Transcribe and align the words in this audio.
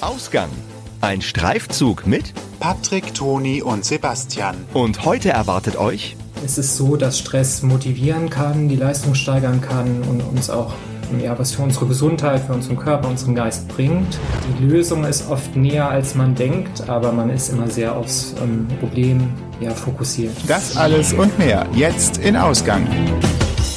Ausgang. 0.00 0.48
Ein 1.02 1.20
Streifzug 1.20 2.06
mit 2.06 2.32
Patrick, 2.58 3.12
Toni 3.12 3.60
und 3.60 3.84
Sebastian. 3.84 4.56
und 4.72 5.04
heute 5.04 5.28
erwartet 5.28 5.76
euch 5.76 6.16
Es 6.42 6.56
ist 6.56 6.78
so, 6.78 6.96
dass 6.96 7.18
Stress 7.18 7.62
motivieren 7.62 8.30
kann, 8.30 8.68
die 8.68 8.76
Leistung 8.76 9.14
steigern 9.14 9.60
kann 9.60 10.00
und 10.08 10.22
uns 10.22 10.48
auch 10.48 10.72
ja, 11.22 11.38
was 11.38 11.52
für 11.52 11.62
unsere 11.62 11.86
Gesundheit, 11.86 12.40
für 12.40 12.54
unseren 12.54 12.78
Körper, 12.78 13.08
unseren 13.08 13.34
Geist 13.34 13.68
bringt. 13.68 14.18
Die 14.58 14.64
Lösung 14.64 15.04
ist 15.04 15.28
oft 15.28 15.54
näher, 15.54 15.90
als 15.90 16.14
man 16.14 16.34
denkt, 16.34 16.88
aber 16.88 17.12
man 17.12 17.28
ist 17.28 17.50
immer 17.50 17.68
sehr 17.68 17.94
aufs 17.94 18.34
ähm, 18.42 18.68
Problem 18.78 19.30
ja, 19.60 19.70
fokussiert. 19.70 20.32
Das 20.48 20.78
alles 20.78 21.12
und 21.12 21.38
mehr 21.38 21.66
jetzt 21.74 22.16
in 22.16 22.36
Ausgang. 22.36 22.86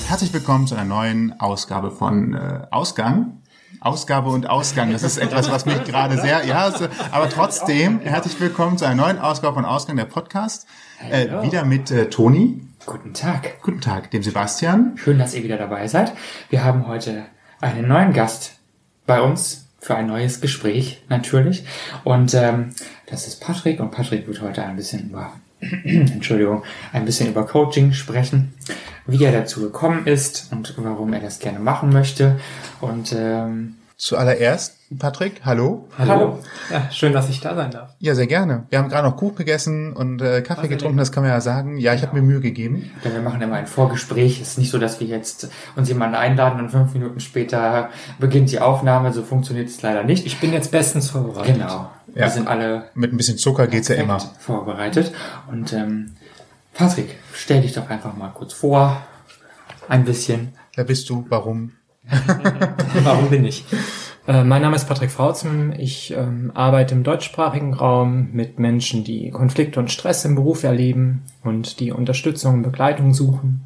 Herzlich 0.08 0.32
willkommen 0.32 0.68
zu 0.68 0.76
einer 0.76 0.86
neuen 0.86 1.38
Ausgabe 1.40 1.92
von 1.92 2.34
äh, 2.34 2.68
Ausgang. 2.72 3.43
Ausgabe 3.80 4.30
und 4.30 4.50
Ausgang, 4.50 4.92
das 4.92 5.04
ist 5.04 5.18
etwas, 5.18 5.52
was 5.52 5.66
mich 5.66 5.84
gerade 5.84 6.20
sehr, 6.20 6.46
ja, 6.46 6.72
so, 6.72 6.88
aber 7.12 7.30
trotzdem, 7.30 8.00
herzlich 8.00 8.40
willkommen 8.40 8.78
zu 8.78 8.86
einer 8.86 8.96
neuen 8.96 9.20
Ausgabe 9.20 9.56
von 9.56 9.66
Ausgang, 9.66 9.98
der 9.98 10.06
Podcast. 10.06 10.68
Äh, 11.10 11.42
wieder 11.44 11.66
mit 11.66 11.92
äh, 11.92 12.10
Toni. 12.10 12.62
Guten 12.86 13.14
Tag. 13.14 13.62
Guten 13.62 13.82
Tag, 13.82 14.12
dem 14.12 14.24
Sebastian. 14.24 14.94
Schön, 14.96 15.18
dass 15.18 15.34
ihr 15.34 15.44
wieder 15.44 15.58
dabei 15.58 15.88
seid. 15.88 16.14
Wir 16.50 16.64
haben 16.64 16.88
heute 16.88 17.26
einen 17.62 17.88
neuen 17.88 18.14
Gast 18.14 18.54
bei 19.06 19.22
uns 19.22 19.68
für 19.80 19.96
ein 19.96 20.08
neues 20.08 20.40
Gespräch 20.40 21.04
natürlich. 21.10 21.66
Und 22.04 22.34
ähm, 22.34 22.74
das 23.08 23.28
ist 23.28 23.42
Patrick 23.42 23.80
und 23.80 23.92
Patrick 23.92 24.28
wird 24.28 24.42
heute 24.42 24.64
ein 24.64 24.76
bisschen 24.76 25.10
über 25.10 25.34
Entschuldigung, 25.84 26.64
ein 26.92 27.06
bisschen 27.06 27.30
über 27.30 27.46
Coaching 27.46 27.94
sprechen, 27.94 28.54
wie 29.06 29.24
er 29.24 29.32
dazu 29.32 29.62
gekommen 29.62 30.06
ist 30.06 30.50
und 30.52 30.76
warum 30.78 31.14
er 31.14 31.20
das 31.20 31.40
gerne 31.40 31.60
machen 31.60 31.90
möchte. 31.90 32.40
Und 32.82 33.14
ähm, 33.18 33.76
Zuallererst, 34.04 34.80
Patrick, 35.00 35.46
hallo. 35.46 35.88
hallo. 35.98 36.40
Ja, 36.70 36.92
schön, 36.92 37.14
dass 37.14 37.30
ich 37.30 37.40
da 37.40 37.56
sein 37.56 37.72
darf. 37.72 37.92
Ja, 38.00 38.16
sehr 38.16 38.28
gerne. 38.28 38.66
Wir 38.70 38.80
haben 38.80 38.90
gerade 38.90 39.08
noch 39.08 39.16
Kuchen 39.16 39.38
gegessen 39.38 39.94
und 39.94 40.22
äh, 40.22 40.42
Kaffee 40.42 40.68
getrunken, 40.68 40.98
das 40.98 41.14
kann 41.14 41.24
man 41.24 41.32
ja 41.32 41.40
sagen. 41.40 41.78
Ja, 41.78 41.94
ich 41.94 42.02
habe 42.02 42.16
mir 42.16 42.22
Mühe 42.22 42.42
gegeben. 42.42 42.92
Denn 43.06 43.14
wir 43.14 43.22
machen 43.22 43.42
immer 43.42 43.56
ein 43.56 43.66
Vorgespräch. 43.66 44.42
Es 44.42 44.50
ist 44.50 44.58
nicht 44.58 44.72
so, 44.72 44.78
dass 44.78 45.00
wir 45.00 45.08
jetzt 45.08 45.50
uns 45.78 45.88
jemanden 45.88 46.16
einladen 46.16 46.60
und 46.60 46.70
fünf 46.70 46.94
Minuten 46.94 47.22
später 47.22 47.92
beginnt 48.20 48.52
die 48.52 48.60
Aufnahme. 48.60 49.14
So 49.14 49.24
funktioniert 49.24 49.70
es 49.70 49.82
leider 49.82 50.04
nicht. 50.04 50.26
Ich 50.26 50.40
bin 50.42 50.52
jetzt 50.52 50.72
bestens 50.72 51.10
vorbereitet. 51.10 51.56
Genau. 51.56 51.90
Ja. 52.16 52.26
Wir 52.26 52.30
sind 52.30 52.48
alle 52.48 52.86
Mit 52.94 53.12
ein 53.12 53.18
bisschen 53.18 53.38
Zucker 53.38 53.68
geht's 53.68 53.88
ja 53.88 53.96
immer. 53.96 54.20
vorbereitet. 54.20 55.12
Und 55.52 55.74
ähm, 55.74 56.12
Patrick, 56.74 57.18
stell 57.34 57.62
dich 57.62 57.74
doch 57.74 57.90
einfach 57.90 58.16
mal 58.16 58.30
kurz 58.30 58.54
vor. 58.54 59.02
Ein 59.90 60.06
bisschen. 60.06 60.54
Wer 60.76 60.86
bist 60.86 61.10
du? 61.10 61.26
Warum? 61.30 61.72
Warum 63.04 63.30
bin 63.30 63.46
ich? 63.46 63.66
Äh, 64.28 64.44
mein 64.44 64.62
Name 64.62 64.76
ist 64.76 64.88
Patrick 64.88 65.12
Frauzen. 65.12 65.74
Ich 65.78 66.14
ähm, 66.16 66.52
arbeite 66.54 66.96
im 66.96 67.04
deutschsprachigen 67.04 67.74
Raum 67.74 68.30
mit 68.32 68.60
Menschen, 68.60 69.04
die 69.04 69.32
Konflikte 69.32 69.80
und 69.80 69.92
Stress 69.92 70.24
im 70.24 70.36
Beruf 70.36 70.64
erleben 70.64 71.24
und 71.44 71.80
die 71.80 71.92
Unterstützung 71.92 72.56
und 72.56 72.64
Begleitung 72.64 73.14
suchen. 73.14 73.62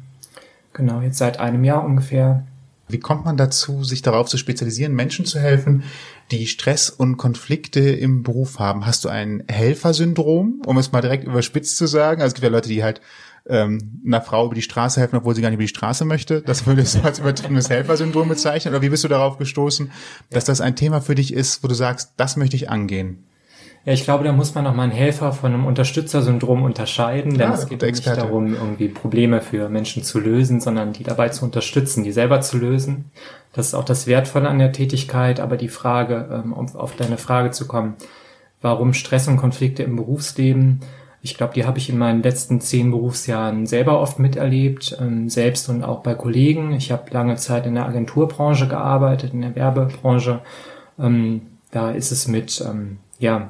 Genau, 0.72 1.00
jetzt 1.00 1.18
seit 1.18 1.38
einem 1.40 1.64
Jahr 1.64 1.84
ungefähr. 1.84 2.44
Wie 2.88 2.98
kommt 2.98 3.24
man 3.24 3.36
dazu, 3.36 3.84
sich 3.84 4.02
darauf 4.02 4.28
zu 4.28 4.38
spezialisieren, 4.38 4.94
Menschen 4.94 5.26
zu 5.26 5.38
helfen, 5.38 5.84
die 6.30 6.46
Stress 6.46 6.90
und 6.90 7.16
Konflikte 7.16 7.80
im 7.80 8.22
Beruf 8.22 8.58
haben? 8.58 8.86
Hast 8.86 9.04
du 9.04 9.08
ein 9.08 9.44
Helfersyndrom, 9.48 10.62
um 10.66 10.78
es 10.78 10.92
mal 10.92 11.00
direkt 11.00 11.24
überspitzt 11.24 11.76
zu 11.76 11.86
sagen? 11.86 12.22
Also 12.22 12.28
es 12.28 12.34
gibt 12.34 12.44
ja 12.44 12.50
Leute, 12.50 12.68
die 12.68 12.82
halt 12.82 13.00
ähm, 13.48 14.00
einer 14.06 14.20
Frau 14.20 14.46
über 14.46 14.54
die 14.54 14.62
Straße 14.62 15.00
helfen, 15.00 15.16
obwohl 15.16 15.34
sie 15.34 15.42
gar 15.42 15.48
nicht 15.48 15.56
über 15.56 15.64
die 15.64 15.68
Straße 15.68 16.04
möchte. 16.04 16.42
Das 16.42 16.66
würdest 16.66 16.96
du 16.96 17.02
als 17.02 17.18
übertriebenes 17.18 17.70
Helfersyndrom 17.70 18.28
bezeichnen? 18.28 18.74
Oder 18.74 18.82
wie 18.82 18.90
bist 18.90 19.04
du 19.04 19.08
darauf 19.08 19.38
gestoßen, 19.38 19.90
dass 20.30 20.44
das 20.44 20.60
ein 20.60 20.76
Thema 20.76 21.00
für 21.00 21.14
dich 21.14 21.32
ist, 21.32 21.62
wo 21.62 21.68
du 21.68 21.74
sagst, 21.74 22.12
das 22.16 22.36
möchte 22.36 22.56
ich 22.56 22.70
angehen? 22.70 23.24
Ja, 23.88 23.94
ich 23.94 24.04
glaube, 24.04 24.22
da 24.22 24.32
muss 24.32 24.54
man 24.54 24.64
nochmal 24.64 24.84
einen 24.84 24.92
Helfer 24.92 25.32
von 25.32 25.54
einem 25.54 25.64
Unterstützersyndrom 25.64 26.62
unterscheiden, 26.62 27.38
denn 27.38 27.52
Ah, 27.52 27.54
es 27.54 27.66
geht 27.70 27.80
nicht 27.80 28.06
darum, 28.06 28.52
irgendwie 28.52 28.88
Probleme 28.88 29.40
für 29.40 29.70
Menschen 29.70 30.02
zu 30.02 30.20
lösen, 30.20 30.60
sondern 30.60 30.92
die 30.92 31.04
dabei 31.04 31.30
zu 31.30 31.46
unterstützen, 31.46 32.04
die 32.04 32.12
selber 32.12 32.42
zu 32.42 32.58
lösen. 32.58 33.06
Das 33.54 33.68
ist 33.68 33.74
auch 33.74 33.86
das 33.86 34.06
Wertvolle 34.06 34.46
an 34.46 34.58
der 34.58 34.72
Tätigkeit, 34.72 35.40
aber 35.40 35.56
die 35.56 35.70
Frage, 35.70 36.28
ähm, 36.30 36.52
um 36.52 36.66
auf 36.76 36.96
deine 36.96 37.16
Frage 37.16 37.50
zu 37.50 37.66
kommen, 37.66 37.94
warum 38.60 38.92
Stress 38.92 39.26
und 39.26 39.38
Konflikte 39.38 39.84
im 39.84 39.96
Berufsleben, 39.96 40.80
ich 41.22 41.38
glaube, 41.38 41.54
die 41.54 41.64
habe 41.64 41.78
ich 41.78 41.88
in 41.88 41.96
meinen 41.96 42.22
letzten 42.22 42.60
zehn 42.60 42.90
Berufsjahren 42.90 43.64
selber 43.64 44.00
oft 44.00 44.18
miterlebt, 44.18 44.98
ähm, 45.00 45.30
selbst 45.30 45.66
und 45.70 45.82
auch 45.82 46.02
bei 46.02 46.12
Kollegen. 46.12 46.74
Ich 46.74 46.92
habe 46.92 47.10
lange 47.10 47.36
Zeit 47.36 47.64
in 47.64 47.74
der 47.74 47.86
Agenturbranche 47.86 48.68
gearbeitet, 48.68 49.32
in 49.32 49.40
der 49.40 49.54
Werbebranche. 49.54 50.40
Ähm, 50.98 51.40
da 51.70 51.90
ist 51.90 52.12
es 52.12 52.28
mit 52.28 52.62
ja, 53.18 53.48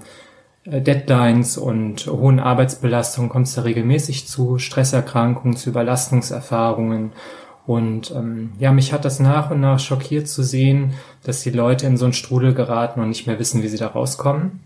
Deadlines 0.70 1.56
und 1.56 2.06
hohen 2.06 2.40
Arbeitsbelastungen 2.40 3.30
kommt 3.30 3.46
es 3.46 3.54
da 3.54 3.62
regelmäßig 3.62 4.28
zu 4.28 4.58
Stresserkrankungen, 4.58 5.56
zu 5.56 5.70
Überlastungserfahrungen. 5.70 7.12
Und 7.66 8.10
ähm, 8.14 8.52
ja, 8.58 8.72
mich 8.72 8.92
hat 8.92 9.04
das 9.04 9.18
nach 9.18 9.50
und 9.50 9.60
nach 9.60 9.78
schockiert 9.78 10.28
zu 10.28 10.42
sehen, 10.42 10.92
dass 11.22 11.42
die 11.42 11.50
Leute 11.50 11.86
in 11.86 11.96
so 11.96 12.04
einen 12.04 12.12
Strudel 12.12 12.54
geraten 12.54 13.00
und 13.00 13.08
nicht 13.08 13.26
mehr 13.26 13.38
wissen, 13.38 13.62
wie 13.62 13.68
sie 13.68 13.78
da 13.78 13.88
rauskommen. 13.88 14.60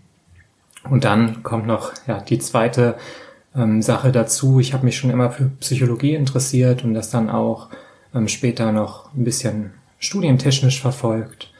Und 0.89 1.05
dann 1.05 1.43
kommt 1.43 1.67
noch 1.67 1.93
ja, 2.07 2.19
die 2.19 2.39
zweite 2.39 2.95
ähm, 3.55 3.81
Sache 3.81 4.11
dazu. 4.11 4.59
Ich 4.59 4.73
habe 4.73 4.85
mich 4.85 4.97
schon 4.97 5.09
immer 5.09 5.31
für 5.31 5.45
Psychologie 5.59 6.15
interessiert 6.15 6.83
und 6.83 6.93
das 6.93 7.09
dann 7.09 7.29
auch 7.29 7.69
ähm, 8.13 8.27
später 8.27 8.71
noch 8.73 9.13
ein 9.13 9.23
bisschen 9.23 9.71
studientechnisch 9.99 10.81
verfolgt. 10.81 11.53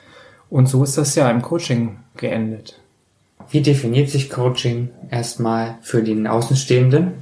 Und 0.49 0.67
so 0.67 0.83
ist 0.83 0.97
das 0.97 1.15
ja 1.15 1.29
im 1.29 1.41
Coaching 1.41 1.99
geendet. 2.17 2.82
Wie 3.53 3.61
definiert 3.61 4.09
sich 4.09 4.29
Coaching 4.31 4.89
erstmal 5.11 5.77
für 5.83 6.01
den 6.01 6.25
Außenstehenden 6.25 7.13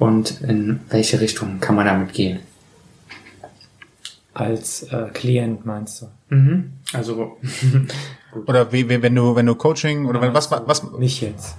und 0.00 0.40
in 0.40 0.80
welche 0.90 1.20
Richtung 1.20 1.60
kann 1.60 1.76
man 1.76 1.86
damit 1.86 2.12
gehen? 2.12 2.40
Als 4.34 4.82
äh, 4.92 5.06
Klient 5.14 5.64
meinst 5.64 6.02
du? 6.02 6.34
Mhm. 6.34 6.72
Also 6.92 7.36
Oder 8.46 8.72
wie, 8.72 8.88
wie, 8.90 9.00
wenn 9.00 9.14
du, 9.14 9.34
wenn 9.36 9.46
du 9.46 9.54
Coaching 9.54 10.06
oder 10.06 10.20
wenn, 10.20 10.34
was, 10.34 10.50
was, 10.50 10.82
Nicht 10.98 11.22
jetzt. 11.22 11.54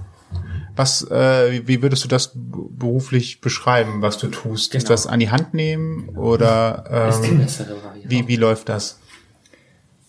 was, 0.76 1.02
äh, 1.10 1.66
wie- 1.66 1.82
würdest 1.82 2.04
du 2.04 2.08
das 2.10 2.32
beruflich 2.36 3.42
beschreiben, 3.42 4.02
was 4.02 4.18
du 4.20 4.28
tust? 4.28 4.76
Ist 4.76 4.84
Genau. 4.84 4.94
das 4.94 5.08
an 5.08 5.20
die 5.20 5.32
Hand 5.32 5.54
nehmen 5.56 6.10
oder 6.10 7.08
ist 7.10 7.22
die 7.22 7.30
ähm, 7.30 7.38
bessere 7.40 7.82
Variante. 7.82 8.10
wie, 8.10 8.28
wie 8.28 8.36
läuft 8.36 8.70
das? 8.70 9.00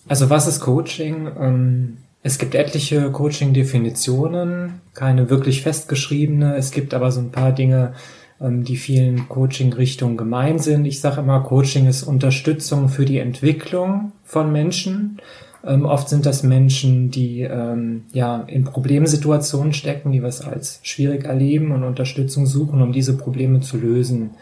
Also 0.08 0.28
was 0.28 0.46
ist 0.48 0.60
Coaching? 0.60 1.30
Ähm, 1.40 1.98
es 2.28 2.36
gibt 2.36 2.54
etliche 2.54 3.10
Coaching-Definitionen, 3.10 4.82
keine 4.92 5.30
wirklich 5.30 5.62
festgeschriebene. 5.62 6.56
Es 6.56 6.72
gibt 6.72 6.92
aber 6.92 7.10
so 7.10 7.20
ein 7.20 7.32
paar 7.32 7.52
Dinge, 7.52 7.94
ähm, 8.38 8.64
die 8.64 8.76
vielen 8.76 9.30
Coaching-Richtungen 9.30 10.18
gemein 10.18 10.58
sind. 10.58 10.84
Ich 10.84 11.00
sage 11.00 11.22
immer, 11.22 11.40
Coaching 11.40 11.86
ist 11.86 12.02
Unterstützung 12.02 12.90
für 12.90 13.06
die 13.06 13.16
Entwicklung 13.16 14.12
von 14.24 14.52
Menschen. 14.52 15.22
Ähm, 15.64 15.86
oft 15.86 16.10
sind 16.10 16.26
das 16.26 16.42
Menschen, 16.42 17.10
die 17.10 17.40
ähm, 17.40 18.04
ja 18.12 18.42
in 18.42 18.64
Problemsituationen 18.64 19.72
stecken, 19.72 20.12
die 20.12 20.22
was 20.22 20.42
als 20.42 20.80
schwierig 20.82 21.24
erleben 21.24 21.72
und 21.72 21.82
Unterstützung 21.82 22.44
suchen, 22.44 22.82
um 22.82 22.92
diese 22.92 23.16
Probleme 23.16 23.60
zu 23.60 23.78
lösen. 23.78 24.32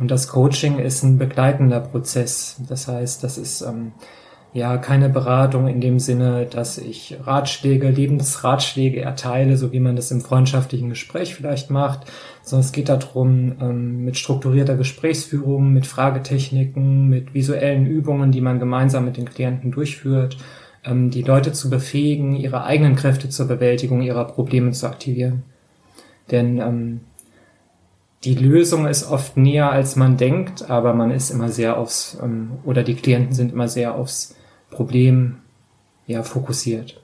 Und 0.00 0.10
das 0.10 0.26
Coaching 0.26 0.80
ist 0.80 1.04
ein 1.04 1.16
begleitender 1.16 1.78
Prozess. 1.78 2.56
Das 2.68 2.88
heißt, 2.88 3.22
das 3.22 3.38
ist 3.38 3.60
ähm, 3.60 3.92
ja 4.52 4.78
keine 4.78 5.08
Beratung 5.08 5.68
in 5.68 5.80
dem 5.80 5.98
Sinne, 5.98 6.46
dass 6.46 6.78
ich 6.78 7.16
Ratschläge, 7.24 7.88
Lebensratschläge 7.88 9.00
erteile, 9.00 9.56
so 9.56 9.72
wie 9.72 9.80
man 9.80 9.96
das 9.96 10.10
im 10.10 10.20
freundschaftlichen 10.20 10.88
Gespräch 10.88 11.34
vielleicht 11.34 11.70
macht, 11.70 12.10
sondern 12.42 12.66
es 12.66 12.72
geht 12.72 12.88
darum, 12.88 13.56
ähm, 13.60 14.04
mit 14.04 14.18
strukturierter 14.18 14.76
Gesprächsführung, 14.76 15.72
mit 15.72 15.86
Fragetechniken, 15.86 17.08
mit 17.08 17.32
visuellen 17.32 17.86
Übungen, 17.86 18.32
die 18.32 18.40
man 18.40 18.58
gemeinsam 18.58 19.04
mit 19.04 19.16
den 19.16 19.30
Klienten 19.30 19.70
durchführt, 19.70 20.36
ähm, 20.84 21.10
die 21.10 21.22
Leute 21.22 21.52
zu 21.52 21.70
befähigen, 21.70 22.34
ihre 22.34 22.64
eigenen 22.64 22.96
Kräfte 22.96 23.28
zur 23.28 23.46
Bewältigung 23.46 24.02
ihrer 24.02 24.24
Probleme 24.24 24.72
zu 24.72 24.86
aktivieren. 24.88 25.44
Denn 26.32 26.58
ähm, 26.58 27.00
die 28.24 28.34
Lösung 28.34 28.86
ist 28.86 29.08
oft 29.08 29.36
näher, 29.36 29.70
als 29.70 29.96
man 29.96 30.16
denkt, 30.16 30.68
aber 30.68 30.92
man 30.92 31.10
ist 31.10 31.30
immer 31.30 31.48
sehr 31.48 31.78
aufs, 31.78 32.18
oder 32.64 32.82
die 32.82 32.94
Klienten 32.94 33.32
sind 33.32 33.52
immer 33.52 33.68
sehr 33.68 33.94
aufs 33.94 34.36
Problem 34.70 35.36
ja, 36.06 36.22
fokussiert. 36.22 37.00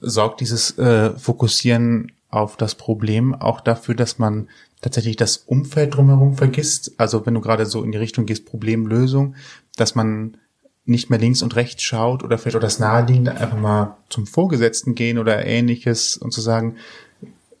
Sorgt 0.00 0.40
dieses 0.40 0.76
äh, 0.78 1.10
Fokussieren 1.10 2.12
auf 2.28 2.56
das 2.56 2.74
Problem 2.74 3.34
auch 3.34 3.60
dafür, 3.60 3.94
dass 3.94 4.18
man 4.18 4.48
tatsächlich 4.80 5.16
das 5.16 5.36
Umfeld 5.36 5.94
drumherum 5.94 6.34
vergisst? 6.34 6.92
Also 6.98 7.24
wenn 7.24 7.34
du 7.34 7.40
gerade 7.40 7.66
so 7.66 7.82
in 7.82 7.92
die 7.92 7.98
Richtung 7.98 8.26
gehst, 8.26 8.46
Problemlösung, 8.46 9.36
dass 9.76 9.94
man 9.94 10.36
nicht 10.84 11.10
mehr 11.10 11.18
links 11.18 11.42
und 11.42 11.54
rechts 11.54 11.82
schaut 11.82 12.24
oder 12.24 12.38
vielleicht 12.38 12.56
auch 12.56 12.60
das 12.60 12.80
Naheliegende 12.80 13.36
einfach 13.36 13.58
mal 13.58 13.96
zum 14.08 14.26
Vorgesetzten 14.26 14.94
gehen 14.94 15.18
oder 15.18 15.46
ähnliches 15.46 16.16
und 16.16 16.32
zu 16.32 16.40
sagen, 16.40 16.76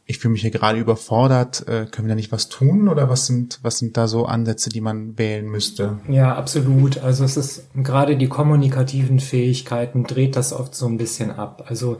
ich 0.04 0.18
fühle 0.18 0.32
mich 0.32 0.42
hier 0.42 0.50
gerade 0.50 0.78
überfordert, 0.78 1.66
äh, 1.68 1.86
können 1.90 2.08
wir 2.08 2.10
da 2.10 2.16
nicht 2.16 2.32
was 2.32 2.48
tun 2.48 2.88
oder 2.88 3.08
was 3.08 3.26
sind, 3.26 3.60
was 3.62 3.78
sind 3.78 3.96
da 3.96 4.08
so 4.08 4.26
Ansätze, 4.26 4.70
die 4.70 4.80
man 4.80 5.16
wählen 5.18 5.46
müsste? 5.46 6.00
Ja, 6.08 6.34
absolut. 6.34 6.98
Also 6.98 7.24
es 7.24 7.36
ist 7.36 7.68
gerade 7.74 8.16
die 8.16 8.28
kommunikativen 8.28 9.20
Fähigkeiten 9.20 10.04
dreht 10.04 10.36
das 10.36 10.52
oft 10.52 10.74
so 10.74 10.86
ein 10.86 10.98
bisschen 10.98 11.30
ab. 11.30 11.64
Also 11.68 11.98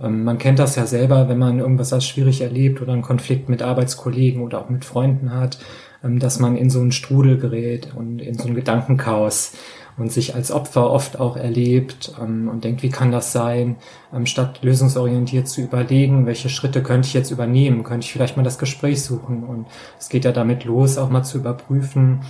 Ähm, 0.00 0.24
man 0.24 0.38
kennt 0.38 0.58
das 0.58 0.76
ja 0.76 0.86
selber, 0.86 1.28
wenn 1.28 1.38
man 1.38 1.58
irgendwas 1.58 1.92
als 1.92 2.06
schwierig 2.06 2.40
erlebt 2.40 2.80
oder 2.80 2.92
einen 2.94 3.02
Konflikt 3.02 3.48
mit 3.48 3.62
Arbeitskollegen 3.62 4.42
oder 4.42 4.60
auch 4.60 4.70
mit 4.70 4.84
Freunden 4.84 5.34
hat, 5.34 5.58
ähm, 6.02 6.18
dass 6.18 6.38
man 6.40 6.56
in 6.56 6.70
so 6.70 6.80
einen 6.80 6.92
Strudel 6.92 7.36
gerät 7.38 7.88
und 7.94 8.20
in 8.20 8.38
so 8.38 8.48
ein 8.48 8.54
Gedankenchaos 8.54 9.52
und 9.96 10.10
sich 10.10 10.34
als 10.34 10.50
Opfer 10.50 10.90
oft 10.90 11.20
auch 11.20 11.36
erlebt 11.36 12.14
ähm, 12.20 12.48
und 12.48 12.64
denkt, 12.64 12.82
wie 12.82 12.88
kann 12.88 13.12
das 13.12 13.32
sein, 13.32 13.76
ähm, 14.12 14.26
statt 14.26 14.60
lösungsorientiert 14.62 15.48
zu 15.48 15.60
überlegen, 15.60 16.26
welche 16.26 16.48
Schritte 16.48 16.82
könnte 16.82 17.08
ich 17.08 17.14
jetzt 17.14 17.30
übernehmen, 17.30 17.84
könnte 17.84 18.04
ich 18.04 18.12
vielleicht 18.12 18.36
mal 18.36 18.42
das 18.42 18.58
Gespräch 18.58 19.02
suchen 19.02 19.44
und 19.44 19.66
es 19.98 20.08
geht 20.08 20.24
ja 20.24 20.32
damit 20.32 20.64
los, 20.64 20.98
auch 20.98 21.10
mal 21.10 21.22
zu 21.22 21.38
überprüfen, 21.38 22.20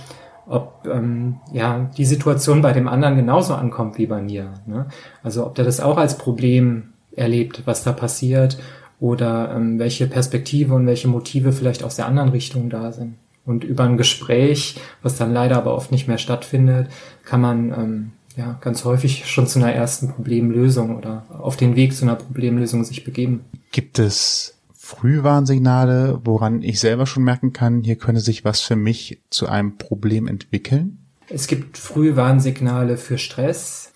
ob 0.47 0.87
ähm, 0.91 1.37
ja 1.51 1.89
die 1.97 2.05
Situation 2.05 2.61
bei 2.61 2.73
dem 2.73 2.87
anderen 2.87 3.15
genauso 3.15 3.53
ankommt 3.53 3.97
wie 3.97 4.07
bei 4.07 4.21
mir. 4.21 4.53
Ne? 4.65 4.87
Also 5.23 5.45
ob 5.45 5.55
der 5.55 5.65
das 5.65 5.79
auch 5.79 5.97
als 5.97 6.17
Problem 6.17 6.93
erlebt, 7.15 7.63
was 7.65 7.83
da 7.83 7.93
passiert 7.93 8.57
oder 8.99 9.53
ähm, 9.55 9.79
welche 9.79 10.07
Perspektive 10.07 10.73
und 10.73 10.85
welche 10.85 11.07
Motive 11.07 11.51
vielleicht 11.51 11.83
aus 11.83 11.95
der 11.95 12.07
anderen 12.07 12.29
Richtung 12.29 12.69
da 12.69 12.91
sind. 12.91 13.15
Und 13.45 13.63
über 13.63 13.83
ein 13.83 13.97
Gespräch, 13.97 14.79
was 15.01 15.17
dann 15.17 15.33
leider 15.33 15.57
aber 15.57 15.75
oft 15.75 15.91
nicht 15.91 16.07
mehr 16.07 16.17
stattfindet, 16.17 16.89
kann 17.25 17.41
man 17.41 17.71
ähm, 17.71 18.11
ja 18.37 18.57
ganz 18.61 18.85
häufig 18.85 19.29
schon 19.29 19.47
zu 19.47 19.59
einer 19.59 19.73
ersten 19.73 20.09
Problemlösung 20.09 20.97
oder 20.97 21.25
auf 21.29 21.57
den 21.57 21.75
Weg 21.75 21.93
zu 21.95 22.05
einer 22.05 22.15
Problemlösung 22.15 22.83
sich 22.83 23.03
begeben. 23.03 23.41
Gibt 23.71 23.99
es 23.99 24.57
Frühwarnsignale, 24.73 26.21
woran 26.23 26.61
ich 26.61 26.79
selber 26.79 27.05
schon 27.05 27.23
merken 27.23 27.53
kann, 27.53 27.83
hier 27.83 27.95
könnte 27.95 28.21
sich 28.21 28.45
was 28.45 28.61
für 28.61 28.75
mich 28.75 29.19
zu 29.29 29.47
einem 29.47 29.77
Problem 29.77 30.27
entwickeln? 30.27 30.99
Es 31.29 31.47
gibt 31.47 31.77
Frühwarnsignale 31.77 32.97
für 32.97 33.17
Stress. 33.17 33.91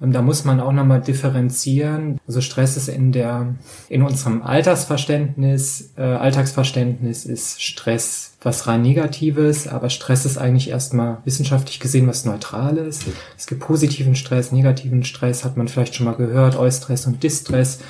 Da 0.00 0.20
muss 0.20 0.44
man 0.44 0.58
auch 0.58 0.72
nochmal 0.72 1.00
differenzieren. 1.00 2.18
Also 2.26 2.40
Stress 2.40 2.76
ist 2.76 2.88
in 2.88 3.12
der, 3.12 3.54
in 3.88 4.02
unserem 4.02 4.42
Altersverständnis, 4.42 5.92
äh, 5.96 6.02
Alltagsverständnis 6.02 7.24
ist 7.24 7.62
Stress 7.62 8.31
was 8.44 8.66
rein 8.66 8.82
Negatives, 8.82 9.68
aber 9.68 9.90
Stress 9.90 10.24
ist 10.24 10.38
eigentlich 10.38 10.70
erstmal 10.70 11.18
wissenschaftlich 11.24 11.80
gesehen 11.80 12.06
was 12.08 12.24
Neutrales. 12.24 13.00
Es 13.36 13.46
gibt 13.46 13.60
positiven 13.60 14.14
Stress, 14.14 14.52
negativen 14.52 15.04
Stress, 15.04 15.44
hat 15.44 15.56
man 15.56 15.68
vielleicht 15.68 15.94
schon 15.94 16.06
mal 16.06 16.16
gehört, 16.16 16.56
Eustress 16.56 17.06
und 17.06 17.22
Distress. 17.22 17.80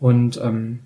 Und 0.00 0.40
ähm, 0.42 0.80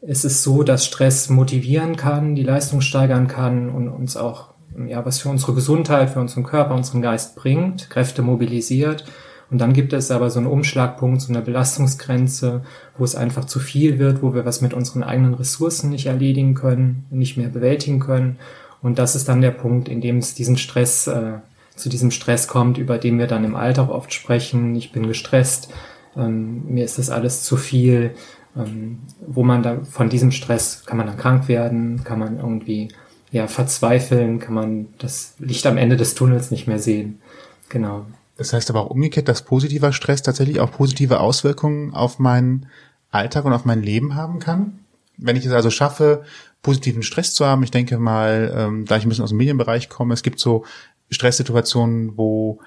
es 0.00 0.24
ist 0.24 0.42
so, 0.42 0.62
dass 0.62 0.86
Stress 0.86 1.28
motivieren 1.28 1.96
kann, 1.96 2.34
die 2.34 2.42
Leistung 2.42 2.80
steigern 2.80 3.26
kann 3.26 3.70
und 3.70 3.88
uns 3.88 4.16
auch 4.16 4.48
ja, 4.86 5.04
was 5.04 5.20
für 5.20 5.28
unsere 5.28 5.54
Gesundheit, 5.54 6.10
für 6.10 6.20
unseren 6.20 6.44
Körper, 6.44 6.74
unseren 6.74 7.02
Geist 7.02 7.34
bringt, 7.34 7.90
Kräfte 7.90 8.22
mobilisiert. 8.22 9.04
Und 9.50 9.58
dann 9.58 9.72
gibt 9.72 9.92
es 9.92 10.10
aber 10.10 10.30
so 10.30 10.38
einen 10.38 10.48
Umschlagpunkt, 10.48 11.22
so 11.22 11.32
eine 11.32 11.42
Belastungsgrenze, 11.42 12.62
wo 12.98 13.04
es 13.04 13.14
einfach 13.14 13.46
zu 13.46 13.58
viel 13.58 13.98
wird, 13.98 14.22
wo 14.22 14.34
wir 14.34 14.44
was 14.44 14.60
mit 14.60 14.74
unseren 14.74 15.02
eigenen 15.02 15.34
Ressourcen 15.34 15.90
nicht 15.90 16.06
erledigen 16.06 16.54
können, 16.54 17.06
nicht 17.10 17.36
mehr 17.36 17.48
bewältigen 17.48 17.98
können. 17.98 18.38
Und 18.82 18.98
das 18.98 19.16
ist 19.16 19.28
dann 19.28 19.40
der 19.40 19.50
Punkt, 19.50 19.88
in 19.88 20.00
dem 20.00 20.18
es 20.18 20.34
diesen 20.34 20.58
Stress, 20.58 21.06
äh, 21.06 21.38
zu 21.74 21.88
diesem 21.88 22.10
Stress 22.10 22.46
kommt, 22.46 22.76
über 22.76 22.98
den 22.98 23.18
wir 23.18 23.26
dann 23.26 23.44
im 23.44 23.56
Alltag 23.56 23.88
oft 23.88 24.12
sprechen. 24.12 24.74
Ich 24.76 24.92
bin 24.92 25.06
gestresst, 25.06 25.72
ähm, 26.16 26.64
mir 26.66 26.84
ist 26.84 26.98
das 26.98 27.08
alles 27.10 27.42
zu 27.42 27.56
viel. 27.56 28.14
Ähm, 28.56 29.00
wo 29.26 29.44
man 29.44 29.62
da 29.62 29.78
von 29.84 30.08
diesem 30.08 30.32
Stress 30.32 30.84
kann 30.84 30.96
man 30.96 31.06
dann 31.06 31.16
krank 31.16 31.48
werden, 31.48 32.02
kann 32.02 32.18
man 32.18 32.38
irgendwie 32.38 32.88
ja 33.30 33.46
verzweifeln, 33.46 34.40
kann 34.40 34.54
man 34.54 34.88
das 34.98 35.34
Licht 35.38 35.66
am 35.66 35.76
Ende 35.76 35.96
des 35.96 36.14
Tunnels 36.14 36.50
nicht 36.50 36.66
mehr 36.66 36.78
sehen. 36.78 37.20
Genau. 37.68 38.06
Das 38.38 38.52
heißt 38.52 38.70
aber 38.70 38.82
auch 38.82 38.90
umgekehrt, 38.90 39.28
dass 39.28 39.42
positiver 39.42 39.92
Stress 39.92 40.22
tatsächlich 40.22 40.60
auch 40.60 40.70
positive 40.70 41.20
Auswirkungen 41.20 41.92
auf 41.92 42.18
meinen 42.20 42.66
Alltag 43.10 43.44
und 43.44 43.52
auf 43.52 43.64
mein 43.64 43.82
Leben 43.82 44.14
haben 44.14 44.38
kann. 44.38 44.78
Wenn 45.16 45.36
ich 45.36 45.44
es 45.44 45.52
also 45.52 45.70
schaffe, 45.70 46.22
positiven 46.62 47.02
Stress 47.02 47.34
zu 47.34 47.44
haben, 47.44 47.64
ich 47.64 47.72
denke 47.72 47.98
mal, 47.98 48.54
ähm, 48.56 48.84
da 48.86 48.96
ich 48.96 49.04
ein 49.04 49.08
bisschen 49.08 49.24
aus 49.24 49.30
dem 49.30 49.38
Medienbereich 49.38 49.88
komme, 49.88 50.14
es 50.14 50.22
gibt 50.22 50.38
so 50.38 50.64
Stresssituationen, 51.10 52.16
wo 52.16 52.60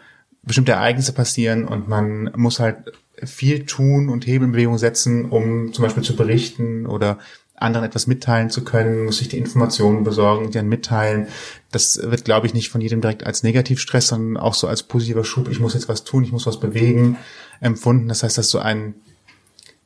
bestimmte 0.43 0.73
Ereignisse 0.73 1.13
passieren 1.13 1.65
und 1.67 1.87
man 1.87 2.31
muss 2.35 2.59
halt 2.59 2.91
viel 3.23 3.65
tun 3.65 4.09
und 4.09 4.27
Hebel 4.27 4.47
in 4.47 4.51
Bewegung 4.51 4.77
setzen, 4.77 5.29
um 5.29 5.71
zum 5.71 5.83
Beispiel 5.83 6.03
zu 6.03 6.17
berichten 6.17 6.85
oder 6.85 7.17
anderen 7.61 7.85
etwas 7.85 8.07
mitteilen 8.07 8.49
zu 8.49 8.63
können, 8.63 9.05
muss 9.05 9.19
sich 9.19 9.29
die 9.29 9.37
Informationen 9.37 10.03
besorgen, 10.03 10.47
die 10.47 10.57
dann 10.57 10.67
mitteilen. 10.67 11.27
Das 11.71 11.99
wird, 12.01 12.25
glaube 12.25 12.47
ich, 12.47 12.53
nicht 12.53 12.69
von 12.69 12.81
jedem 12.81 13.01
direkt 13.01 13.25
als 13.25 13.43
Negativstress, 13.43 14.07
sondern 14.07 14.41
auch 14.41 14.53
so 14.53 14.67
als 14.67 14.83
positiver 14.83 15.23
Schub, 15.23 15.49
ich 15.49 15.59
muss 15.59 15.73
jetzt 15.73 15.89
was 15.89 16.03
tun, 16.03 16.23
ich 16.23 16.31
muss 16.31 16.47
was 16.47 16.59
bewegen, 16.59 17.17
empfunden. 17.59 18.07
Das 18.07 18.23
heißt, 18.23 18.37
dass 18.37 18.49
so 18.49 18.59
ein 18.59 18.95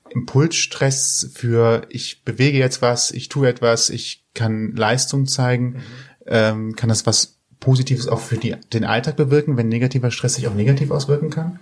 Impulsstress 0.10 1.30
für 1.34 1.86
ich 1.90 2.24
bewege 2.24 2.58
jetzt 2.58 2.82
was, 2.82 3.12
ich 3.12 3.28
tue 3.30 3.48
etwas, 3.48 3.90
ich 3.90 4.24
kann 4.34 4.72
Leistung 4.76 5.28
zeigen, 5.28 5.66
mhm. 5.66 5.82
ähm, 6.28 6.76
kann 6.76 6.90
das 6.90 7.06
was 7.06 7.38
Positives 7.60 8.08
auch 8.08 8.20
für 8.20 8.38
die, 8.38 8.56
den 8.74 8.86
Alltag 8.86 9.16
bewirken, 9.18 9.58
wenn 9.58 9.68
negativer 9.68 10.12
Stress 10.12 10.36
sich 10.36 10.48
auch 10.48 10.54
negativ 10.54 10.92
auswirken 10.92 11.30
kann? 11.30 11.60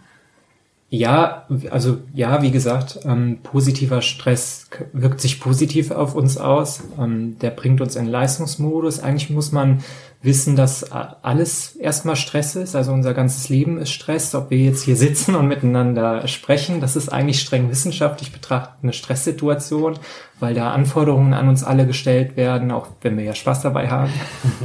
Ja, 0.96 1.48
also 1.72 1.98
ja, 2.14 2.44
wie 2.44 2.52
gesagt, 2.52 3.00
ähm, 3.04 3.40
positiver 3.42 4.04
Stress 4.04 4.70
wirkt 4.94 5.22
sich 5.22 5.40
positiv 5.40 5.90
auf 5.90 6.14
uns 6.14 6.38
aus. 6.38 6.84
Ähm, 7.00 7.40
der 7.40 7.50
bringt 7.50 7.82
uns 7.82 7.96
in 7.96 8.06
Leistungsmodus. 8.06 9.00
Eigentlich 9.00 9.32
muss 9.32 9.52
man 9.52 9.80
wissen, 10.24 10.56
dass 10.56 10.90
alles 10.92 11.76
erstmal 11.76 12.16
Stress 12.16 12.56
ist. 12.56 12.76
Also 12.76 12.94
unser 12.94 13.14
ganzes 13.14 13.50
Leben 13.50 13.78
ist 13.78 13.92
Stress. 13.92 14.34
Ob 14.34 14.50
wir 14.50 14.58
jetzt 14.58 14.84
hier 14.84 14.96
sitzen 14.96 15.36
und 15.36 15.48
miteinander 15.48 16.26
sprechen, 16.30 16.80
das 16.80 16.96
ist 16.96 17.10
eigentlich 17.10 17.42
streng 17.42 17.70
wissenschaftlich 17.70 18.32
betrachtet 18.32 18.76
eine 18.82 18.94
Stresssituation, 18.94 20.00
weil 20.40 20.54
da 20.54 20.72
Anforderungen 20.72 21.34
an 21.34 21.50
uns 21.50 21.64
alle 21.64 21.86
gestellt 21.86 22.38
werden, 22.38 22.72
auch 22.72 22.88
wenn 23.02 23.18
wir 23.18 23.26
ja 23.26 23.36
Spaß 23.36 23.64
dabei 23.64 23.90
haben. 23.90 24.12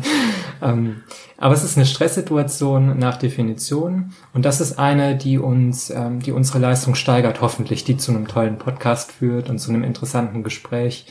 ähm, 0.63 1.03
aber 1.37 1.55
es 1.55 1.65
ist 1.65 1.77
eine 1.77 1.87
Stresssituation 1.87 2.97
nach 2.97 3.17
Definition 3.17 4.13
und 4.33 4.45
das 4.45 4.61
ist 4.61 4.79
eine, 4.79 5.17
die 5.17 5.39
uns, 5.39 5.91
ähm, 5.91 6.21
die 6.21 6.33
unsere 6.33 6.61
Leistung 6.61 6.95
steigert, 6.95 7.41
hoffentlich, 7.41 7.83
die 7.83 7.97
zu 7.97 8.13
einem 8.13 8.29
tollen 8.29 8.59
Podcast 8.59 9.11
führt 9.11 9.51
und 9.51 9.59
zu 9.59 9.71
einem 9.71 9.83
interessanten 9.83 10.45
Gespräch. 10.45 11.07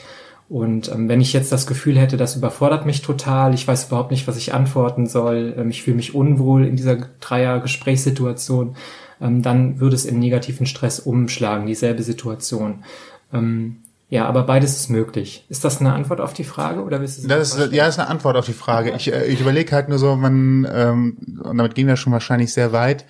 Und 0.50 0.90
ähm, 0.90 1.10
wenn 1.10 1.20
ich 1.20 1.34
jetzt 1.34 1.52
das 1.52 1.68
Gefühl 1.68 1.98
hätte, 1.98 2.16
das 2.16 2.38
überfordert 2.38 2.86
mich 2.86 3.02
total, 3.02 3.54
ich 3.54 3.68
weiß 3.68 3.88
überhaupt 3.88 4.12
nicht, 4.12 4.28
was 4.28 4.38
ich 4.38 4.54
antworten 4.54 5.06
soll, 5.06 5.54
ähm, 5.58 5.70
ich 5.70 5.84
fühle 5.84 5.98
mich 5.98 6.16
unwohl 6.16 6.66
in 6.66 6.78
dieser 6.78 6.96
Dreier-Gesprächssituation, 7.20 8.78
ähm, 9.20 9.42
dann 9.42 9.80
würde 9.80 9.96
es 9.96 10.06
in 10.06 10.20
negativen 10.20 10.66
Stress 10.66 11.00
umschlagen, 11.00 11.68
dieselbe 11.68 12.04
Situation. 12.04 12.86
Ähm, 13.34 13.78
ja, 14.10 14.26
aber 14.26 14.44
beides 14.44 14.78
ist 14.78 14.90
möglich. 14.90 15.46
Ist 15.50 15.66
das 15.66 15.82
eine 15.82 15.92
Antwort 15.92 16.22
auf 16.22 16.34
die 16.34 16.46
Frage 16.46 16.82
oder 16.82 17.02
willst 17.02 17.26
du 17.26 17.28
das 17.28 17.58
ist, 17.58 17.74
Ja, 17.74 17.86
das 17.86 17.96
ist 17.96 18.00
eine 18.00 18.10
Antwort 18.10 18.38
auf 18.38 18.46
die 18.46 18.54
Frage. 18.54 18.94
Ich, 18.96 19.12
äh, 19.12 19.26
ich 19.26 19.42
überlege 19.42 19.76
halt 19.76 19.90
nur 19.90 19.98
so, 19.98 20.16
man 20.16 20.66
ähm, 20.72 21.18
und 21.44 21.58
damit 21.58 21.76
gehen 21.76 21.88
wir 21.88 21.98
schon 21.98 22.14
wahrscheinlich 22.14 22.54
sehr 22.54 22.72
weit. 22.72 23.06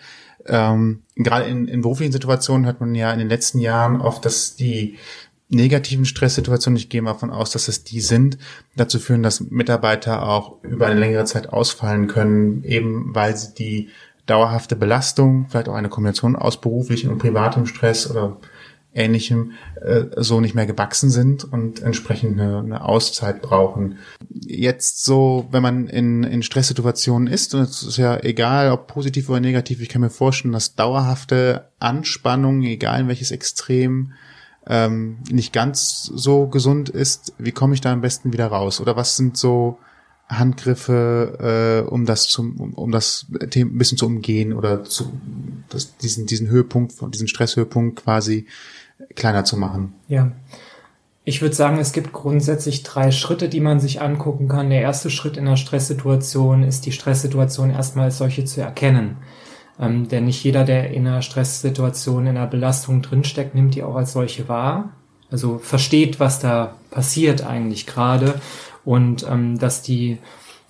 Ähm, 0.48 1.04
gerade 1.16 1.46
in, 1.46 1.68
in 1.68 1.82
beruflichen 1.82 2.14
Situationen 2.14 2.66
hat 2.66 2.80
man 2.80 2.96
ja 2.96 3.12
in 3.12 3.20
den 3.20 3.30
letzten 3.30 3.60
Jahren 3.60 4.02
oft, 4.02 4.26
dass 4.26 4.56
die 4.56 4.98
negativen 5.50 6.06
Stresssituationen, 6.06 6.78
ich 6.78 6.90
gehe 6.90 7.02
mal 7.02 7.14
davon 7.14 7.30
aus, 7.30 7.52
dass 7.52 7.68
es 7.68 7.84
die 7.84 8.02
sind, 8.02 8.38
dazu 8.76 9.00
führen, 9.00 9.24
dass 9.24 9.40
Mitarbeiter 9.40 10.28
auch 10.28 10.62
über 10.64 10.88
eine 10.88 11.00
längere 11.00 11.26
Zeit 11.26 11.50
ausfallen 11.50 12.08
können, 12.08 12.64
eben 12.64 13.16
weil 13.16 13.36
sie 13.38 13.54
die 13.54 13.90
dauerhafte 14.26 14.76
Belastung, 14.76 15.48
vielleicht 15.50 15.70
auch 15.70 15.76
eine 15.76 15.90
Kombination 15.90 16.36
aus 16.36 16.60
beruflichem 16.60 17.12
und 17.12 17.20
privatem 17.20 17.66
Stress 17.66 18.12
oder 18.12 18.38
ähnlichem 18.94 19.54
äh, 19.82 20.06
so 20.18 20.42
nicht 20.42 20.56
mehr 20.56 20.66
gewachsen 20.66 21.10
sind 21.10 21.44
und 21.46 21.82
entsprechend 21.82 22.40
eine, 22.40 22.84
Auszeit 22.84 23.42
brauchen. 23.42 24.00
Jetzt 24.30 25.06
so, 25.06 25.48
wenn 25.52 25.62
man 25.62 25.88
in, 25.88 26.24
in 26.24 26.44
Stresssituationen 26.44 27.28
ist, 27.28 27.54
und 27.54 27.62
es 27.62 27.84
ist 27.84 27.98
ja 27.98 28.18
egal, 28.24 28.72
ob 28.72 28.88
positiv 28.88 29.30
oder 29.30 29.40
negativ, 29.40 29.82
ich 29.82 29.90
kann 29.90 30.02
mir 30.02 30.10
vorstellen, 30.10 30.52
dass 30.54 30.76
dauerhafte 30.76 31.70
Anspannung, 31.80 32.64
egal 32.64 33.02
in 33.02 33.08
welches 33.08 33.32
Extrem, 33.32 34.14
ähm, 34.68 35.18
nicht 35.30 35.54
ganz 35.54 36.04
so 36.04 36.48
gesund 36.48 36.90
ist. 36.90 37.34
Wie 37.38 37.52
komme 37.52 37.74
ich 37.74 37.82
da 37.82 37.92
am 37.92 38.02
besten 38.02 38.34
wieder 38.34 38.48
raus? 38.48 38.82
Oder 38.82 38.96
was 38.96 39.16
sind 39.16 39.38
so 39.38 39.78
Handgriffe, 40.30 41.84
äh, 41.86 41.90
um 41.90 42.06
das 42.06 42.28
zum, 42.28 42.60
um, 42.60 42.74
um 42.74 42.92
das 42.92 43.28
Thema 43.50 43.72
ein 43.72 43.78
bisschen 43.78 43.98
zu 43.98 44.06
umgehen 44.06 44.54
oder 44.54 44.84
zu, 44.84 45.12
das, 45.70 45.96
diesen, 45.98 46.26
diesen 46.26 46.50
Höhepunkt, 46.50 46.94
diesen 47.14 47.28
Stresshöhepunkt 47.28 48.04
quasi 48.04 48.46
kleiner 49.16 49.46
zu 49.46 49.58
machen. 49.58 49.94
Ja. 50.08 50.32
Ich 51.24 51.42
würde 51.42 51.56
sagen, 51.56 51.78
es 51.78 51.92
gibt 51.92 52.14
grundsätzlich 52.14 52.84
drei 52.84 53.12
Schritte, 53.12 53.50
die 53.50 53.60
man 53.60 53.82
sich 53.82 54.02
angucken 54.02 54.48
kann. 54.48 54.70
Der 54.70 54.82
erste 54.82 55.10
Schritt 55.10 55.36
in 55.36 55.46
einer 55.46 55.58
Stresssituation 55.58 56.64
ist, 56.64 56.86
die 56.86 56.94
Stresssituation 56.94 57.70
erstmal 57.70 58.06
als 58.06 58.18
solche 58.18 58.46
zu 58.46 58.62
erkennen. 58.62 59.18
Ähm, 59.80 60.08
denn 60.08 60.26
nicht 60.26 60.44
jeder, 60.44 60.64
der 60.64 60.92
in 60.92 61.08
einer 61.08 61.22
Stresssituation, 61.22 62.28
in 62.28 62.38
einer 62.38 62.48
Belastung 62.48 63.02
drinsteckt, 63.02 63.56
nimmt 63.56 63.76
die 63.76 63.84
auch 63.84 63.96
als 63.96 64.14
solche 64.14 64.48
wahr. 64.50 64.90
Also 65.30 65.60
versteht, 65.60 66.20
was 66.20 66.40
da 66.40 66.76
passiert 66.90 67.46
eigentlich 67.46 67.86
gerade 67.86 68.36
und 68.86 69.26
ähm, 69.30 69.60
dass 69.60 69.82
die 69.82 70.20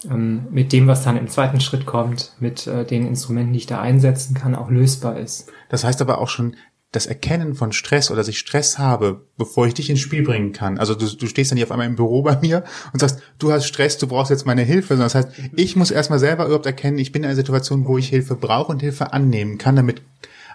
ähm, 0.09 0.47
mit 0.51 0.73
dem, 0.73 0.87
was 0.87 1.03
dann 1.03 1.17
im 1.17 1.27
zweiten 1.27 1.59
Schritt 1.59 1.85
kommt, 1.85 2.33
mit 2.39 2.67
äh, 2.67 2.85
den 2.85 3.07
Instrumenten, 3.07 3.53
die 3.53 3.59
ich 3.59 3.65
da 3.65 3.81
einsetzen 3.81 4.35
kann, 4.35 4.55
auch 4.55 4.69
lösbar 4.69 5.17
ist. 5.17 5.51
Das 5.69 5.83
heißt 5.83 6.01
aber 6.01 6.19
auch 6.19 6.29
schon 6.29 6.55
das 6.91 7.05
Erkennen 7.05 7.53
von 7.53 7.73
Stress 7.73 8.09
oder 8.09 8.17
dass 8.17 8.29
ich 8.29 8.39
Stress 8.39 8.79
habe, 8.79 9.25
bevor 9.37 9.67
ich 9.67 9.73
dich 9.73 9.89
ins 9.89 9.99
Spiel 9.99 10.23
bringen 10.23 10.53
kann. 10.53 10.77
Also 10.77 10.95
du, 10.95 11.05
du 11.05 11.27
stehst 11.27 11.51
dann 11.51 11.57
hier 11.57 11.65
auf 11.65 11.71
einmal 11.71 11.87
im 11.87 11.97
Büro 11.97 12.21
bei 12.21 12.37
mir 12.39 12.63
und 12.93 12.99
sagst, 12.99 13.19
du 13.39 13.51
hast 13.51 13.65
Stress, 13.65 13.97
du 13.97 14.07
brauchst 14.07 14.31
jetzt 14.31 14.45
meine 14.45 14.63
Hilfe. 14.63 14.95
Das 14.95 15.13
heißt, 15.13 15.29
ich 15.55 15.75
muss 15.75 15.91
erstmal 15.91 16.19
selber 16.19 16.45
überhaupt 16.45 16.65
erkennen, 16.65 16.97
ich 16.97 17.11
bin 17.11 17.23
in 17.23 17.27
einer 17.27 17.35
Situation, 17.35 17.85
wo 17.87 17.97
ich 17.97 18.07
Hilfe 18.07 18.35
brauche 18.35 18.71
und 18.71 18.81
Hilfe 18.81 19.11
annehmen 19.11 19.57
kann, 19.57 19.75
damit 19.75 20.01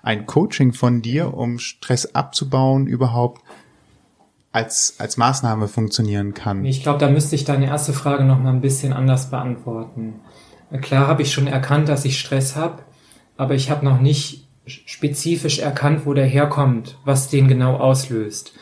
ein 0.03 0.27
Coaching 0.27 0.73
von 0.73 1.03
dir, 1.03 1.35
um 1.35 1.59
Stress 1.59 2.15
abzubauen, 2.15 2.87
überhaupt 2.87 3.43
als, 4.53 4.97
als 4.99 5.17
Maßnahme 5.17 5.69
funktionieren 5.69 6.35
kann. 6.35 6.65
Ich 6.65 6.83
glaube, 6.83 6.99
da 6.99 7.11
müsste 7.11 7.35
ich 7.37 7.45
deine 7.45 7.67
erste 7.67 7.93
Frage 7.93 8.25
noch 8.25 8.39
mal 8.39 8.53
ein 8.53 8.61
bisschen 8.61 8.93
anders 8.93 9.31
beantworten. 9.31 10.15
Klar 10.81 11.07
habe 11.07 11.23
ich 11.23 11.33
schon 11.33 11.47
erkannt, 11.47 11.89
dass 11.89 12.05
ich 12.05 12.19
Stress 12.19 12.57
habe, 12.57 12.83
aber 13.37 13.55
ich 13.55 13.71
habe 13.71 13.85
noch 13.85 14.01
nicht 14.01 14.49
spezifisch 14.67 15.59
erkannt, 15.59 16.03
wo 16.05 16.15
der 16.15 16.27
herkommt, 16.27 16.99
was 17.05 17.29
den 17.29 17.49
genau 17.49 17.77
auslöst. 17.77 18.53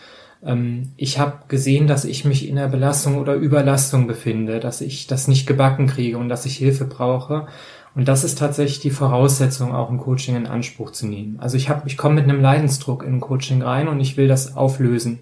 Ähm, 0.45 0.93
ich 0.97 1.19
habe 1.19 1.41
gesehen, 1.49 1.87
dass 1.87 2.05
ich 2.05 2.25
mich 2.25 2.49
in 2.49 2.57
der 2.57 2.69
Belastung 2.69 3.19
oder 3.19 3.35
Überlastung 3.35 4.07
befinde, 4.07 4.61
dass 4.61 4.81
ich 4.81 5.07
das 5.07 5.29
nicht 5.29 5.47
gebacken 5.47 5.87
kriege 5.87 6.19
und 6.19 6.29
dass 6.29 6.47
ich 6.47 6.57
Hilfe 6.57 6.85
brauche. 6.85 7.47
Und 7.95 8.07
das 8.07 8.25
ist 8.25 8.39
tatsächlich 8.39 8.81
die 8.81 8.91
Voraussetzung, 8.91 9.75
auch 9.75 9.91
ein 9.91 9.99
Coaching 9.99 10.37
in 10.37 10.47
Anspruch 10.47 10.93
zu 10.93 11.07
nehmen. 11.07 11.39
Also 11.41 11.57
ich 11.57 11.69
habe, 11.69 11.83
ich 11.87 11.97
komme 11.97 12.15
mit 12.17 12.25
einem 12.25 12.41
Leidensdruck 12.41 13.03
in 13.03 13.15
ein 13.15 13.21
Coaching 13.21 13.63
rein 13.63 13.89
und 13.89 14.01
ich 14.01 14.17
will 14.17 14.29
das 14.29 14.57
auflösen. 14.57 15.19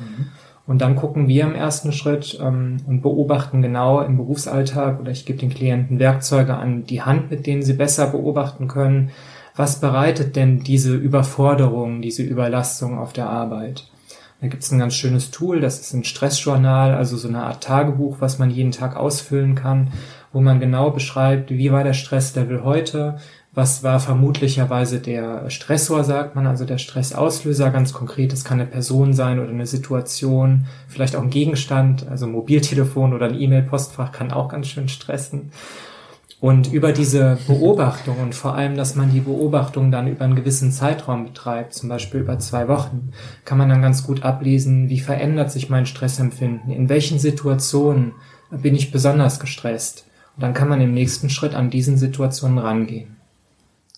Mhm. 0.00 0.26
Und 0.66 0.82
dann 0.82 0.96
gucken 0.96 1.28
wir 1.28 1.44
im 1.44 1.54
ersten 1.54 1.92
Schritt 1.92 2.38
ähm, 2.42 2.78
und 2.86 3.00
beobachten 3.00 3.62
genau 3.62 4.02
im 4.02 4.18
Berufsalltag 4.18 5.00
oder 5.00 5.10
ich 5.10 5.24
gebe 5.24 5.38
den 5.38 5.48
Klienten 5.48 5.98
Werkzeuge 5.98 6.54
an 6.54 6.84
die 6.84 7.00
Hand, 7.00 7.30
mit 7.30 7.46
denen 7.46 7.62
sie 7.62 7.72
besser 7.72 8.08
beobachten 8.08 8.68
können, 8.68 9.10
was 9.58 9.80
bereitet 9.80 10.36
denn 10.36 10.60
diese 10.60 10.94
Überforderung, 10.94 12.00
diese 12.00 12.22
Überlastung 12.22 12.96
auf 12.96 13.12
der 13.12 13.28
Arbeit? 13.28 13.90
Da 14.40 14.46
gibt 14.46 14.62
es 14.62 14.70
ein 14.70 14.78
ganz 14.78 14.94
schönes 14.94 15.32
Tool, 15.32 15.60
das 15.60 15.80
ist 15.80 15.92
ein 15.94 16.04
Stressjournal, 16.04 16.94
also 16.94 17.16
so 17.16 17.26
eine 17.26 17.42
Art 17.42 17.64
Tagebuch, 17.64 18.18
was 18.20 18.38
man 18.38 18.50
jeden 18.50 18.70
Tag 18.70 18.94
ausfüllen 18.94 19.56
kann, 19.56 19.88
wo 20.32 20.40
man 20.40 20.60
genau 20.60 20.92
beschreibt, 20.92 21.50
wie 21.50 21.72
war 21.72 21.82
der 21.82 21.92
Stresslevel 21.92 22.62
heute, 22.62 23.18
was 23.52 23.82
war 23.82 23.98
vermutlicherweise 23.98 25.00
der 25.00 25.50
Stressor, 25.50 26.04
sagt 26.04 26.36
man, 26.36 26.46
also 26.46 26.64
der 26.64 26.78
Stressauslöser, 26.78 27.70
ganz 27.70 27.92
konkret, 27.92 28.32
es 28.32 28.44
kann 28.44 28.60
eine 28.60 28.70
Person 28.70 29.12
sein 29.12 29.40
oder 29.40 29.50
eine 29.50 29.66
Situation, 29.66 30.66
vielleicht 30.86 31.16
auch 31.16 31.22
ein 31.22 31.30
Gegenstand, 31.30 32.06
also 32.08 32.28
Mobiltelefon 32.28 33.12
oder 33.12 33.26
ein 33.26 33.40
E-Mail-Postfach 33.40 34.12
kann 34.12 34.30
auch 34.30 34.50
ganz 34.50 34.68
schön 34.68 34.88
stressen. 34.88 35.50
Und 36.40 36.72
über 36.72 36.92
diese 36.92 37.36
Beobachtung 37.48 38.20
und 38.20 38.34
vor 38.34 38.54
allem, 38.54 38.76
dass 38.76 38.94
man 38.94 39.12
die 39.12 39.20
Beobachtung 39.20 39.90
dann 39.90 40.06
über 40.06 40.24
einen 40.24 40.36
gewissen 40.36 40.70
Zeitraum 40.70 41.24
betreibt, 41.24 41.74
zum 41.74 41.88
Beispiel 41.88 42.20
über 42.20 42.38
zwei 42.38 42.68
Wochen, 42.68 43.12
kann 43.44 43.58
man 43.58 43.68
dann 43.68 43.82
ganz 43.82 44.04
gut 44.04 44.22
ablesen, 44.22 44.88
wie 44.88 45.00
verändert 45.00 45.50
sich 45.50 45.68
mein 45.68 45.86
Stressempfinden, 45.86 46.70
in 46.70 46.88
welchen 46.88 47.18
Situationen 47.18 48.12
bin 48.50 48.76
ich 48.76 48.92
besonders 48.92 49.40
gestresst. 49.40 50.04
Und 50.36 50.42
dann 50.42 50.54
kann 50.54 50.68
man 50.68 50.80
im 50.80 50.94
nächsten 50.94 51.28
Schritt 51.28 51.54
an 51.54 51.70
diesen 51.70 51.98
Situationen 51.98 52.58
rangehen. 52.58 53.16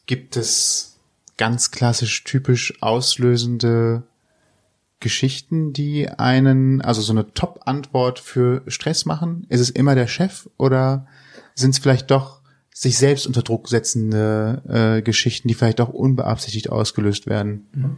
Gibt 0.07 0.39
es 0.39 0.99
ganz 1.37 1.71
klassisch 1.71 2.25
typisch 2.25 2.83
auslösende 2.83 4.05
Geschichten, 4.99 5.75
die 5.75 6.09
einen, 6.09 6.81
also 6.81 7.03
so 7.03 7.13
eine 7.13 7.33
Top-Antwort 7.35 8.19
für 8.19 8.63
Stress 8.67 9.05
machen? 9.05 9.47
Ist 9.51 9.61
es 9.61 9.69
immer 9.69 9.95
der 9.95 10.07
Chef 10.07 10.49
oder 10.57 11.07
sind 11.54 11.71
es 11.71 11.78
vielleicht 11.78 12.11
doch 12.11 12.40
sich 12.73 12.97
selbst 12.97 13.26
unter 13.26 13.42
Druck 13.42 13.69
setzende 13.69 14.62
äh, 14.69 15.02
Geschichten, 15.02 15.49
die 15.49 15.54
vielleicht 15.54 15.80
auch 15.80 15.90
unbeabsichtigt 15.90 16.71
ausgelöst 16.71 17.26
werden. 17.26 17.69
Mhm. 17.73 17.97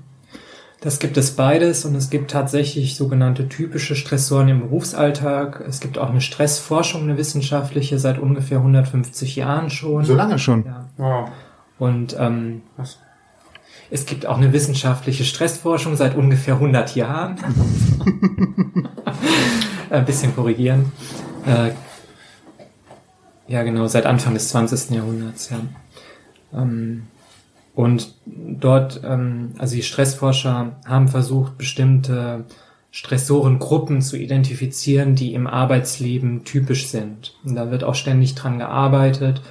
Das 0.81 0.99
gibt 0.99 1.17
es 1.17 1.37
beides 1.37 1.85
und 1.85 1.95
es 1.95 2.11
gibt 2.11 2.33
tatsächlich 2.33 2.97
sogenannte 2.97 3.49
typische 3.49 3.95
Stressoren 3.95 4.49
im 4.49 4.61
Berufsalltag. 4.63 5.63
Es 5.69 5.79
gibt 5.79 5.97
auch 5.97 6.11
eine 6.11 6.21
Stressforschung, 6.21 7.03
eine 7.03 7.17
wissenschaftliche, 7.17 8.01
seit 8.01 8.19
ungefähr 8.19 8.59
150 8.59 9.37
Jahren 9.37 9.71
schon. 9.71 10.05
So 10.05 10.17
lange 10.17 10.41
schon. 10.41 10.65
Ja. 10.65 10.89
Wow. 10.97 11.29
Und 11.79 12.17
ähm, 12.19 12.63
Was? 12.77 12.99
es 13.93 14.07
gibt 14.07 14.27
auch 14.27 14.39
eine 14.39 14.53
wissenschaftliche 14.53 15.23
Stressforschung 15.23 15.95
seit 15.95 16.17
ungefähr 16.17 16.55
100 16.55 16.97
Jahren. 16.97 17.37
Ein 19.91 20.05
bisschen 20.05 20.35
korrigieren. 20.35 20.91
Äh, 21.47 21.71
ja, 23.53 23.63
genau, 23.65 23.87
seit 23.87 24.07
Anfang 24.07 24.33
des 24.33 24.49
20. 24.49 24.93
Jahrhunderts, 24.93 25.51
ja. 25.51 25.61
Ähm, 26.59 27.03
und 27.75 28.15
dort, 28.25 29.03
ähm, 29.05 29.53
also 29.59 29.77
die 29.77 29.83
Stressforscher 29.83 30.77
haben 30.87 31.09
versucht, 31.09 31.59
bestimmte 31.59 32.45
Stressorengruppen 32.91 34.01
zu 34.01 34.17
identifizieren, 34.17 35.17
die 35.17 35.35
im 35.35 35.47
Arbeitsleben 35.47 36.45
typisch 36.45 36.87
sind. 36.89 37.35
Und 37.45 37.55
da 37.55 37.71
wird 37.71 37.85
auch 37.85 37.95
ständig 37.95 38.35
dran 38.35 38.59
gearbeitet. 38.59 39.43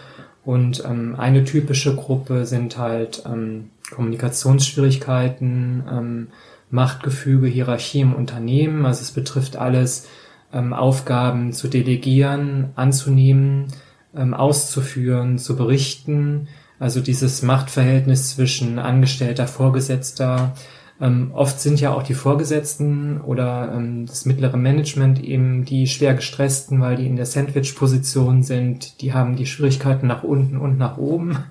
Und 0.44 0.84
ähm, 0.84 1.16
eine 1.20 1.44
typische 1.44 1.96
Gruppe 1.96 2.48
sind 2.48 2.80
halt 2.80 3.22
ähm, 3.28 3.70
Kommunikationsschwierigkeiten, 3.92 5.84
ähm, 5.92 6.28
Machtgefüge, 6.72 7.46
Hierarchie 7.46 8.02
im 8.02 8.16
Unternehmen. 8.16 8.84
Also 8.88 9.02
es 9.02 9.12
betrifft 9.12 9.58
alles, 9.58 10.08
ähm, 10.54 10.74
Aufgaben 10.74 11.54
zu 11.54 11.68
delegieren, 11.68 12.72
anzunehmen, 12.76 13.68
ähm, 14.16 14.34
auszuführen, 14.34 15.38
zu 15.38 15.56
berichten. 15.56 16.48
Also 16.80 17.00
dieses 17.00 17.42
Machtverhältnis 17.44 18.36
zwischen 18.36 18.80
Angestellter, 18.80 19.48
Vorgesetzter. 19.48 20.54
Ähm, 21.00 21.32
oft 21.34 21.60
sind 21.60 21.82
ja 21.82 21.94
auch 21.94 22.04
die 22.04 22.14
Vorgesetzten 22.14 23.22
oder 23.22 23.74
ähm, 23.76 24.06
das 24.06 24.26
mittlere 24.26 24.58
Management 24.58 25.24
eben 25.24 25.66
die 25.66 25.88
schwer 25.88 26.14
gestressten, 26.14 26.80
weil 26.82 26.96
die 26.96 27.08
in 27.08 27.16
der 27.16 27.26
Sandwich-Position 27.26 28.44
sind. 28.44 29.02
Die 29.02 29.14
haben 29.14 29.36
die 29.36 29.48
Schwierigkeiten 29.48 30.08
nach 30.08 30.24
unten 30.24 30.58
und 30.58 30.78
nach 30.78 30.98
oben. 30.98 31.38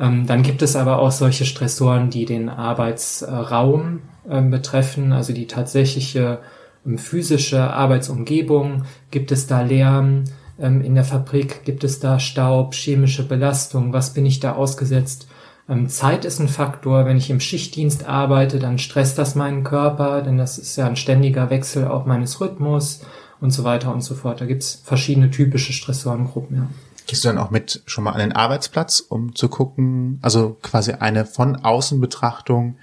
Ähm, 0.00 0.26
dann 0.26 0.42
gibt 0.42 0.62
es 0.62 0.76
aber 0.76 0.98
auch 0.98 1.12
solche 1.12 1.44
Stressoren, 1.44 2.08
die 2.08 2.24
den 2.24 2.48
Arbeitsraum 2.48 4.00
äh, 4.26 4.40
betreffen, 4.40 5.12
also 5.12 5.34
die 5.34 5.46
tatsächliche 5.46 6.38
ähm, 6.86 6.96
physische 6.96 7.62
Arbeitsumgebung. 7.62 8.84
Gibt 9.10 9.30
es 9.30 9.46
da 9.46 9.60
Lärm? 9.60 10.24
Ähm, 10.60 10.82
in 10.82 10.94
der 10.94 11.04
Fabrik? 11.04 11.64
Gibt 11.64 11.84
es 11.84 12.00
da 12.00 12.18
Staub, 12.18 12.74
chemische 12.74 13.26
Belastung? 13.26 13.92
Was 13.92 14.14
bin 14.14 14.26
ich 14.26 14.40
da 14.40 14.52
ausgesetzt? 14.52 15.26
Ähm, 15.68 15.88
Zeit 15.88 16.24
ist 16.24 16.40
ein 16.40 16.48
Faktor. 16.48 17.06
Wenn 17.06 17.16
ich 17.16 17.30
im 17.30 17.40
Schichtdienst 17.40 18.06
arbeite, 18.06 18.58
dann 18.58 18.78
stresst 18.78 19.18
das 19.18 19.34
meinen 19.34 19.64
Körper, 19.64 20.22
denn 20.22 20.36
das 20.36 20.58
ist 20.58 20.76
ja 20.76 20.86
ein 20.86 20.96
ständiger 20.96 21.50
Wechsel 21.50 21.86
auch 21.86 22.06
meines 22.06 22.40
Rhythmus 22.40 23.00
und 23.40 23.52
so 23.52 23.64
weiter 23.64 23.92
und 23.92 24.02
so 24.02 24.14
fort. 24.14 24.40
Da 24.40 24.46
gibt's 24.46 24.82
verschiedene 24.84 25.30
typische 25.30 25.72
Stressorengruppen, 25.72 26.56
ja. 26.56 26.66
Gehst 27.06 27.24
du 27.24 27.28
dann 27.28 27.38
auch 27.38 27.50
mit 27.50 27.82
schon 27.86 28.04
mal 28.04 28.12
an 28.12 28.20
den 28.20 28.32
Arbeitsplatz, 28.32 29.00
um 29.00 29.34
zu 29.34 29.48
gucken, 29.48 30.20
also 30.22 30.56
quasi 30.62 30.92
eine 30.92 31.24
von 31.24 31.56
außen 31.56 32.00
Betrachtung, 32.00 32.76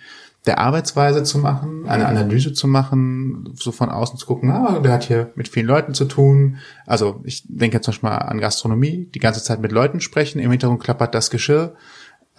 der 0.47 0.59
Arbeitsweise 0.59 1.23
zu 1.23 1.37
machen, 1.39 1.87
eine 1.87 2.07
Analyse 2.07 2.53
zu 2.53 2.67
machen, 2.67 3.53
so 3.55 3.71
von 3.71 3.89
außen 3.89 4.17
zu 4.17 4.25
gucken, 4.25 4.49
ah, 4.49 4.79
der 4.79 4.93
hat 4.93 5.03
hier 5.03 5.31
mit 5.35 5.47
vielen 5.47 5.67
Leuten 5.67 5.93
zu 5.93 6.05
tun. 6.05 6.57
Also 6.85 7.21
ich 7.23 7.43
denke 7.47 7.77
jetzt 7.77 7.85
zum 7.85 7.91
Beispiel 7.91 8.09
mal 8.09 8.17
an 8.17 8.39
Gastronomie, 8.39 9.09
die 9.13 9.19
ganze 9.19 9.43
Zeit 9.43 9.59
mit 9.59 9.71
Leuten 9.71 9.99
sprechen, 9.99 10.39
im 10.39 10.51
Hintergrund 10.51 10.81
klappert 10.81 11.13
das 11.13 11.29
Geschirr. 11.29 11.75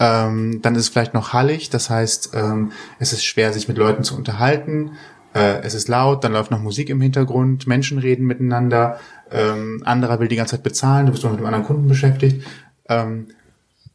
Ähm, 0.00 0.60
dann 0.62 0.74
ist 0.74 0.82
es 0.82 0.88
vielleicht 0.88 1.14
noch 1.14 1.32
hallig, 1.32 1.70
das 1.70 1.90
heißt, 1.90 2.30
ähm, 2.34 2.72
es 2.98 3.12
ist 3.12 3.24
schwer, 3.24 3.52
sich 3.52 3.68
mit 3.68 3.76
Leuten 3.76 4.04
zu 4.04 4.16
unterhalten. 4.16 4.92
Äh, 5.34 5.60
es 5.62 5.74
ist 5.74 5.88
laut, 5.88 6.24
dann 6.24 6.32
läuft 6.32 6.50
noch 6.50 6.60
Musik 6.60 6.88
im 6.88 7.00
Hintergrund, 7.00 7.66
Menschen 7.66 7.98
reden 7.98 8.26
miteinander, 8.26 9.00
ähm, 9.30 9.82
anderer 9.84 10.20
will 10.20 10.28
die 10.28 10.36
ganze 10.36 10.56
Zeit 10.56 10.62
bezahlen, 10.62 11.06
du 11.06 11.12
bist 11.12 11.24
noch 11.24 11.32
mit 11.32 11.38
einem 11.38 11.46
anderen 11.46 11.66
Kunden 11.66 11.88
beschäftigt. 11.88 12.46
Ähm, 12.88 13.28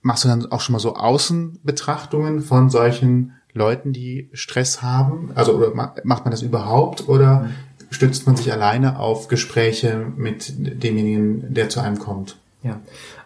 machst 0.01 0.25
du 0.25 0.27
dann 0.27 0.51
auch 0.51 0.61
schon 0.61 0.73
mal 0.73 0.79
so 0.79 0.95
Außenbetrachtungen 0.95 2.41
von 2.41 2.69
solchen 2.69 3.33
Leuten, 3.53 3.93
die 3.93 4.29
Stress 4.33 4.81
haben? 4.81 5.31
Also 5.35 5.53
oder 5.53 5.73
macht 5.73 6.25
man 6.25 6.31
das 6.31 6.41
überhaupt 6.41 7.07
oder 7.07 7.49
stützt 7.89 8.25
man 8.25 8.35
sich 8.35 8.51
alleine 8.51 8.99
auf 8.99 9.27
Gespräche 9.27 10.05
mit 10.15 10.53
demjenigen, 10.83 11.53
der 11.53 11.69
zu 11.69 11.79
einem 11.79 11.99
kommt? 11.99 12.37
Ja, 12.63 12.79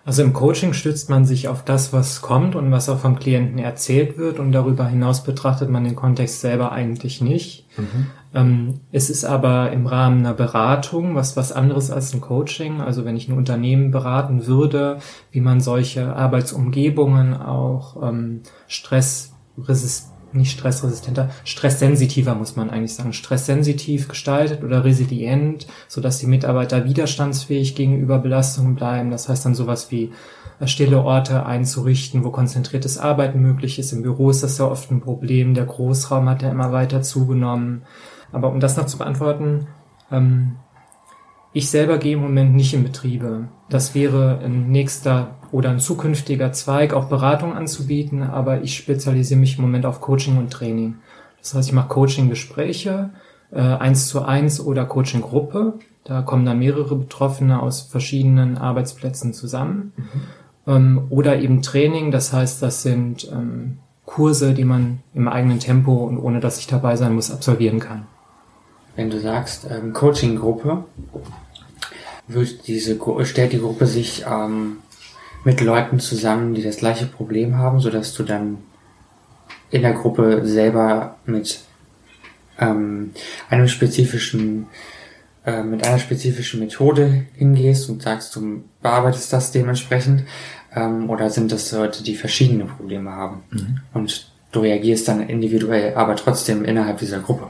also 0.04 0.24
im 0.24 0.34
Coaching 0.34 0.74
stützt 0.74 1.10
man 1.10 1.26
sich 1.26 1.48
auf 1.48 1.64
das, 1.64 1.94
was 1.94 2.22
kommt 2.22 2.56
und 2.56 2.72
was 2.72 2.90
auch 2.90 2.98
vom 2.98 3.20
Klienten 3.20 3.60
erzählt 3.60 4.18
wird 4.18 4.40
und 4.40 4.52
darüber 4.52 4.88
hinaus 4.88 5.24
betrachtet 5.24 5.70
man 5.70 5.84
den 5.84 5.96
Kontext 5.96 6.42
selber 6.42 6.72
eigentlich 6.72 7.22
nicht. 7.22 7.68
Mhm. 7.78 8.08
Ähm, 8.34 8.80
es 8.92 9.12
ist 9.12 9.26
aber 9.26 9.72
im 9.72 9.86
Rahmen 9.86 10.20
einer 10.20 10.34
Beratung 10.34 11.14
was 11.14 11.38
was 11.38 11.52
anderes 11.52 11.92
als 11.92 12.14
ein 12.14 12.22
Coaching. 12.22 12.82
Also 12.82 13.06
wenn 13.06 13.16
ich 13.16 13.30
ein 13.30 13.38
Unternehmen 13.38 13.92
beraten 13.92 14.48
würde, 14.48 14.98
wie 15.32 15.42
man 15.42 15.62
solche 15.62 16.16
Arbeitsumgebungen 16.16 17.36
auch 17.36 18.02
ähm, 18.02 18.42
stressresistent 18.68 20.17
nicht 20.34 20.52
stressresistenter, 20.52 21.30
stresssensitiver 21.44 22.36
muss 22.36 22.56
man 22.56 22.70
eigentlich 22.70 22.96
sagen, 22.96 23.14
stresssensitiv 23.14 24.08
gestaltet 24.08 24.64
oder 24.64 24.84
resilient, 24.84 25.68
so 25.88 26.02
dass 26.02 26.20
die 26.20 26.28
Mitarbeiter 26.28 26.86
widerstandsfähig 26.86 27.76
gegenüber 27.76 28.20
Belastungen 28.20 28.76
bleiben. 28.76 29.12
Das 29.12 29.30
heißt 29.30 29.46
dann 29.46 29.56
sowas 29.56 29.92
wie 29.92 30.12
äh, 30.60 30.68
stille 30.68 31.02
Orte 31.02 31.46
einzurichten, 31.46 32.24
wo 32.24 32.32
konzentriertes 32.32 32.98
Arbeiten 32.98 33.40
möglich 33.40 33.80
ist. 33.80 33.92
Im 33.92 34.02
Büro 34.02 34.30
ist 34.30 34.44
das 34.44 34.58
ja 34.58 34.66
oft 34.66 34.92
ein 34.92 35.02
Problem. 35.02 35.54
Der 35.54 35.66
Großraum 35.66 36.28
hat 36.30 36.42
ja 36.42 36.50
immer 36.50 36.72
weiter 36.72 37.02
zugenommen. 37.02 37.84
Aber 38.32 38.52
um 38.52 38.60
das 38.60 38.78
noch 38.78 38.88
zu 38.88 38.98
beantworten, 38.98 39.68
ähm, 40.12 40.58
ich 41.58 41.72
selber 41.72 41.98
gehe 41.98 42.14
im 42.14 42.22
Moment 42.22 42.56
nicht 42.56 42.76
in 42.76 42.84
Betriebe. 42.84 43.48
Das 43.70 43.96
wäre 43.96 44.40
ein 44.44 44.70
nächster 44.70 45.36
oder 45.52 45.72
ein 45.72 45.80
zukünftiger 45.80 46.52
Zweig, 46.52 46.94
auch 46.94 47.06
Beratung 47.06 47.54
anzubieten, 47.54 48.22
aber 48.22 48.62
ich 48.62 48.76
spezialisiere 48.76 49.40
mich 49.40 49.58
im 49.58 49.64
Moment 49.64 49.88
auf 49.88 50.00
Coaching 50.00 50.38
und 50.38 50.52
Training. 50.52 50.96
Das 51.42 51.56
heißt, 51.56 51.70
ich 51.70 51.74
mache 51.74 51.88
Coaching-Gespräche, 51.88 53.10
äh, 53.52 53.60
eins 53.60 54.08
zu 54.08 54.24
eins 54.24 54.60
oder 54.60 54.86
Coaching-Gruppe. 54.86 55.80
Da 56.04 56.22
kommen 56.22 56.46
dann 56.46 56.60
mehrere 56.60 56.96
Betroffene 56.96 57.60
aus 57.60 57.82
verschiedenen 57.82 58.58
Arbeitsplätzen 58.58 59.34
zusammen. 59.34 59.94
Mhm. 59.96 60.04
Ähm, 60.68 61.02
oder 61.10 61.40
eben 61.40 61.64
Training, 61.64 62.12
das 62.12 62.34
heißt, 62.34 62.62
das 62.62 62.84
sind 62.84 63.32
ähm, 63.32 63.80
Kurse, 64.06 64.54
die 64.54 64.64
man 64.64 65.00
im 65.16 65.28
eigenen 65.28 65.60
Tempo 65.60 65.94
und 65.94 66.20
ohne 66.20 66.40
dass 66.40 66.60
ich 66.60 66.68
dabei 66.68 66.98
sein 66.98 67.16
muss, 67.16 67.32
absolvieren 67.32 67.80
kann. 67.80 68.06
Wenn 68.98 69.12
du 69.12 69.20
sagst 69.20 69.68
ähm, 69.70 69.94
Coaching-Gruppe, 69.94 70.84
wird 72.28 72.68
diese, 72.68 73.00
stellt 73.24 73.54
die 73.54 73.60
Gruppe 73.60 73.88
sich 73.88 74.26
ähm, 74.30 74.78
mit 75.44 75.62
Leuten 75.62 76.00
zusammen, 76.00 76.54
die 76.54 76.64
das 76.64 76.78
gleiche 76.78 77.06
Problem 77.06 77.58
haben, 77.58 77.80
so 77.80 77.90
dass 77.90 78.14
du 78.14 78.24
dann 78.24 78.58
in 79.70 79.82
der 79.82 79.94
Gruppe 79.94 80.42
selber 80.46 81.18
mit 81.26 81.60
ähm, 82.60 83.12
einem 83.50 83.68
spezifischen 83.68 84.68
äh, 85.48 85.64
mit 85.64 85.88
einer 85.88 86.00
spezifischen 86.00 86.60
Methode 86.60 87.26
hingehst 87.36 87.90
und 87.90 88.02
sagst, 88.02 88.36
du 88.36 88.64
bearbeitest 88.82 89.32
das 89.32 89.52
dementsprechend, 89.54 90.24
ähm, 90.76 91.10
oder 91.10 91.30
sind 91.30 91.54
das 91.54 91.72
Leute, 91.72 92.04
die 92.04 92.16
verschiedene 92.16 92.66
Probleme 92.66 93.12
haben 93.12 93.44
mhm. 93.52 93.80
und 93.94 94.30
du 94.52 94.60
reagierst 94.60 95.08
dann 95.08 95.28
individuell, 95.28 95.96
aber 95.96 96.18
trotzdem 96.18 96.66
innerhalb 96.66 96.98
dieser 97.00 97.20
Gruppe. 97.20 97.50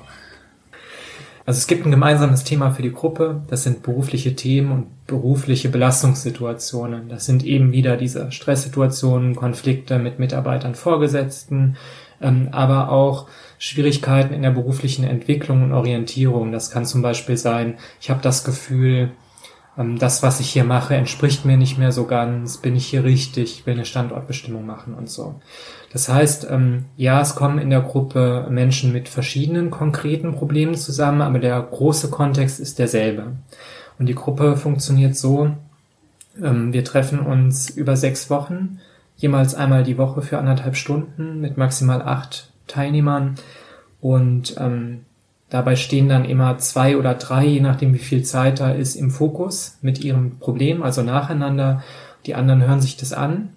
Also 1.48 1.60
es 1.60 1.68
gibt 1.68 1.86
ein 1.86 1.92
gemeinsames 1.92 2.44
Thema 2.44 2.72
für 2.72 2.82
die 2.82 2.92
Gruppe. 2.92 3.42
Das 3.48 3.64
sind 3.64 3.82
berufliche 3.82 4.36
Themen 4.36 4.70
und 4.70 5.08
berufliche 5.08 5.70
Belastungssituationen. 5.70 7.08
Das 7.08 7.26
sind 7.26 7.46
eben 7.46 7.72
wieder 7.72 7.96
diese 7.96 8.34
Stresssituationen, 8.34 9.34
Konflikte 9.34 9.98
mit 9.98 10.20
Mitarbeitern, 10.20 10.76
Vorgesetzten, 10.76 11.78
ähm, 12.22 12.50
aber 12.52 12.90
auch 12.90 13.30
Schwierigkeiten 13.60 14.34
in 14.34 14.42
der 14.42 14.52
beruflichen 14.52 15.06
Entwicklung 15.06 15.64
und 15.64 15.72
Orientierung. 15.72 16.52
Das 16.52 16.70
kann 16.70 16.86
zum 16.86 17.02
Beispiel 17.02 17.38
sein, 17.38 17.78
ich 18.02 18.10
habe 18.10 18.22
das 18.22 18.44
Gefühl, 18.44 19.12
ähm, 19.78 19.98
das, 19.98 20.24
was 20.24 20.42
ich 20.42 20.50
hier 20.50 20.66
mache, 20.66 20.96
entspricht 20.96 21.46
mir 21.46 21.56
nicht 21.56 21.78
mehr 21.78 21.94
so 21.94 22.08
ganz, 22.08 22.58
bin 22.58 22.76
ich 22.76 22.88
hier 22.88 23.06
richtig, 23.06 23.66
will 23.66 23.76
eine 23.76 23.86
Standortbestimmung 23.86 24.66
machen 24.66 24.96
und 24.96 25.10
so. 25.10 25.40
Das 25.94 26.10
heißt, 26.10 26.48
ähm, 26.50 26.86
ja, 26.98 27.22
es 27.22 27.36
kommen 27.36 27.60
in 27.60 27.70
der 27.70 27.82
Gruppe 27.82 28.48
Menschen 28.50 28.92
mit 28.92 29.08
verschiedenen 29.08 29.72
konkreten 29.72 30.34
Problemen 30.34 30.76
zusammen, 30.76 31.22
aber 31.22 31.40
der 31.40 31.62
große 31.62 32.10
Kontext 32.10 32.60
ist 32.60 32.78
derselbe. 32.80 33.34
Und 33.98 34.08
die 34.08 34.16
Gruppe 34.16 34.58
funktioniert 34.58 35.16
so, 35.16 35.52
ähm, 36.42 36.74
wir 36.74 36.84
treffen 36.84 37.20
uns 37.20 37.70
über 37.70 37.96
sechs 37.96 38.30
Wochen, 38.30 38.80
jemals 39.16 39.56
einmal 39.56 39.84
die 39.84 39.98
Woche 39.98 40.22
für 40.22 40.38
anderthalb 40.38 40.76
Stunden 40.76 41.40
mit 41.40 41.58
maximal 41.58 42.02
acht 42.02 42.52
Teilnehmern 42.68 43.36
und 44.02 44.56
ähm, 44.60 45.06
Dabei 45.50 45.78
stehen 45.78 46.10
dann 46.10 46.26
immer 46.26 46.58
zwei 46.58 46.98
oder 46.98 47.14
drei, 47.14 47.46
je 47.46 47.62
nachdem 47.62 47.94
wie 47.94 48.00
viel 48.00 48.24
Zeit 48.24 48.60
da 48.60 48.72
ist, 48.72 48.96
im 48.96 49.12
Fokus 49.12 49.78
mit 49.82 50.04
ihrem 50.04 50.40
Problem, 50.40 50.84
also 50.84 51.04
nacheinander. 51.04 51.84
Die 52.26 52.36
anderen 52.36 52.68
hören 52.68 52.82
sich 52.82 52.98
das 52.98 53.14
an, 53.14 53.50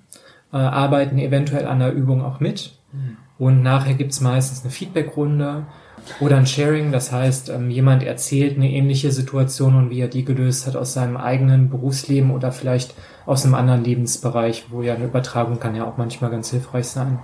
äh, 0.52 0.56
arbeiten 0.56 1.18
eventuell 1.18 1.66
an 1.66 1.78
der 1.78 1.92
Übung 1.92 2.22
auch 2.24 2.40
mit. 2.40 2.72
Mhm. 2.92 3.16
Und 3.38 3.62
nachher 3.62 3.94
gibt's 3.94 4.20
meistens 4.20 4.62
eine 4.62 4.70
Feedbackrunde 4.70 5.66
oder 6.20 6.36
ein 6.36 6.46
Sharing. 6.46 6.92
Das 6.92 7.12
heißt, 7.12 7.48
ähm, 7.50 7.70
jemand 7.70 8.02
erzählt 8.02 8.56
eine 8.56 8.70
ähnliche 8.70 9.12
Situation 9.12 9.76
und 9.76 9.90
wie 9.90 10.00
er 10.00 10.08
die 10.08 10.24
gelöst 10.24 10.66
hat 10.66 10.76
aus 10.76 10.92
seinem 10.92 11.16
eigenen 11.16 11.70
Berufsleben 11.70 12.30
oder 12.30 12.52
vielleicht 12.52 12.94
aus 13.26 13.44
einem 13.44 13.54
anderen 13.54 13.84
Lebensbereich, 13.84 14.66
wo 14.70 14.82
ja 14.82 14.94
eine 14.94 15.04
Übertragung 15.04 15.60
kann 15.60 15.76
ja 15.76 15.84
auch 15.84 15.96
manchmal 15.96 16.30
ganz 16.30 16.50
hilfreich 16.50 16.86
sein. 16.88 17.18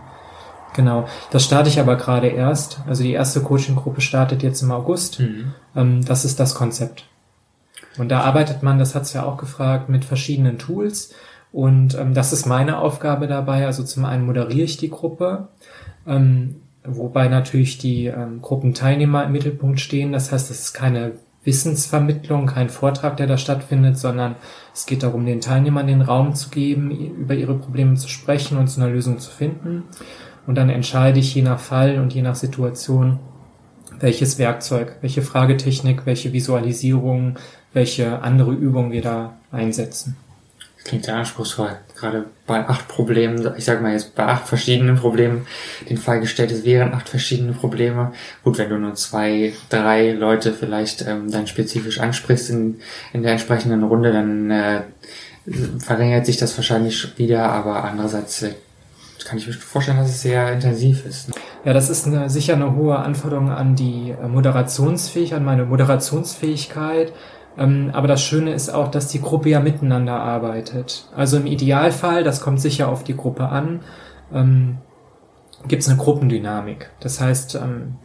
Genau, 0.74 1.06
das 1.30 1.44
starte 1.44 1.70
ich 1.70 1.80
aber 1.80 1.96
gerade 1.96 2.28
erst. 2.28 2.80
Also 2.86 3.02
die 3.02 3.12
erste 3.12 3.40
Coaching-Gruppe 3.40 4.02
startet 4.02 4.42
jetzt 4.42 4.62
im 4.62 4.72
August. 4.72 5.20
Mhm. 5.20 5.54
Ähm, 5.74 6.04
das 6.04 6.24
ist 6.24 6.38
das 6.38 6.54
Konzept. 6.54 7.06
Und 7.98 8.10
da 8.10 8.20
arbeitet 8.20 8.62
man, 8.62 8.78
das 8.78 8.94
hat's 8.94 9.14
ja 9.14 9.24
auch 9.24 9.38
gefragt, 9.38 9.88
mit 9.88 10.04
verschiedenen 10.04 10.58
Tools. 10.58 11.14
Und 11.56 11.94
ähm, 11.94 12.12
das 12.12 12.34
ist 12.34 12.44
meine 12.44 12.76
Aufgabe 12.80 13.28
dabei. 13.28 13.64
Also 13.64 13.82
zum 13.82 14.04
einen 14.04 14.26
moderiere 14.26 14.66
ich 14.66 14.76
die 14.76 14.90
Gruppe, 14.90 15.48
ähm, 16.06 16.56
wobei 16.84 17.28
natürlich 17.28 17.78
die 17.78 18.08
ähm, 18.08 18.42
Gruppenteilnehmer 18.42 19.24
im 19.24 19.32
Mittelpunkt 19.32 19.80
stehen. 19.80 20.12
Das 20.12 20.32
heißt, 20.32 20.50
es 20.50 20.60
ist 20.60 20.72
keine 20.74 21.12
Wissensvermittlung, 21.44 22.44
kein 22.44 22.68
Vortrag, 22.68 23.16
der 23.16 23.26
da 23.26 23.38
stattfindet, 23.38 23.96
sondern 23.96 24.36
es 24.74 24.84
geht 24.84 25.02
darum, 25.02 25.24
den 25.24 25.40
Teilnehmern 25.40 25.86
den 25.86 26.02
Raum 26.02 26.34
zu 26.34 26.50
geben, 26.50 26.90
über 26.90 27.32
ihre 27.32 27.54
Probleme 27.54 27.94
zu 27.94 28.08
sprechen 28.08 28.58
und 28.58 28.68
zu 28.68 28.78
einer 28.78 28.90
Lösung 28.90 29.18
zu 29.18 29.30
finden. 29.30 29.84
Und 30.46 30.56
dann 30.56 30.68
entscheide 30.68 31.20
ich 31.20 31.34
je 31.34 31.40
nach 31.40 31.58
Fall 31.58 32.00
und 32.00 32.12
je 32.12 32.20
nach 32.20 32.34
Situation, 32.34 33.18
welches 33.98 34.38
Werkzeug, 34.38 34.98
welche 35.00 35.22
Fragetechnik, 35.22 36.04
welche 36.04 36.34
Visualisierung, 36.34 37.38
welche 37.72 38.20
andere 38.20 38.52
Übung 38.52 38.92
wir 38.92 39.00
da 39.00 39.38
einsetzen. 39.50 40.18
Klingt 40.86 41.04
sehr 41.04 41.16
anspruchsvoll. 41.16 41.70
Gerade 41.98 42.26
bei 42.46 42.68
acht 42.68 42.86
Problemen, 42.86 43.44
ich 43.56 43.64
sag 43.64 43.82
mal 43.82 43.92
jetzt 43.92 44.14
bei 44.14 44.24
acht 44.24 44.46
verschiedenen 44.46 44.94
Problemen, 44.94 45.48
den 45.90 45.98
Fall 45.98 46.20
gestellt, 46.20 46.52
es 46.52 46.64
wären 46.64 46.94
acht 46.94 47.08
verschiedene 47.08 47.52
Probleme. 47.52 48.12
Gut, 48.44 48.58
wenn 48.58 48.68
du 48.68 48.78
nur 48.78 48.94
zwei, 48.94 49.52
drei 49.68 50.12
Leute 50.12 50.52
vielleicht 50.52 51.04
ähm, 51.04 51.28
dann 51.28 51.48
spezifisch 51.48 51.98
ansprichst 51.98 52.50
in, 52.50 52.76
in 53.12 53.24
der 53.24 53.32
entsprechenden 53.32 53.82
Runde, 53.82 54.12
dann 54.12 54.50
äh, 54.52 54.82
verringert 55.80 56.24
sich 56.24 56.36
das 56.36 56.56
wahrscheinlich 56.56 57.18
wieder, 57.18 57.50
aber 57.50 57.82
andererseits 57.82 58.42
äh, 58.42 58.54
kann 59.24 59.38
ich 59.38 59.46
mir 59.48 59.54
vorstellen, 59.54 59.96
dass 59.96 60.10
es 60.10 60.22
sehr 60.22 60.52
intensiv 60.52 61.04
ist. 61.04 61.30
Ja, 61.64 61.72
das 61.72 61.90
ist 61.90 62.06
eine, 62.06 62.30
sicher 62.30 62.54
eine 62.54 62.76
hohe 62.76 62.96
Anforderung 62.96 63.50
an 63.50 63.74
die 63.74 64.10
äh, 64.10 64.28
Moderationsfähigkeit, 64.28 65.38
an 65.38 65.44
meine 65.44 65.64
Moderationsfähigkeit. 65.64 67.12
Ähm, 67.58 67.90
aber 67.92 68.08
das 68.08 68.22
Schöne 68.22 68.52
ist 68.52 68.70
auch, 68.70 68.90
dass 68.90 69.08
die 69.08 69.20
Gruppe 69.20 69.48
ja 69.48 69.60
miteinander 69.60 70.14
arbeitet. 70.14 71.08
Also 71.14 71.38
im 71.38 71.46
Idealfall, 71.46 72.24
das 72.24 72.40
kommt 72.40 72.60
sicher 72.60 72.88
auf 72.88 73.04
die 73.04 73.16
Gruppe 73.16 73.48
an, 73.48 73.80
ähm, 74.32 74.78
gibt 75.66 75.82
es 75.82 75.88
eine 75.88 75.98
Gruppendynamik. 75.98 76.90
Das 77.00 77.20
heißt, 77.20 77.56
ähm, 77.56 77.96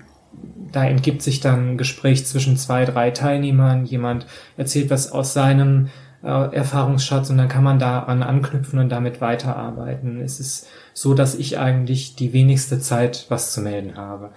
da 0.71 0.85
entgibt 0.85 1.21
sich 1.21 1.41
dann 1.41 1.71
ein 1.71 1.77
Gespräch 1.77 2.25
zwischen 2.25 2.57
zwei, 2.57 2.85
drei 2.85 3.11
Teilnehmern. 3.11 3.85
Jemand 3.85 4.25
erzählt 4.57 4.89
was 4.89 5.11
aus 5.11 5.33
seinem 5.33 5.89
äh, 6.23 6.55
Erfahrungsschatz 6.55 7.29
und 7.29 7.37
dann 7.37 7.49
kann 7.49 7.63
man 7.63 7.79
daran 7.79 8.23
anknüpfen 8.23 8.79
und 8.79 8.89
damit 8.89 9.21
weiterarbeiten. 9.21 10.21
Es 10.21 10.39
ist 10.39 10.67
so, 10.93 11.13
dass 11.13 11.35
ich 11.35 11.59
eigentlich 11.59 12.15
die 12.15 12.33
wenigste 12.33 12.79
Zeit 12.79 13.25
was 13.29 13.51
zu 13.51 13.61
melden 13.61 13.97
habe. 13.97 14.31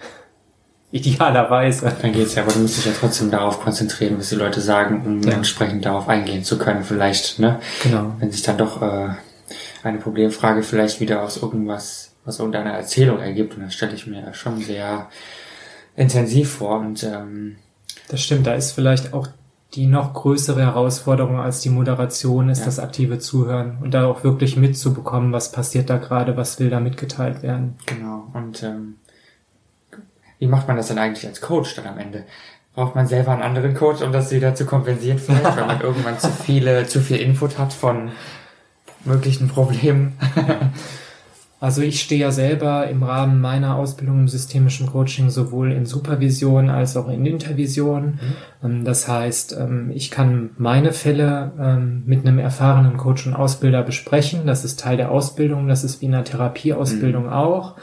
Idealerweise. 0.95 1.93
Dann 2.01 2.13
geht's 2.13 2.35
ja, 2.35 2.43
aber 2.43 2.53
du 2.53 2.59
musst 2.59 2.77
dich 2.77 2.85
ja 2.85 2.93
trotzdem 2.97 3.29
darauf 3.29 3.59
konzentrieren, 3.59 4.17
was 4.17 4.29
die 4.29 4.35
Leute 4.35 4.61
sagen, 4.61 5.03
um 5.05 5.21
ja. 5.23 5.33
entsprechend 5.33 5.83
darauf 5.83 6.07
eingehen 6.07 6.45
zu 6.45 6.57
können. 6.57 6.85
Vielleicht, 6.85 7.37
ne? 7.37 7.59
Genau. 7.83 8.13
Wenn 8.19 8.31
sich 8.31 8.43
dann 8.43 8.57
doch 8.57 8.81
äh, 8.81 9.09
eine 9.83 9.97
Problemfrage 9.97 10.63
vielleicht 10.63 11.01
wieder 11.01 11.21
aus 11.21 11.35
irgendwas, 11.35 12.13
aus 12.25 12.39
irgendeiner 12.39 12.71
Erzählung 12.71 13.19
ergibt, 13.19 13.57
und 13.57 13.63
das 13.63 13.73
stelle 13.73 13.93
ich 13.93 14.07
mir 14.07 14.33
schon 14.33 14.61
sehr 14.61 15.09
intensiv 15.97 16.49
vor. 16.49 16.79
Und 16.79 17.03
ähm, 17.03 17.57
das 18.07 18.21
stimmt, 18.21 18.47
da 18.47 18.53
ist 18.53 18.71
vielleicht 18.71 19.13
auch 19.13 19.27
die 19.73 19.87
noch 19.87 20.13
größere 20.13 20.61
Herausforderung 20.61 21.41
als 21.41 21.59
die 21.59 21.71
Moderation 21.71 22.47
ist 22.47 22.59
ja. 22.59 22.65
das 22.67 22.79
aktive 22.79 23.19
Zuhören 23.19 23.79
und 23.81 23.93
da 23.93 24.07
auch 24.07 24.23
wirklich 24.23 24.55
mitzubekommen, 24.55 25.33
was 25.33 25.51
passiert 25.51 25.89
da 25.89 25.97
gerade, 25.97 26.37
was 26.37 26.57
will 26.61 26.69
da 26.69 26.79
mitgeteilt 26.79 27.43
werden. 27.43 27.75
Genau. 27.85 28.29
Und 28.33 28.63
ähm, 28.63 28.95
wie 30.39 30.47
macht 30.47 30.67
man 30.67 30.77
das 30.77 30.87
denn 30.87 30.97
eigentlich 30.97 31.25
als 31.25 31.41
Coach 31.41 31.75
dann 31.75 31.87
am 31.87 31.97
Ende? 31.97 32.23
Braucht 32.73 32.95
man 32.95 33.07
selber 33.07 33.31
einen 33.31 33.41
anderen 33.41 33.73
Coach, 33.73 34.01
um 34.01 34.11
das 34.11 34.31
wieder 34.31 34.53
zu 34.53 34.65
kompensieren, 34.65 35.17
vielleicht, 35.17 35.55
weil 35.55 35.65
man 35.65 35.81
irgendwann 35.81 36.19
zu 36.19 36.29
viele, 36.29 36.87
zu 36.87 36.99
viel 36.99 37.17
Input 37.17 37.57
hat 37.57 37.73
von 37.73 38.11
möglichen 39.05 39.47
Problemen? 39.47 40.17
Also 41.65 41.81
ich 41.81 42.01
stehe 42.01 42.21
ja 42.21 42.31
selber 42.31 42.87
im 42.87 43.01
Rahmen 43.01 43.39
meiner 43.39 43.75
Ausbildung 43.75 44.19
im 44.19 44.27
systemischen 44.27 44.85
Coaching 44.87 45.31
sowohl 45.31 45.71
in 45.71 45.87
Supervision 45.87 46.69
als 46.69 46.97
auch 46.97 47.07
in 47.07 47.25
Intervision. 47.25 48.05
Mhm. 48.05 48.19
Ähm, 48.63 48.85
das 48.85 49.07
heißt, 49.07 49.57
ähm, 49.59 49.89
ich 49.91 50.11
kann 50.11 50.51
meine 50.57 50.91
Fälle 50.91 51.53
ähm, 51.57 52.03
mit 52.05 52.25
einem 52.25 52.39
erfahrenen 52.39 52.97
Coach 52.97 53.25
und 53.25 53.33
Ausbilder 53.33 53.83
besprechen. 53.83 54.45
Das 54.45 54.65
ist 54.65 54.79
Teil 54.81 54.97
der 54.97 55.09
Ausbildung. 55.09 55.67
Das 55.67 55.83
ist 55.83 56.01
wie 56.01 56.05
in 56.05 56.13
einer 56.13 56.25
Therapieausbildung 56.25 57.23
mhm. 57.23 57.33
auch. 57.33 57.77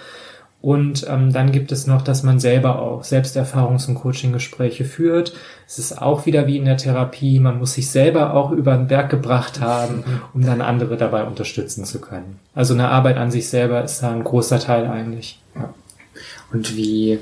Und 0.63 1.05
ähm, 1.09 1.33
dann 1.33 1.51
gibt 1.51 1.73
es 1.73 1.89
noch, 1.89 2.03
dass 2.03 2.23
man 2.23 2.39
selber 2.39 2.81
auch 2.81 3.03
Selbsterfahrungs- 3.03 3.89
und 3.89 3.97
Coaching-Gespräche 3.97 4.85
führt. 4.85 5.35
Es 5.67 5.81
ist 5.81 6.01
auch 6.01 6.25
wieder 6.25 6.47
wie 6.47 6.57
in 6.57 6.65
der 6.65 6.77
Therapie, 6.77 7.41
man 7.41 7.59
muss 7.59 7.75
sich 7.75 7.91
selber 7.91 8.33
auch 8.35 8.53
über 8.53 8.77
den 8.77 8.87
Berg 8.87 9.11
gebracht 9.11 9.61
haben, 9.61 10.05
um 10.33 10.47
dann 10.47 10.61
andere 10.61 10.97
dabei 10.97 11.25
unterstützen 11.25 11.85
zu 11.85 12.01
können. 12.01 12.39
Also 12.55 12.75
eine 12.75 12.89
Arbeit 12.89 13.17
an 13.17 13.33
sich 13.33 13.49
selber 13.49 13.83
ist 13.83 14.05
da 14.05 14.13
ein 14.13 14.23
großer 14.23 14.61
Teil 14.61 14.87
eigentlich. 14.87 15.41
Ja. 15.57 15.75
Und 16.53 16.77
wie 16.77 17.19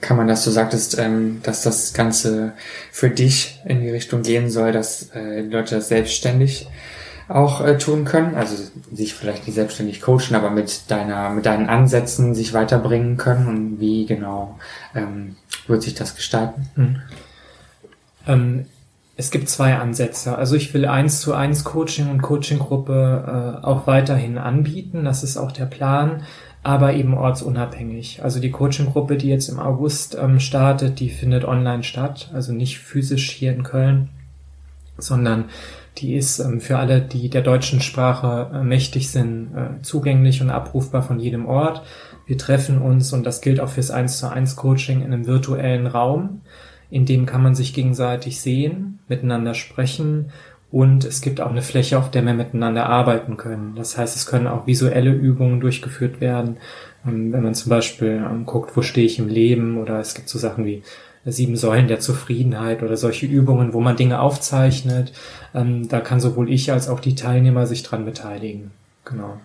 kann 0.00 0.16
man 0.16 0.28
das, 0.28 0.44
du 0.44 0.50
sagtest, 0.50 0.98
ähm, 0.98 1.40
dass 1.42 1.62
das 1.62 1.92
Ganze 1.92 2.54
für 2.90 3.10
dich 3.10 3.60
in 3.66 3.82
die 3.82 3.90
Richtung 3.90 4.22
gehen 4.22 4.50
soll, 4.50 4.72
dass 4.72 5.10
äh, 5.14 5.42
Leute 5.42 5.74
das 5.74 5.88
selbstständig 5.88 6.66
auch 7.30 7.60
äh, 7.60 7.78
tun 7.78 8.04
können, 8.04 8.34
also 8.34 8.56
sich 8.92 9.14
vielleicht 9.14 9.46
nicht 9.46 9.54
selbstständig 9.54 10.00
coachen, 10.00 10.34
aber 10.34 10.50
mit 10.50 10.90
deiner, 10.90 11.30
mit 11.30 11.46
deinen 11.46 11.68
Ansätzen 11.68 12.34
sich 12.34 12.52
weiterbringen 12.52 13.16
können 13.16 13.46
und 13.46 13.80
wie 13.80 14.06
genau 14.06 14.58
ähm, 14.94 15.36
wird 15.66 15.82
sich 15.82 15.94
das 15.94 16.16
gestalten? 16.16 16.68
Mhm. 16.74 16.96
Ähm, 18.26 18.66
es 19.16 19.30
gibt 19.30 19.48
zwei 19.48 19.76
Ansätze. 19.76 20.36
Also 20.36 20.56
ich 20.56 20.72
will 20.72 20.86
eins 20.86 21.20
zu 21.20 21.34
eins 21.34 21.62
Coaching 21.62 22.10
und 22.10 22.22
Coachinggruppe 22.22 23.60
äh, 23.62 23.66
auch 23.66 23.86
weiterhin 23.86 24.38
anbieten. 24.38 25.04
Das 25.04 25.22
ist 25.22 25.36
auch 25.36 25.52
der 25.52 25.66
Plan, 25.66 26.22
aber 26.62 26.94
eben 26.94 27.14
ortsunabhängig. 27.14 28.24
Also 28.24 28.40
die 28.40 28.50
Coachinggruppe, 28.50 29.16
die 29.16 29.28
jetzt 29.28 29.48
im 29.48 29.60
August 29.60 30.16
ähm, 30.18 30.40
startet, 30.40 31.00
die 31.00 31.10
findet 31.10 31.44
online 31.44 31.84
statt, 31.84 32.30
also 32.32 32.52
nicht 32.52 32.78
physisch 32.78 33.30
hier 33.30 33.52
in 33.52 33.62
Köln, 33.62 34.08
sondern 34.96 35.44
die 35.98 36.14
ist 36.14 36.38
ähm, 36.38 36.60
für 36.60 36.78
alle, 36.78 37.00
die 37.00 37.28
der 37.28 37.42
deutschen 37.42 37.80
Sprache 37.80 38.50
äh, 38.54 38.62
mächtig 38.62 39.10
sind, 39.10 39.54
äh, 39.54 39.82
zugänglich 39.82 40.40
und 40.40 40.50
abrufbar 40.50 41.02
von 41.02 41.20
jedem 41.20 41.46
Ort. 41.46 41.82
Wir 42.26 42.38
treffen 42.38 42.80
uns, 42.80 43.12
und 43.12 43.24
das 43.24 43.40
gilt 43.40 43.60
auch 43.60 43.68
fürs 43.68 43.90
1 43.90 44.18
zu 44.18 44.30
1 44.30 44.56
Coaching, 44.56 45.00
in 45.00 45.12
einem 45.12 45.26
virtuellen 45.26 45.86
Raum. 45.86 46.42
In 46.90 47.06
dem 47.06 47.26
kann 47.26 47.42
man 47.42 47.54
sich 47.54 47.74
gegenseitig 47.74 48.40
sehen, 48.40 48.98
miteinander 49.08 49.54
sprechen 49.54 50.32
und 50.72 51.04
es 51.04 51.20
gibt 51.20 51.40
auch 51.40 51.50
eine 51.50 51.62
Fläche, 51.62 51.98
auf 51.98 52.10
der 52.10 52.24
wir 52.24 52.34
miteinander 52.34 52.86
arbeiten 52.86 53.36
können. 53.36 53.74
Das 53.74 53.98
heißt, 53.98 54.14
es 54.14 54.26
können 54.26 54.46
auch 54.46 54.66
visuelle 54.66 55.10
Übungen 55.10 55.60
durchgeführt 55.60 56.20
werden. 56.20 56.58
Ähm, 57.06 57.32
wenn 57.32 57.42
man 57.42 57.54
zum 57.54 57.70
Beispiel 57.70 58.24
ähm, 58.24 58.46
guckt, 58.46 58.76
wo 58.76 58.82
stehe 58.82 59.06
ich 59.06 59.18
im 59.18 59.28
Leben 59.28 59.78
oder 59.78 59.98
es 59.98 60.14
gibt 60.14 60.28
so 60.28 60.38
Sachen 60.38 60.64
wie 60.64 60.82
sieben 61.24 61.56
Säulen 61.56 61.88
der 61.88 62.00
Zufriedenheit 62.00 62.82
oder 62.82 62.96
solche 62.96 63.26
Übungen, 63.26 63.72
wo 63.72 63.80
man 63.80 63.96
Dinge 63.96 64.20
aufzeichnet. 64.20 65.12
Ähm, 65.54 65.88
da 65.88 66.00
kann 66.00 66.20
sowohl 66.20 66.50
ich 66.50 66.72
als 66.72 66.88
auch 66.88 67.00
die 67.00 67.14
Teilnehmer 67.14 67.66
sich 67.66 67.82
dran 67.82 68.04
beteiligen. 68.04 68.70
Genau. 69.04 69.38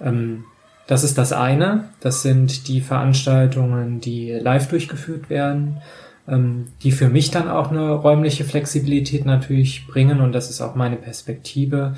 Ähm, 0.00 0.44
das 0.86 1.04
ist 1.04 1.18
das 1.18 1.32
eine. 1.32 1.88
Das 2.00 2.22
sind 2.22 2.68
die 2.68 2.80
Veranstaltungen, 2.80 4.00
die 4.00 4.30
live 4.30 4.68
durchgeführt 4.68 5.30
werden, 5.30 5.78
ähm, 6.28 6.66
die 6.82 6.92
für 6.92 7.08
mich 7.08 7.30
dann 7.30 7.48
auch 7.48 7.70
eine 7.70 7.90
räumliche 7.90 8.44
Flexibilität 8.44 9.24
natürlich 9.24 9.86
bringen. 9.86 10.20
Und 10.20 10.32
das 10.32 10.50
ist 10.50 10.60
auch 10.60 10.74
meine 10.74 10.96
Perspektive, 10.96 11.94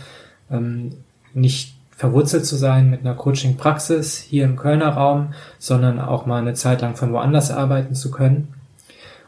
ähm, 0.50 0.92
nicht 1.34 1.74
verwurzelt 1.96 2.44
zu 2.44 2.56
sein 2.56 2.90
mit 2.90 3.00
einer 3.00 3.14
Coaching-Praxis 3.14 4.18
hier 4.18 4.44
im 4.44 4.56
Kölner 4.56 4.90
Raum, 4.90 5.32
sondern 5.58 6.00
auch 6.00 6.26
mal 6.26 6.40
eine 6.40 6.54
Zeit 6.54 6.80
lang 6.80 6.96
von 6.96 7.12
woanders 7.12 7.50
arbeiten 7.50 7.94
zu 7.94 8.10
können. 8.10 8.48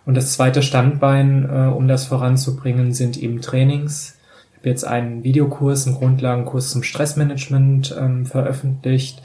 Und 0.06 0.16
das 0.16 0.32
zweite 0.32 0.62
Standbein, 0.62 1.48
äh, 1.50 1.66
um 1.66 1.88
das 1.88 2.06
voranzubringen, 2.06 2.92
sind 2.94 3.18
eben 3.18 3.42
Trainings. 3.42 4.16
Ich 4.52 4.58
habe 4.58 4.68
jetzt 4.70 4.84
einen 4.84 5.24
Videokurs, 5.24 5.86
einen 5.86 5.96
Grundlagenkurs 5.96 6.70
zum 6.70 6.82
Stressmanagement 6.82 7.94
ähm, 8.00 8.24
veröffentlicht. 8.24 9.22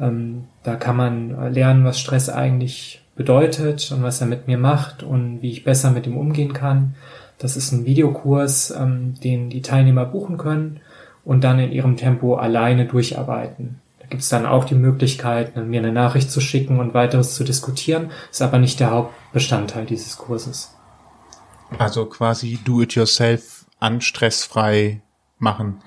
Ähm, 0.00 0.44
da 0.64 0.74
kann 0.74 0.96
man 0.96 1.52
lernen, 1.52 1.84
was 1.84 2.00
Stress 2.00 2.28
eigentlich 2.28 3.02
bedeutet 3.14 3.92
und 3.92 4.02
was 4.02 4.20
er 4.20 4.26
mit 4.26 4.46
mir 4.46 4.58
macht 4.58 5.02
und 5.02 5.42
wie 5.42 5.50
ich 5.50 5.64
besser 5.64 5.90
mit 5.90 6.06
ihm 6.06 6.16
umgehen 6.16 6.52
kann. 6.52 6.94
Das 7.38 7.56
ist 7.56 7.72
ein 7.72 7.84
Videokurs, 7.84 8.70
ähm, 8.70 9.14
den 9.22 9.50
die 9.50 9.62
Teilnehmer 9.62 10.06
buchen 10.06 10.38
können 10.38 10.80
und 11.24 11.44
dann 11.44 11.58
in 11.58 11.72
ihrem 11.72 11.96
Tempo 11.96 12.36
alleine 12.36 12.86
durcharbeiten. 12.86 13.80
Da 14.06 14.10
gibt 14.10 14.22
es 14.22 14.28
dann 14.28 14.46
auch 14.46 14.64
die 14.64 14.76
Möglichkeit, 14.76 15.56
mir 15.56 15.80
eine 15.80 15.90
Nachricht 15.90 16.30
zu 16.30 16.40
schicken 16.40 16.78
und 16.78 16.94
weiteres 16.94 17.34
zu 17.34 17.42
diskutieren, 17.42 18.12
ist 18.30 18.40
aber 18.40 18.60
nicht 18.60 18.78
der 18.78 18.92
Hauptbestandteil 18.92 19.84
dieses 19.84 20.16
Kurses. 20.16 20.72
Also 21.76 22.06
quasi 22.06 22.60
do-it-yourself 22.64 23.66
anstressfrei 23.80 25.00
machen. 25.38 25.82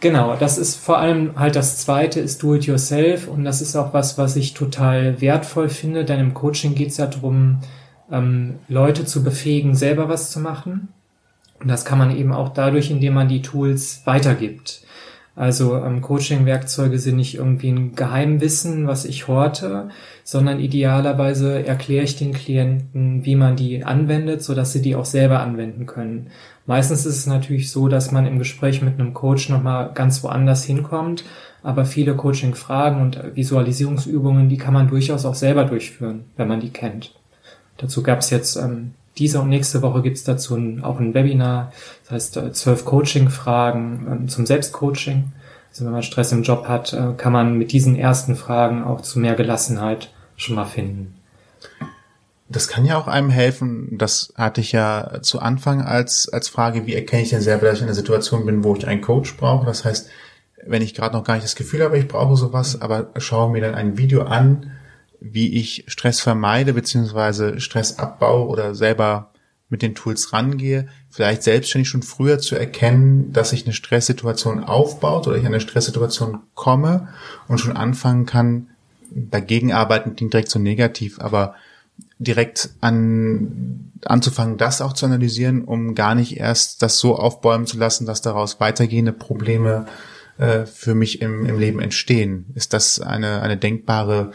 Genau, 0.00 0.36
das 0.36 0.58
ist 0.58 0.76
vor 0.76 0.98
allem 0.98 1.38
halt 1.38 1.56
das 1.56 1.78
zweite 1.78 2.20
ist 2.20 2.42
Do-it-yourself 2.42 3.26
und 3.26 3.44
das 3.44 3.62
ist 3.62 3.74
auch 3.74 3.94
was, 3.94 4.18
was 4.18 4.36
ich 4.36 4.52
total 4.52 5.20
wertvoll 5.22 5.70
finde, 5.70 6.04
denn 6.04 6.20
im 6.20 6.34
Coaching 6.34 6.74
geht 6.74 6.88
es 6.88 6.98
ja 6.98 7.06
darum, 7.06 7.60
ähm, 8.10 8.58
Leute 8.68 9.06
zu 9.06 9.24
befähigen, 9.24 9.74
selber 9.74 10.08
was 10.08 10.30
zu 10.30 10.40
machen. 10.40 10.88
Und 11.60 11.68
das 11.68 11.84
kann 11.86 11.98
man 11.98 12.14
eben 12.14 12.32
auch 12.32 12.50
dadurch, 12.50 12.90
indem 12.90 13.14
man 13.14 13.28
die 13.28 13.42
Tools 13.42 14.02
weitergibt. 14.04 14.82
Also 15.36 15.76
ähm, 15.76 16.00
Coaching-Werkzeuge 16.00 16.98
sind 16.98 17.16
nicht 17.16 17.36
irgendwie 17.36 17.70
ein 17.70 17.94
Geheimwissen, 17.94 18.86
was 18.86 19.04
ich 19.04 19.28
horte, 19.28 19.88
sondern 20.24 20.60
idealerweise 20.60 21.64
erkläre 21.64 22.04
ich 22.04 22.16
den 22.16 22.32
Klienten, 22.32 23.24
wie 23.24 23.36
man 23.36 23.56
die 23.56 23.84
anwendet, 23.84 24.42
so 24.42 24.54
dass 24.54 24.72
sie 24.72 24.82
die 24.82 24.96
auch 24.96 25.04
selber 25.04 25.40
anwenden 25.40 25.86
können. 25.86 26.28
Meistens 26.66 27.06
ist 27.06 27.16
es 27.16 27.26
natürlich 27.26 27.70
so, 27.70 27.88
dass 27.88 28.12
man 28.12 28.26
im 28.26 28.38
Gespräch 28.38 28.82
mit 28.82 29.00
einem 29.00 29.14
Coach 29.14 29.48
nochmal 29.48 29.92
ganz 29.94 30.22
woanders 30.22 30.64
hinkommt, 30.64 31.24
aber 31.62 31.84
viele 31.84 32.14
Coaching-Fragen 32.14 33.00
und 33.00 33.36
Visualisierungsübungen, 33.36 34.48
die 34.48 34.58
kann 34.58 34.74
man 34.74 34.88
durchaus 34.88 35.24
auch 35.24 35.34
selber 35.34 35.64
durchführen, 35.64 36.24
wenn 36.36 36.48
man 36.48 36.60
die 36.60 36.70
kennt. 36.70 37.14
Dazu 37.76 38.02
gab 38.02 38.18
es 38.18 38.30
jetzt 38.30 38.56
ähm, 38.56 38.92
diese 39.18 39.40
und 39.40 39.48
nächste 39.48 39.82
Woche 39.82 40.02
gibt's 40.02 40.24
dazu 40.24 40.56
ein, 40.56 40.82
auch 40.84 40.98
ein 40.98 41.14
Webinar, 41.14 41.72
das 42.04 42.12
heißt 42.12 42.36
äh, 42.36 42.52
zwölf 42.52 42.84
Coaching-Fragen 42.84 44.06
ähm, 44.10 44.28
zum 44.28 44.46
Selbstcoaching. 44.46 45.32
Also 45.70 45.84
wenn 45.84 45.92
man 45.92 46.02
Stress 46.02 46.32
im 46.32 46.42
Job 46.42 46.66
hat, 46.68 46.92
äh, 46.92 47.12
kann 47.16 47.32
man 47.32 47.56
mit 47.56 47.72
diesen 47.72 47.96
ersten 47.96 48.36
Fragen 48.36 48.82
auch 48.82 49.00
zu 49.02 49.18
mehr 49.18 49.34
Gelassenheit 49.34 50.10
schon 50.36 50.56
mal 50.56 50.64
finden. 50.64 51.14
Das 52.48 52.66
kann 52.66 52.84
ja 52.84 52.98
auch 52.98 53.06
einem 53.06 53.30
helfen. 53.30 53.96
Das 53.96 54.32
hatte 54.36 54.60
ich 54.60 54.72
ja 54.72 55.20
zu 55.22 55.38
Anfang 55.38 55.82
als, 55.82 56.28
als 56.28 56.48
Frage, 56.48 56.86
wie 56.86 56.94
erkenne 56.94 57.22
ich 57.22 57.30
denn 57.30 57.42
selber, 57.42 57.66
dass 57.66 57.76
ich 57.76 57.82
in 57.82 57.88
einer 57.88 57.94
Situation 57.94 58.44
bin, 58.44 58.64
wo 58.64 58.74
ich 58.74 58.88
einen 58.88 59.02
Coach 59.02 59.36
brauche? 59.36 59.66
Das 59.66 59.84
heißt, 59.84 60.08
wenn 60.66 60.82
ich 60.82 60.94
gerade 60.94 61.16
noch 61.16 61.24
gar 61.24 61.34
nicht 61.34 61.44
das 61.44 61.54
Gefühl 61.54 61.84
habe, 61.84 61.98
ich 61.98 62.08
brauche 62.08 62.36
sowas, 62.36 62.80
aber 62.80 63.10
schaue 63.18 63.52
mir 63.52 63.60
dann 63.60 63.76
ein 63.76 63.98
Video 63.98 64.22
an, 64.22 64.72
wie 65.20 65.58
ich 65.58 65.84
Stress 65.86 66.20
vermeide, 66.20 66.72
beziehungsweise 66.72 67.60
Stress 67.60 67.98
abbaue 67.98 68.48
oder 68.48 68.74
selber 68.74 69.30
mit 69.68 69.82
den 69.82 69.94
Tools 69.94 70.32
rangehe, 70.32 70.88
vielleicht 71.08 71.44
selbstständig 71.44 71.88
schon 71.88 72.02
früher 72.02 72.40
zu 72.40 72.56
erkennen, 72.56 73.32
dass 73.32 73.50
sich 73.50 73.64
eine 73.64 73.72
Stresssituation 73.72 74.64
aufbaut 74.64 75.28
oder 75.28 75.36
ich 75.36 75.42
an 75.42 75.48
eine 75.48 75.60
Stresssituation 75.60 76.40
komme 76.54 77.08
und 77.46 77.58
schon 77.58 77.76
anfangen 77.76 78.26
kann, 78.26 78.66
dagegen 79.10 79.72
arbeiten 79.72 80.16
klingt 80.16 80.32
direkt 80.32 80.50
so 80.50 80.58
negativ, 80.58 81.20
aber 81.20 81.54
direkt 82.18 82.70
an, 82.80 83.92
anzufangen, 84.04 84.56
das 84.56 84.80
auch 84.80 84.92
zu 84.92 85.06
analysieren, 85.06 85.64
um 85.64 85.94
gar 85.94 86.14
nicht 86.14 86.36
erst 86.36 86.82
das 86.82 86.98
so 86.98 87.16
aufbäumen 87.16 87.66
zu 87.66 87.78
lassen, 87.78 88.06
dass 88.06 88.22
daraus 88.22 88.58
weitergehende 88.60 89.12
Probleme 89.12 89.86
äh, 90.38 90.66
für 90.66 90.94
mich 90.94 91.22
im, 91.22 91.46
im 91.46 91.58
Leben 91.58 91.80
entstehen. 91.80 92.46
Ist 92.54 92.72
das 92.72 93.00
eine, 93.00 93.42
eine 93.42 93.56
denkbare 93.56 94.32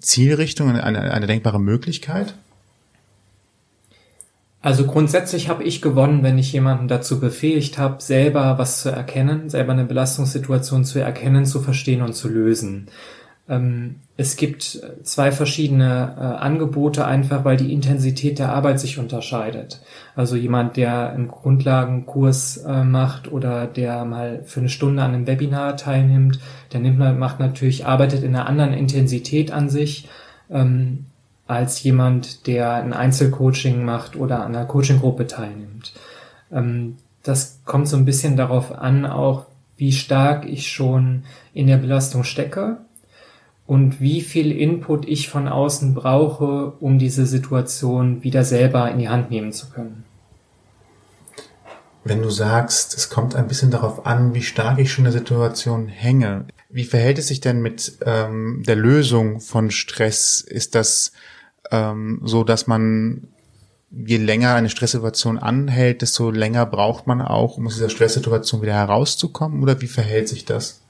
Zielrichtung, 0.00 0.70
eine, 0.70 1.12
eine 1.12 1.26
denkbare 1.26 1.60
Möglichkeit? 1.60 2.34
Also 4.62 4.86
grundsätzlich 4.86 5.48
habe 5.48 5.64
ich 5.64 5.80
gewonnen, 5.80 6.22
wenn 6.22 6.36
ich 6.36 6.52
jemanden 6.52 6.86
dazu 6.86 7.18
befähigt 7.18 7.78
habe, 7.78 8.02
selber 8.02 8.58
was 8.58 8.82
zu 8.82 8.90
erkennen, 8.90 9.48
selber 9.48 9.72
eine 9.72 9.86
Belastungssituation 9.86 10.84
zu 10.84 10.98
erkennen, 10.98 11.46
zu 11.46 11.60
verstehen 11.60 12.02
und 12.02 12.14
zu 12.14 12.28
lösen. 12.28 12.88
Ähm, 13.50 13.96
es 14.16 14.36
gibt 14.36 14.80
zwei 15.02 15.32
verschiedene 15.32 16.14
äh, 16.16 16.20
Angebote, 16.22 17.04
einfach 17.04 17.44
weil 17.44 17.56
die 17.56 17.72
Intensität 17.72 18.38
der 18.38 18.52
Arbeit 18.52 18.78
sich 18.78 18.98
unterscheidet. 18.98 19.80
Also 20.14 20.36
jemand, 20.36 20.76
der 20.76 21.10
einen 21.10 21.28
Grundlagenkurs 21.28 22.58
äh, 22.58 22.84
macht 22.84 23.30
oder 23.32 23.66
der 23.66 24.04
mal 24.04 24.42
für 24.44 24.60
eine 24.60 24.68
Stunde 24.68 25.02
an 25.02 25.14
einem 25.14 25.26
Webinar 25.26 25.76
teilnimmt, 25.76 26.38
der 26.72 26.80
nimmt, 26.80 26.98
macht 27.18 27.40
natürlich, 27.40 27.86
arbeitet 27.86 28.22
in 28.22 28.36
einer 28.36 28.46
anderen 28.46 28.72
Intensität 28.72 29.50
an 29.50 29.68
sich, 29.68 30.08
ähm, 30.48 31.06
als 31.48 31.82
jemand, 31.82 32.46
der 32.46 32.74
ein 32.74 32.92
Einzelcoaching 32.92 33.84
macht 33.84 34.14
oder 34.14 34.44
an 34.44 34.54
einer 34.54 34.66
Coachinggruppe 34.66 35.26
teilnimmt. 35.26 35.92
Ähm, 36.52 36.98
das 37.24 37.60
kommt 37.64 37.88
so 37.88 37.96
ein 37.96 38.04
bisschen 38.04 38.36
darauf 38.36 38.70
an, 38.78 39.04
auch 39.04 39.46
wie 39.76 39.92
stark 39.92 40.46
ich 40.46 40.70
schon 40.70 41.24
in 41.52 41.66
der 41.66 41.78
Belastung 41.78 42.22
stecke 42.22 42.78
und 43.70 44.00
wie 44.00 44.20
viel 44.20 44.50
Input 44.50 45.06
ich 45.06 45.28
von 45.28 45.46
außen 45.46 45.94
brauche, 45.94 46.72
um 46.80 46.98
diese 46.98 47.24
Situation 47.24 48.24
wieder 48.24 48.42
selber 48.42 48.90
in 48.90 48.98
die 48.98 49.08
Hand 49.08 49.30
nehmen 49.30 49.52
zu 49.52 49.70
können. 49.70 50.02
Wenn 52.02 52.20
du 52.20 52.30
sagst, 52.30 52.96
es 52.96 53.10
kommt 53.10 53.36
ein 53.36 53.46
bisschen 53.46 53.70
darauf 53.70 54.06
an, 54.06 54.34
wie 54.34 54.42
stark 54.42 54.80
ich 54.80 54.90
schon 54.90 55.04
in 55.04 55.12
der 55.12 55.20
Situation 55.20 55.86
hänge, 55.86 56.46
Wie 56.68 56.82
verhält 56.82 57.18
es 57.18 57.28
sich 57.28 57.40
denn 57.40 57.62
mit 57.62 57.98
ähm, 58.04 58.64
der 58.66 58.74
Lösung 58.74 59.38
von 59.38 59.70
Stress? 59.70 60.40
Ist 60.40 60.74
das 60.74 61.12
ähm, 61.70 62.22
so, 62.24 62.42
dass 62.42 62.66
man 62.66 63.28
je 63.92 64.16
länger 64.16 64.54
eine 64.54 64.68
Stresssituation 64.68 65.38
anhält, 65.38 66.02
desto 66.02 66.32
länger 66.32 66.66
braucht 66.66 67.06
man 67.06 67.22
auch, 67.22 67.56
um 67.56 67.68
aus 67.68 67.74
dieser 67.74 67.90
Stresssituation 67.90 68.62
wieder 68.62 68.74
herauszukommen? 68.74 69.62
Oder 69.62 69.80
wie 69.80 69.86
verhält 69.86 70.28
sich 70.28 70.44
das? 70.44 70.80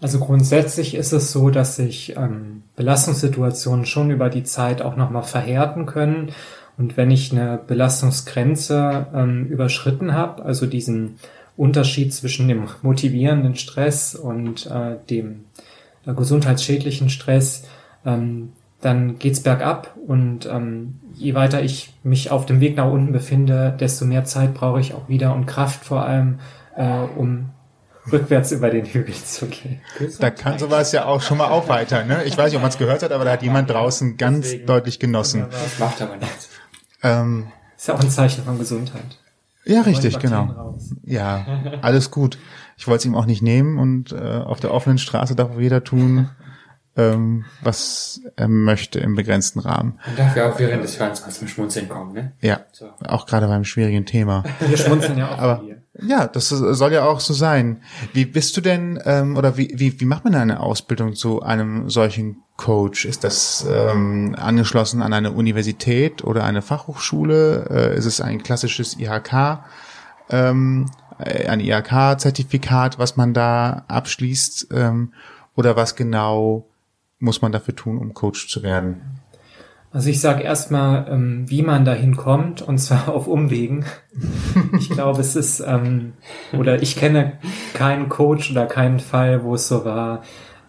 Also 0.00 0.20
grundsätzlich 0.20 0.94
ist 0.94 1.12
es 1.12 1.32
so, 1.32 1.50
dass 1.50 1.76
sich 1.76 2.16
ähm, 2.16 2.62
Belastungssituationen 2.76 3.84
schon 3.84 4.10
über 4.10 4.30
die 4.30 4.44
Zeit 4.44 4.80
auch 4.80 4.96
nochmal 4.96 5.24
verhärten 5.24 5.86
können. 5.86 6.30
Und 6.76 6.96
wenn 6.96 7.10
ich 7.10 7.32
eine 7.32 7.58
Belastungsgrenze 7.66 9.08
ähm, 9.12 9.46
überschritten 9.46 10.14
habe, 10.14 10.44
also 10.44 10.66
diesen 10.66 11.16
Unterschied 11.56 12.14
zwischen 12.14 12.46
dem 12.46 12.68
motivierenden 12.82 13.56
Stress 13.56 14.14
und 14.14 14.66
äh, 14.66 14.96
dem 15.10 15.46
äh, 16.06 16.14
gesundheitsschädlichen 16.14 17.10
Stress, 17.10 17.64
ähm, 18.06 18.52
dann 18.80 19.18
geht's 19.18 19.40
bergab 19.40 19.96
und 20.06 20.46
ähm, 20.46 21.00
je 21.12 21.34
weiter 21.34 21.62
ich 21.62 21.92
mich 22.04 22.30
auf 22.30 22.46
dem 22.46 22.60
Weg 22.60 22.76
nach 22.76 22.88
unten 22.88 23.10
befinde, 23.10 23.76
desto 23.80 24.04
mehr 24.04 24.24
Zeit 24.24 24.54
brauche 24.54 24.78
ich 24.78 24.94
auch 24.94 25.08
wieder 25.08 25.34
und 25.34 25.46
Kraft 25.46 25.84
vor 25.84 26.06
allem, 26.06 26.38
äh, 26.76 27.00
um 27.16 27.50
rückwärts 28.12 28.52
über 28.52 28.70
den 28.70 28.84
Hügel 28.86 29.14
zu 29.14 29.46
gehen. 29.46 29.80
Da 30.20 30.30
kann 30.30 30.58
sowas 30.58 30.92
ja 30.92 31.04
auch 31.06 31.22
schon 31.22 31.38
mal 31.38 31.48
aufheitern. 31.48 32.06
Ne? 32.08 32.24
Ich 32.24 32.36
weiß 32.36 32.46
nicht, 32.46 32.56
ob 32.56 32.62
man 32.62 32.70
es 32.70 32.78
gehört 32.78 33.02
hat, 33.02 33.12
aber 33.12 33.24
da 33.24 33.32
hat 33.32 33.42
jemand 33.42 33.70
draußen 33.70 34.16
ganz 34.16 34.46
Deswegen. 34.46 34.66
deutlich 34.66 34.98
genossen. 34.98 35.46
Das 35.50 35.78
macht 35.78 36.00
aber 36.02 36.16
nichts. 36.16 36.48
Ähm, 37.02 37.48
Ist 37.76 37.88
ja 37.88 37.94
auch 37.94 38.00
ein 38.00 38.10
Zeichen 38.10 38.44
von 38.44 38.58
Gesundheit. 38.58 39.18
ja, 39.64 39.82
richtig, 39.82 40.18
genau. 40.18 40.44
raus. 40.44 40.94
Ja, 41.04 41.46
alles 41.82 42.10
gut. 42.10 42.38
Ich 42.76 42.86
wollte 42.86 42.98
es 43.00 43.04
ihm 43.06 43.14
auch 43.14 43.26
nicht 43.26 43.42
nehmen 43.42 43.78
und 43.78 44.12
äh, 44.12 44.16
auf 44.16 44.60
der 44.60 44.72
offenen 44.72 44.98
Straße 44.98 45.34
darf 45.36 45.50
jeder 45.58 45.82
tun, 45.84 46.30
ähm, 46.96 47.44
was 47.62 48.20
er 48.36 48.48
möchte 48.48 48.98
im 49.00 49.14
begrenzten 49.14 49.60
Rahmen. 49.60 49.98
Man 50.06 50.16
darf 50.16 50.36
ja 50.36 50.50
auch 50.50 50.58
während 50.58 50.82
des 50.82 50.98
Hörens 50.98 51.20
mal 51.22 51.30
zum 51.30 51.46
Schmunzeln 51.48 51.88
kommen, 51.88 52.12
ne? 52.12 52.32
Ja, 52.40 52.60
So. 52.72 52.88
auch 53.06 53.26
gerade 53.26 53.46
beim 53.46 53.64
schwierigen 53.64 54.06
Thema. 54.06 54.42
Wir 54.60 54.76
schmunzeln 54.76 55.18
ja 55.18 55.28
auch 55.32 55.38
Aber 55.38 55.60
hier. 55.64 55.82
Ja, 56.00 56.26
das 56.28 56.48
soll 56.48 56.92
ja 56.92 57.04
auch 57.04 57.20
so 57.20 57.34
sein. 57.34 57.82
Wie 58.12 58.24
bist 58.24 58.56
du 58.56 58.60
denn 58.60 59.00
ähm, 59.04 59.36
oder 59.36 59.56
wie, 59.56 59.72
wie, 59.74 60.00
wie 60.00 60.04
macht 60.04 60.24
man 60.24 60.34
eine 60.34 60.60
Ausbildung 60.60 61.14
zu 61.14 61.42
einem 61.42 61.90
solchen 61.90 62.42
Coach? 62.56 63.04
Ist 63.04 63.24
das 63.24 63.66
ähm, 63.68 64.36
angeschlossen 64.38 65.02
an 65.02 65.12
eine 65.12 65.32
Universität 65.32 66.22
oder 66.22 66.44
eine 66.44 66.62
Fachhochschule? 66.62 67.66
Äh, 67.70 67.96
ist 67.96 68.04
es 68.04 68.20
ein 68.20 68.42
klassisches 68.42 68.98
IHK? 68.98 69.60
Ähm, 70.30 70.86
äh, 71.18 71.48
ein 71.48 71.60
IHK-Zertifikat, 71.60 72.98
was 72.98 73.16
man 73.16 73.34
da 73.34 73.84
abschließt? 73.88 74.68
Ähm, 74.72 75.12
oder 75.56 75.74
was 75.74 75.96
genau 75.96 76.68
muss 77.18 77.42
man 77.42 77.50
dafür 77.50 77.74
tun, 77.74 77.98
um 77.98 78.14
Coach 78.14 78.48
zu 78.48 78.62
werden? 78.62 79.17
Also 79.90 80.10
ich 80.10 80.20
sage 80.20 80.42
erstmal, 80.42 81.06
ähm, 81.10 81.44
wie 81.48 81.62
man 81.62 81.84
dahin 81.84 82.16
kommt, 82.16 82.60
und 82.60 82.78
zwar 82.78 83.08
auf 83.14 83.26
Umwegen. 83.26 83.84
Ich 84.78 84.90
glaube, 84.90 85.20
es 85.20 85.34
ist, 85.34 85.60
ähm, 85.60 86.12
oder 86.58 86.82
ich 86.82 86.96
kenne 86.96 87.38
keinen 87.74 88.08
Coach 88.08 88.50
oder 88.50 88.66
keinen 88.66 89.00
Fall, 89.00 89.44
wo 89.44 89.54
es 89.54 89.68
so 89.68 89.84
war, 89.84 90.22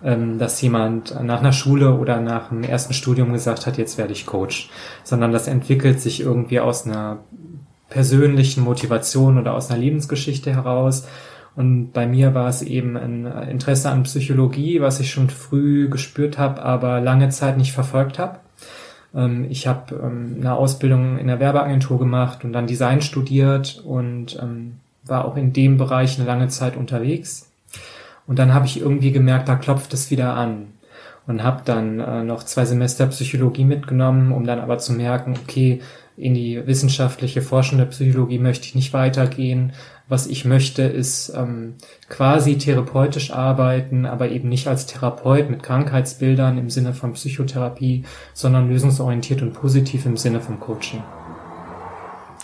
ähm, 0.03 0.39
dass 0.39 0.61
jemand 0.61 1.21
nach 1.21 1.41
einer 1.41 1.51
Schule 1.51 1.95
oder 1.95 2.21
nach 2.21 2.49
dem 2.49 2.63
ersten 2.63 2.93
Studium 2.93 3.33
gesagt 3.33 3.67
hat, 3.67 3.77
jetzt 3.77 3.97
werde 3.97 4.13
ich 4.13 4.25
Coach, 4.25 4.69
sondern 5.03 5.33
das 5.33 5.47
entwickelt 5.47 5.99
sich 5.99 6.21
irgendwie 6.21 6.61
aus 6.61 6.85
einer 6.85 7.19
persönlichen 7.89 8.63
Motivation 8.63 9.37
oder 9.37 9.53
aus 9.53 9.69
einer 9.69 9.79
Lebensgeschichte 9.79 10.53
heraus. 10.53 11.07
Und 11.55 11.91
bei 11.91 12.07
mir 12.07 12.33
war 12.33 12.47
es 12.47 12.61
eben 12.61 12.95
ein 12.95 13.25
Interesse 13.49 13.89
an 13.89 14.03
Psychologie, 14.03 14.79
was 14.79 15.01
ich 15.01 15.11
schon 15.11 15.29
früh 15.29 15.89
gespürt 15.89 16.37
habe, 16.37 16.61
aber 16.61 17.01
lange 17.01 17.29
Zeit 17.29 17.57
nicht 17.57 17.73
verfolgt 17.73 18.19
habe. 18.19 18.39
Ähm, 19.15 19.47
Ich 19.49 19.67
habe 19.67 19.95
ähm, 19.95 20.37
eine 20.39 20.55
Ausbildung 20.55 21.17
in 21.17 21.27
der 21.27 21.39
Werbeagentur 21.39 21.99
gemacht 21.99 22.43
und 22.43 22.53
dann 22.53 22.67
Design 22.67 23.01
studiert 23.01 23.81
und 23.85 24.37
ähm, 24.41 24.77
war 25.05 25.25
auch 25.25 25.37
in 25.37 25.53
dem 25.53 25.77
Bereich 25.77 26.17
eine 26.17 26.27
lange 26.27 26.47
Zeit 26.49 26.77
unterwegs. 26.77 27.49
Und 28.27 28.37
dann 28.37 28.53
habe 28.53 28.67
ich 28.67 28.79
irgendwie 28.79 29.11
gemerkt, 29.11 29.49
da 29.49 29.55
klopft 29.55 29.93
es 29.93 30.11
wieder 30.11 30.35
an. 30.35 30.67
Und 31.25 31.43
habe 31.43 31.61
dann 31.63 31.99
äh, 31.99 32.23
noch 32.23 32.43
zwei 32.43 32.65
Semester 32.65 33.05
Psychologie 33.07 33.63
mitgenommen, 33.63 34.31
um 34.31 34.45
dann 34.45 34.59
aber 34.59 34.79
zu 34.79 34.93
merken, 34.93 35.35
okay, 35.43 35.81
in 36.19 36.33
die 36.33 36.67
wissenschaftliche 36.67 37.41
forschende 37.41 37.85
Psychologie 37.85 38.39
möchte 38.39 38.65
ich 38.65 38.75
nicht 38.75 38.91
weitergehen. 38.91 39.71
Was 40.09 40.27
ich 40.27 40.43
möchte, 40.43 40.81
ist 40.81 41.31
ähm, 41.35 41.75
quasi 42.09 42.57
therapeutisch 42.57 43.31
arbeiten, 43.31 44.05
aber 44.05 44.29
eben 44.29 44.49
nicht 44.49 44.67
als 44.67 44.85
Therapeut 44.85 45.49
mit 45.49 45.63
Krankheitsbildern 45.63 46.57
im 46.57 46.69
Sinne 46.69 46.93
von 46.93 47.13
Psychotherapie, 47.13 48.03
sondern 48.33 48.69
lösungsorientiert 48.69 49.41
und 49.41 49.53
positiv 49.53 50.05
im 50.05 50.17
Sinne 50.17 50.41
von 50.41 50.59
Coaching. 50.59 51.03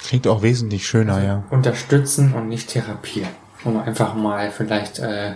Klingt 0.04 0.28
auch 0.28 0.42
wesentlich 0.42 0.88
schöner, 0.88 1.24
ja. 1.24 1.44
Unterstützen 1.50 2.34
und 2.34 2.48
nicht 2.48 2.70
therapieren. 2.70 3.30
Um 3.64 3.80
einfach 3.80 4.14
mal 4.14 4.52
vielleicht 4.52 5.00
äh, 5.00 5.34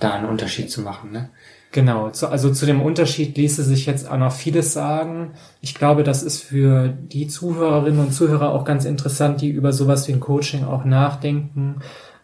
da 0.00 0.14
einen 0.14 0.26
Unterschied 0.26 0.70
zu 0.70 0.82
machen, 0.82 1.12
ne? 1.12 1.30
Genau, 1.70 2.10
zu, 2.10 2.28
also 2.28 2.50
zu 2.50 2.64
dem 2.64 2.80
Unterschied 2.80 3.36
ließe 3.36 3.62
sich 3.62 3.84
jetzt 3.84 4.10
auch 4.10 4.16
noch 4.16 4.32
vieles 4.32 4.72
sagen. 4.72 5.32
Ich 5.60 5.74
glaube, 5.74 6.02
das 6.02 6.22
ist 6.22 6.42
für 6.42 6.88
die 6.88 7.28
Zuhörerinnen 7.28 8.00
und 8.00 8.12
Zuhörer 8.12 8.52
auch 8.52 8.64
ganz 8.64 8.86
interessant, 8.86 9.42
die 9.42 9.50
über 9.50 9.72
sowas 9.72 10.08
wie 10.08 10.12
ein 10.12 10.20
Coaching 10.20 10.64
auch 10.64 10.84
nachdenken. 10.84 11.76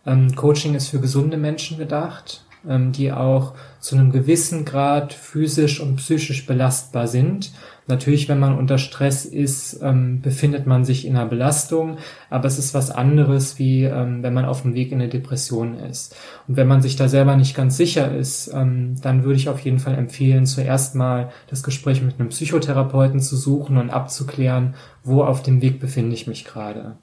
Ähm, 0.06 0.34
Coaching 0.34 0.74
ist 0.74 0.88
für 0.88 0.98
gesunde 0.98 1.36
Menschen 1.36 1.76
gedacht, 1.76 2.42
ähm, 2.66 2.92
die 2.92 3.12
auch 3.12 3.52
zu 3.80 3.96
einem 3.96 4.12
gewissen 4.12 4.64
Grad 4.64 5.12
physisch 5.12 5.78
und 5.78 5.96
psychisch 5.96 6.46
belastbar 6.46 7.06
sind. 7.06 7.52
Natürlich, 7.86 8.28
wenn 8.30 8.38
man 8.38 8.56
unter 8.56 8.78
Stress 8.78 9.26
ist, 9.26 9.80
ähm, 9.82 10.22
befindet 10.22 10.66
man 10.66 10.84
sich 10.84 11.06
in 11.06 11.16
einer 11.16 11.26
Belastung, 11.26 11.98
aber 12.30 12.46
es 12.46 12.58
ist 12.58 12.72
was 12.72 12.90
anderes, 12.90 13.58
wie 13.58 13.84
ähm, 13.84 14.22
wenn 14.22 14.32
man 14.32 14.46
auf 14.46 14.62
dem 14.62 14.74
Weg 14.74 14.90
in 14.90 15.00
eine 15.00 15.10
Depression 15.10 15.78
ist. 15.78 16.16
Und 16.48 16.56
wenn 16.56 16.66
man 16.66 16.80
sich 16.80 16.96
da 16.96 17.08
selber 17.08 17.36
nicht 17.36 17.54
ganz 17.54 17.76
sicher 17.76 18.14
ist, 18.14 18.50
ähm, 18.54 18.94
dann 19.02 19.24
würde 19.24 19.36
ich 19.36 19.50
auf 19.50 19.60
jeden 19.60 19.80
Fall 19.80 19.96
empfehlen, 19.96 20.46
zuerst 20.46 20.94
mal 20.94 21.30
das 21.48 21.62
Gespräch 21.62 22.00
mit 22.00 22.18
einem 22.18 22.30
Psychotherapeuten 22.30 23.20
zu 23.20 23.36
suchen 23.36 23.76
und 23.76 23.90
abzuklären, 23.90 24.74
wo 25.02 25.22
auf 25.22 25.42
dem 25.42 25.60
Weg 25.60 25.78
befinde 25.78 26.14
ich 26.14 26.26
mich 26.26 26.46
gerade. 26.46 26.96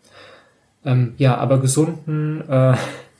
Ähm, 0.83 1.13
ja, 1.17 1.37
aber 1.37 1.59
gesunden, 1.59 2.41
äh, 2.49 2.73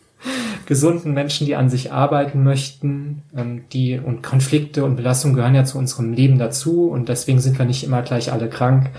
gesunden 0.72 1.14
Menschen, 1.14 1.46
die 1.46 1.58
an 1.58 1.70
sich 1.70 1.92
arbeiten 1.92 2.46
möchten, 2.46 3.24
ähm, 3.36 3.64
die 3.74 4.00
und 4.00 4.24
Konflikte 4.24 4.86
und 4.86 4.96
Belastungen 4.96 5.36
gehören 5.36 5.54
ja 5.54 5.66
zu 5.66 5.78
unserem 5.78 6.14
Leben 6.14 6.40
dazu 6.40 6.88
und 6.88 7.10
deswegen 7.10 7.42
sind 7.42 7.60
wir 7.60 7.66
nicht 7.66 7.84
immer 7.84 8.02
gleich 8.04 8.32
alle 8.32 8.48
krank. 8.48 8.90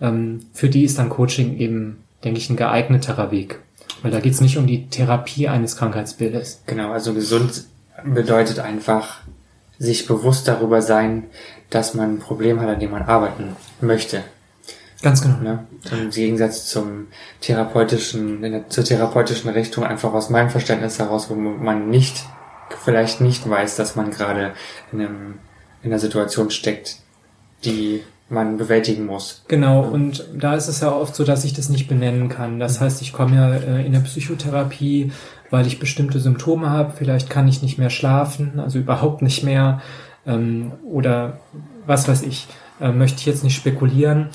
Ähm, 0.00 0.40
für 0.54 0.70
die 0.70 0.84
ist 0.84 0.98
dann 0.98 1.10
Coaching 1.10 1.58
eben, 1.58 1.98
denke 2.24 2.38
ich, 2.38 2.48
ein 2.48 2.56
geeigneterer 2.56 3.30
Weg. 3.30 3.58
Weil 4.00 4.10
da 4.10 4.20
geht 4.20 4.32
es 4.32 4.40
nicht 4.40 4.56
um 4.56 4.66
die 4.66 4.86
Therapie 4.86 5.48
eines 5.48 5.76
Krankheitsbildes. 5.76 6.62
Genau, 6.64 6.92
also 6.92 7.12
gesund 7.12 7.64
bedeutet 8.06 8.60
einfach 8.60 9.18
sich 9.78 10.06
bewusst 10.06 10.48
darüber 10.48 10.80
sein, 10.80 11.24
dass 11.68 11.92
man 11.92 12.14
ein 12.14 12.18
Problem 12.20 12.58
hat, 12.58 12.70
an 12.70 12.80
dem 12.80 12.92
man 12.92 13.02
arbeiten 13.02 13.54
möchte. 13.82 14.22
Ganz 15.02 15.22
genau. 15.22 15.38
Ne? 15.38 15.64
Im 15.92 16.10
Gegensatz 16.10 16.66
zum 16.66 17.06
therapeutischen, 17.40 18.42
in 18.42 18.52
der, 18.52 18.68
zur 18.68 18.84
therapeutischen 18.84 19.50
Richtung 19.50 19.84
einfach 19.84 20.12
aus 20.12 20.28
meinem 20.28 20.50
Verständnis 20.50 20.98
heraus, 20.98 21.30
wo 21.30 21.34
man 21.34 21.88
nicht, 21.88 22.24
vielleicht 22.84 23.20
nicht 23.20 23.48
weiß, 23.48 23.76
dass 23.76 23.94
man 23.94 24.10
gerade 24.10 24.52
in, 24.92 25.00
einem, 25.00 25.38
in 25.82 25.90
einer 25.90 26.00
Situation 26.00 26.50
steckt, 26.50 26.96
die 27.64 28.02
man 28.28 28.58
bewältigen 28.58 29.06
muss. 29.06 29.44
Genau, 29.48 29.82
und 29.82 30.26
da 30.36 30.54
ist 30.54 30.68
es 30.68 30.80
ja 30.80 30.92
oft 30.92 31.14
so, 31.14 31.24
dass 31.24 31.44
ich 31.44 31.54
das 31.54 31.68
nicht 31.68 31.88
benennen 31.88 32.28
kann. 32.28 32.60
Das 32.60 32.80
heißt, 32.80 33.00
ich 33.00 33.12
komme 33.12 33.36
ja 33.36 33.54
äh, 33.54 33.86
in 33.86 33.92
der 33.92 34.00
Psychotherapie, 34.00 35.12
weil 35.50 35.66
ich 35.66 35.78
bestimmte 35.78 36.20
Symptome 36.20 36.68
habe. 36.70 36.92
Vielleicht 36.96 37.30
kann 37.30 37.48
ich 37.48 37.62
nicht 37.62 37.78
mehr 37.78 37.90
schlafen, 37.90 38.60
also 38.60 38.78
überhaupt 38.78 39.22
nicht 39.22 39.44
mehr. 39.44 39.80
Ähm, 40.26 40.72
oder 40.84 41.40
was 41.86 42.06
weiß 42.06 42.22
ich, 42.22 42.48
äh, 42.80 42.92
möchte 42.92 43.20
ich 43.20 43.26
jetzt 43.26 43.44
nicht 43.44 43.56
spekulieren. 43.56 44.28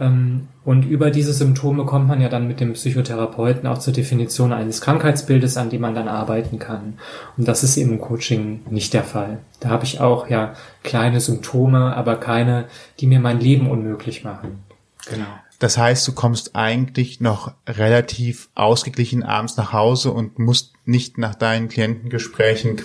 Ähm, 0.00 0.48
und 0.64 0.84
über 0.84 1.10
diese 1.10 1.32
Symptome 1.32 1.84
kommt 1.84 2.08
man 2.08 2.20
ja 2.20 2.28
dann 2.28 2.46
mit 2.46 2.60
dem 2.60 2.74
Psychotherapeuten 2.74 3.66
auch 3.66 3.78
zur 3.78 3.92
Definition 3.92 4.52
eines 4.52 4.80
Krankheitsbildes, 4.80 5.56
an 5.56 5.70
dem 5.70 5.80
man 5.80 5.94
dann 5.94 6.08
arbeiten 6.08 6.58
kann. 6.58 6.98
Und 7.36 7.48
das 7.48 7.62
ist 7.62 7.76
eben 7.76 7.92
im 7.92 8.00
Coaching 8.00 8.60
nicht 8.70 8.94
der 8.94 9.04
Fall. 9.04 9.38
Da 9.60 9.70
habe 9.70 9.84
ich 9.84 10.00
auch 10.00 10.28
ja 10.28 10.54
kleine 10.82 11.20
Symptome, 11.20 11.96
aber 11.96 12.16
keine, 12.16 12.66
die 13.00 13.06
mir 13.06 13.20
mein 13.20 13.40
Leben 13.40 13.70
unmöglich 13.70 14.24
machen. 14.24 14.62
Genau. 15.10 15.26
Das 15.58 15.76
heißt, 15.76 16.06
du 16.06 16.12
kommst 16.12 16.54
eigentlich 16.54 17.20
noch 17.20 17.52
relativ 17.66 18.48
ausgeglichen 18.54 19.24
abends 19.24 19.56
nach 19.56 19.72
Hause 19.72 20.12
und 20.12 20.38
musst 20.38 20.74
nicht 20.84 21.18
nach 21.18 21.34
deinen 21.34 21.68
Klientengesprächen 21.68 22.82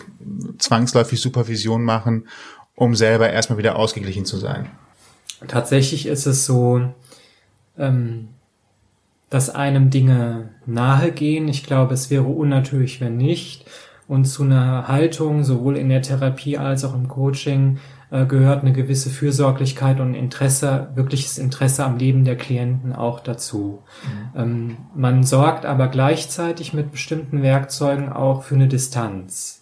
zwangsläufig 0.58 1.21
Supervision 1.21 1.84
machen, 1.84 2.28
um 2.76 2.95
selber 2.95 3.30
erstmal 3.30 3.60
wieder 3.60 3.76
ausgeglichen 3.76 4.26
zu 4.26 4.38
sein. 4.38 4.71
Tatsächlich 5.47 6.06
ist 6.06 6.25
es 6.25 6.45
so, 6.45 6.82
ähm, 7.77 8.29
dass 9.29 9.49
einem 9.49 9.89
Dinge 9.89 10.49
nahe 10.65 11.12
gehen. 11.12 11.47
Ich 11.47 11.63
glaube, 11.63 11.93
es 11.93 12.12
wäre 12.12 12.23
unnatürlich, 12.23 13.01
wenn 13.01 13.17
nicht. 13.17 13.65
Und 14.08 14.25
zu 14.25 14.43
einer 14.43 14.88
Haltung, 14.88 15.43
sowohl 15.43 15.77
in 15.77 15.89
der 15.89 16.01
Therapie 16.01 16.58
als 16.58 16.84
auch 16.84 16.93
im 16.93 17.08
Coaching, 17.08 17.79
äh, 18.12 18.27
gehört 18.27 18.62
eine 18.62 18.73
gewisse 18.73 19.10
Fürsorglichkeit 19.10 19.99
und 19.99 20.13
Interesse, 20.13 20.89
wirkliches 20.93 21.39
Interesse 21.39 21.84
am 21.84 21.97
Leben 21.97 22.25
der 22.25 22.38
Klienten 22.38 22.93
auch 22.93 23.21
dazu. 23.21 23.82
Mhm. 24.36 24.39
Ähm, 24.39 24.77
man 24.93 25.23
sorgt 25.23 25.65
aber 25.65 25.88
gleichzeitig 25.88 26.73
mit 26.73 26.91
bestimmten 26.91 27.41
Werkzeugen 27.41 28.13
auch 28.13 28.43
für 28.43 28.53
eine 28.53 28.67
Distanz. 28.67 29.62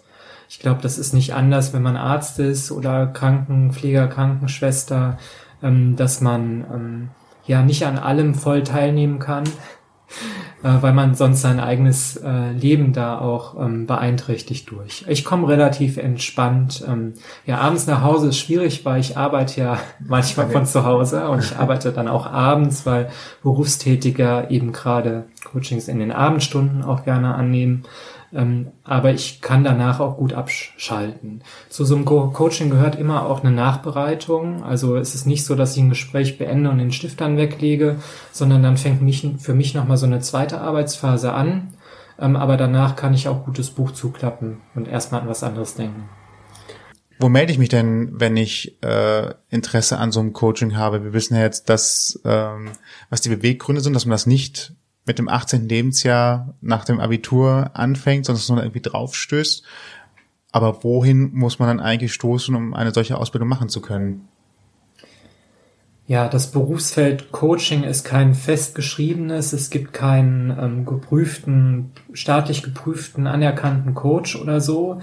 Ich 0.50 0.60
glaube, 0.60 0.82
das 0.82 0.98
ist 0.98 1.14
nicht 1.14 1.34
anders, 1.34 1.72
wenn 1.72 1.82
man 1.82 1.96
Arzt 1.96 2.40
ist 2.40 2.74
oder 2.74 3.08
Krankenpfleger, 3.08 4.10
Krankenschwester, 4.10 5.18
ähm, 5.64 5.96
dass 5.96 6.22
man 6.22 6.66
ähm, 6.74 7.10
ja 7.46 7.62
nicht 7.62 7.86
an 7.86 7.98
allem 7.98 8.36
voll 8.36 8.64
teilnehmen 8.64 9.20
kann, 9.20 9.44
äh, 10.64 10.82
weil 10.82 10.94
man 10.94 11.16
sonst 11.16 11.42
sein 11.42 11.60
eigenes 11.60 12.18
äh, 12.18 12.52
Leben 12.52 12.94
da 12.94 13.20
auch 13.20 13.60
ähm, 13.60 13.88
beeinträchtigt 13.88 14.70
durch. 14.72 15.06
Ich 15.08 15.26
komme 15.26 15.48
relativ 15.48 15.98
entspannt. 15.98 16.84
Ähm, 16.88 17.14
ja, 17.46 17.60
abends 17.60 17.88
nach 17.88 18.02
Hause 18.02 18.30
ist 18.30 18.38
schwierig, 18.38 18.86
weil 18.86 19.00
ich 19.00 19.18
arbeite 19.18 19.62
ja 19.62 19.80
manchmal 20.00 20.50
von 20.50 20.66
zu 20.66 20.86
Hause 20.86 21.30
und 21.30 21.44
ich 21.44 21.58
arbeite 21.58 21.92
dann 21.92 22.08
auch 22.08 22.26
abends, 22.26 22.86
weil 22.86 23.10
Berufstätiger 23.44 24.52
eben 24.52 24.72
gerade 24.72 25.26
Coachings 25.44 25.88
in 25.88 26.00
den 26.00 26.12
Abendstunden 26.12 26.84
auch 26.84 27.04
gerne 27.06 27.36
annehmen. 27.36 27.84
Ähm, 28.34 28.68
aber 28.84 29.12
ich 29.12 29.42
kann 29.42 29.64
danach 29.64 30.00
auch 30.00 30.18
gut 30.18 30.34
abschalten. 30.34 31.42
Zu 31.70 31.84
so 31.84 31.96
einem 31.96 32.06
Co 32.06 32.30
Coaching 32.30 32.70
gehört 32.70 32.96
immer 32.96 33.26
auch 33.26 33.44
eine 33.44 33.52
Nachbereitung. 33.52 34.64
Also 34.64 34.96
es 34.96 35.16
ist 35.16 35.26
nicht 35.26 35.46
so, 35.46 35.56
dass 35.56 35.76
ich 35.76 35.84
ein 35.84 35.90
Gespräch 35.90 36.38
beende 36.38 36.70
und 36.70 36.78
den 36.78 36.94
Stift 36.94 37.20
dann 37.20 37.38
weglege, 37.38 37.98
sondern 38.32 38.64
dann 38.64 38.78
fängt 38.78 39.02
mich, 39.02 39.28
für 39.40 39.54
mich 39.54 39.74
nochmal 39.74 39.98
so 39.98 40.06
eine 40.06 40.22
zweite 40.22 40.62
Arbeitsphase 40.62 41.34
an. 41.34 41.74
Ähm, 42.20 42.36
aber 42.36 42.56
danach 42.56 42.96
kann 42.96 43.14
ich 43.14 43.28
auch 43.28 43.44
gutes 43.44 43.72
Buch 43.72 43.92
zuklappen 43.92 44.62
und 44.76 44.88
erstmal 44.88 45.22
an 45.22 45.28
was 45.28 45.44
anderes 45.44 45.76
denken. 45.76 46.10
Wo 47.20 47.30
melde 47.30 47.52
ich 47.52 47.60
mich 47.60 47.70
denn, 47.70 48.20
wenn 48.20 48.36
ich 48.36 48.82
äh, 48.82 49.34
Interesse 49.50 50.00
an 50.00 50.12
so 50.12 50.20
einem 50.20 50.34
Coaching 50.34 50.76
habe? 50.76 51.04
Wir 51.04 51.14
wissen 51.14 51.36
ja 51.36 51.42
jetzt, 51.42 51.70
dass 51.70 52.20
ähm, 52.26 52.72
was 53.12 53.22
die 53.22 53.30
Beweggründe 53.30 53.82
sind, 53.82 53.94
dass 53.94 54.06
man 54.06 54.14
das 54.14 54.26
nicht 54.26 54.74
mit 55.12 55.20
dem 55.20 55.28
18. 55.28 55.68
Lebensjahr 55.68 56.54
nach 56.62 56.86
dem 56.86 57.02
Abitur 57.02 57.72
anfängt, 57.74 58.26
sonst 58.26 58.48
nur 58.50 58.60
irgendwie 58.60 58.80
draufstößt. 58.80 59.62
Aber 60.54 60.86
wohin 60.86 61.34
muss 61.34 61.60
man 61.60 61.68
dann 61.68 61.80
eigentlich 61.82 62.14
stoßen, 62.14 62.56
um 62.56 62.74
eine 62.74 62.94
solche 62.94 63.18
Ausbildung 63.18 63.50
machen 63.50 63.68
zu 63.68 63.82
können? 63.82 64.30
Ja, 66.08 66.30
das 66.30 66.52
Berufsfeld 66.52 67.34
Coaching 67.34 67.84
ist 67.84 68.06
kein 68.06 68.36
festgeschriebenes. 68.36 69.52
Es 69.52 69.70
gibt 69.70 69.92
keinen 69.92 70.58
ähm, 70.58 70.86
geprüften, 70.86 71.92
staatlich 72.14 72.64
geprüften, 72.64 73.28
anerkannten 73.28 73.94
Coach 73.94 74.38
oder 74.38 74.62
so. 74.62 75.00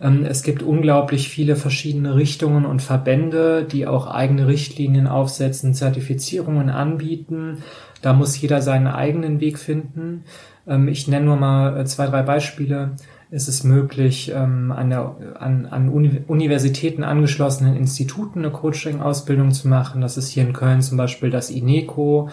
Ähm, 0.00 0.24
es 0.24 0.42
gibt 0.44 0.62
unglaublich 0.62 1.28
viele 1.28 1.56
verschiedene 1.56 2.14
Richtungen 2.14 2.64
und 2.64 2.82
Verbände, 2.82 3.64
die 3.64 3.86
auch 3.86 4.06
eigene 4.06 4.46
Richtlinien 4.46 5.08
aufsetzen, 5.08 5.74
Zertifizierungen 5.74 6.70
anbieten. 6.70 7.64
Da 8.02 8.12
muss 8.12 8.40
jeder 8.40 8.62
seinen 8.62 8.86
eigenen 8.86 9.40
Weg 9.40 9.58
finden. 9.58 10.24
Ähm, 10.66 10.88
ich 10.88 11.08
nenne 11.08 11.26
nur 11.26 11.36
mal 11.36 11.78
äh, 11.78 11.84
zwei, 11.84 12.06
drei 12.06 12.22
Beispiele. 12.22 12.92
Es 13.30 13.46
ist 13.46 13.64
möglich, 13.64 14.32
ähm, 14.34 14.72
an, 14.72 14.88
der, 14.88 15.14
an, 15.38 15.66
an 15.66 15.90
Universitäten 15.90 17.04
angeschlossenen 17.04 17.76
Instituten 17.76 18.38
eine 18.38 18.50
Coaching-Ausbildung 18.50 19.50
zu 19.52 19.68
machen. 19.68 20.00
Das 20.00 20.16
ist 20.16 20.28
hier 20.28 20.44
in 20.44 20.54
Köln 20.54 20.80
zum 20.80 20.96
Beispiel 20.96 21.30
das 21.30 21.50
INECO. 21.50 22.30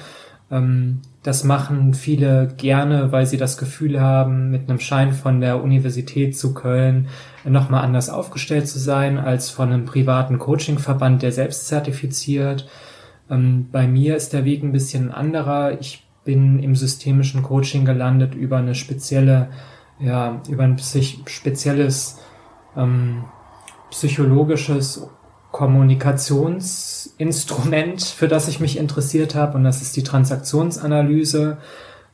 Ähm, 0.52 1.02
das 1.24 1.44
machen 1.44 1.94
viele 1.94 2.48
gerne, 2.56 3.12
weil 3.12 3.26
sie 3.26 3.38
das 3.38 3.58
Gefühl 3.58 4.00
haben, 4.00 4.52
mit 4.52 4.70
einem 4.70 4.80
Schein 4.80 5.12
von 5.12 5.42
der 5.42 5.64
Universität 5.64 6.38
zu 6.38 6.54
Köln 6.54 7.08
nochmal 7.44 7.84
anders 7.84 8.10
aufgestellt 8.10 8.68
zu 8.68 8.80
sein 8.80 9.18
als 9.18 9.50
von 9.50 9.72
einem 9.72 9.86
privaten 9.86 10.40
Coaching-Verband, 10.40 11.24
der 11.24 11.32
selbst 11.32 11.68
zertifiziert. 11.68 12.70
Ähm, 13.30 13.68
bei 13.72 13.88
mir 13.88 14.16
ist 14.16 14.34
der 14.34 14.46
Weg 14.46 14.64
ein 14.64 14.72
bisschen 14.72 15.12
anderer. 15.12 15.80
Ich 15.80 16.08
bin 16.24 16.58
im 16.60 16.76
systemischen 16.76 17.44
Coaching 17.44 17.86
gelandet 17.86 18.34
über 18.36 18.58
eine 18.58 18.74
spezielle, 18.76 19.50
ja, 20.00 20.42
über 20.50 20.64
ein 20.64 20.76
psych 20.76 21.20
spezielles 21.28 22.20
ähm, 22.76 23.24
psychologisches 23.92 25.08
Kommunikationsinstrument, 25.52 28.04
für 28.04 28.28
das 28.28 28.50
ich 28.50 28.60
mich 28.60 28.78
interessiert 28.78 29.36
habe, 29.36 29.58
und 29.58 29.64
das 29.64 29.82
ist 29.82 29.96
die 29.96 30.04
Transaktionsanalyse. 30.04 31.58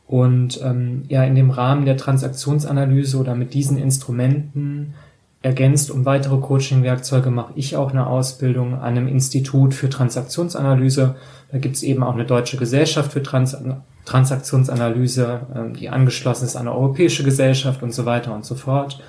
Und 0.05 0.61
ähm, 0.61 1.03
ja, 1.07 1.23
in 1.23 1.33
dem 1.35 1.49
Rahmen 1.49 1.85
der 1.85 1.97
Transaktionsanalyse 1.97 3.17
oder 3.17 3.33
mit 3.33 3.55
diesen 3.55 3.77
Instrumenten 3.77 4.93
ergänzt 5.41 5.89
um 5.89 6.05
weitere 6.05 6.37
Coaching-Werkzeuge 6.37 7.31
mache 7.31 7.53
ich 7.55 7.75
auch 7.75 7.91
eine 7.91 8.07
Ausbildung 8.07 8.75
an 8.75 8.81
einem 8.81 9.07
Institut 9.07 9.73
für 9.73 9.89
Transaktionsanalyse. 9.89 11.15
Da 11.51 11.57
gibt 11.57 11.75
es 11.75 11.83
eben 11.83 12.03
auch 12.03 12.13
eine 12.13 12.25
deutsche 12.25 12.57
Gesellschaft 12.57 13.11
für 13.11 13.23
Trans 13.23 13.57
Transaktionsanalyse, 14.05 15.41
ähm, 15.55 15.73
die 15.73 15.89
angeschlossen 15.89 16.45
ist 16.45 16.55
an 16.55 16.67
eine 16.67 16.75
europäische 16.75 17.23
Gesellschaft 17.23 17.83
und 17.83 17.93
so 17.93 18.05
weiter 18.05 18.33
und 18.33 18.45
so 18.45 18.55
fort. 18.55 18.99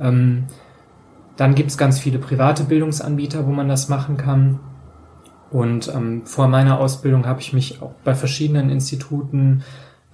Ähm, 0.00 0.44
dann 1.36 1.54
gibt 1.54 1.70
es 1.70 1.78
ganz 1.78 1.98
viele 1.98 2.18
private 2.18 2.64
Bildungsanbieter, 2.64 3.46
wo 3.46 3.50
man 3.50 3.68
das 3.68 3.88
machen 3.88 4.16
kann. 4.16 4.60
Und 5.50 5.92
ähm, 5.94 6.26
vor 6.26 6.48
meiner 6.48 6.80
Ausbildung 6.80 7.26
habe 7.26 7.40
ich 7.40 7.52
mich 7.52 7.80
auch 7.80 7.92
bei 8.02 8.14
verschiedenen 8.14 8.70
Instituten 8.70 9.62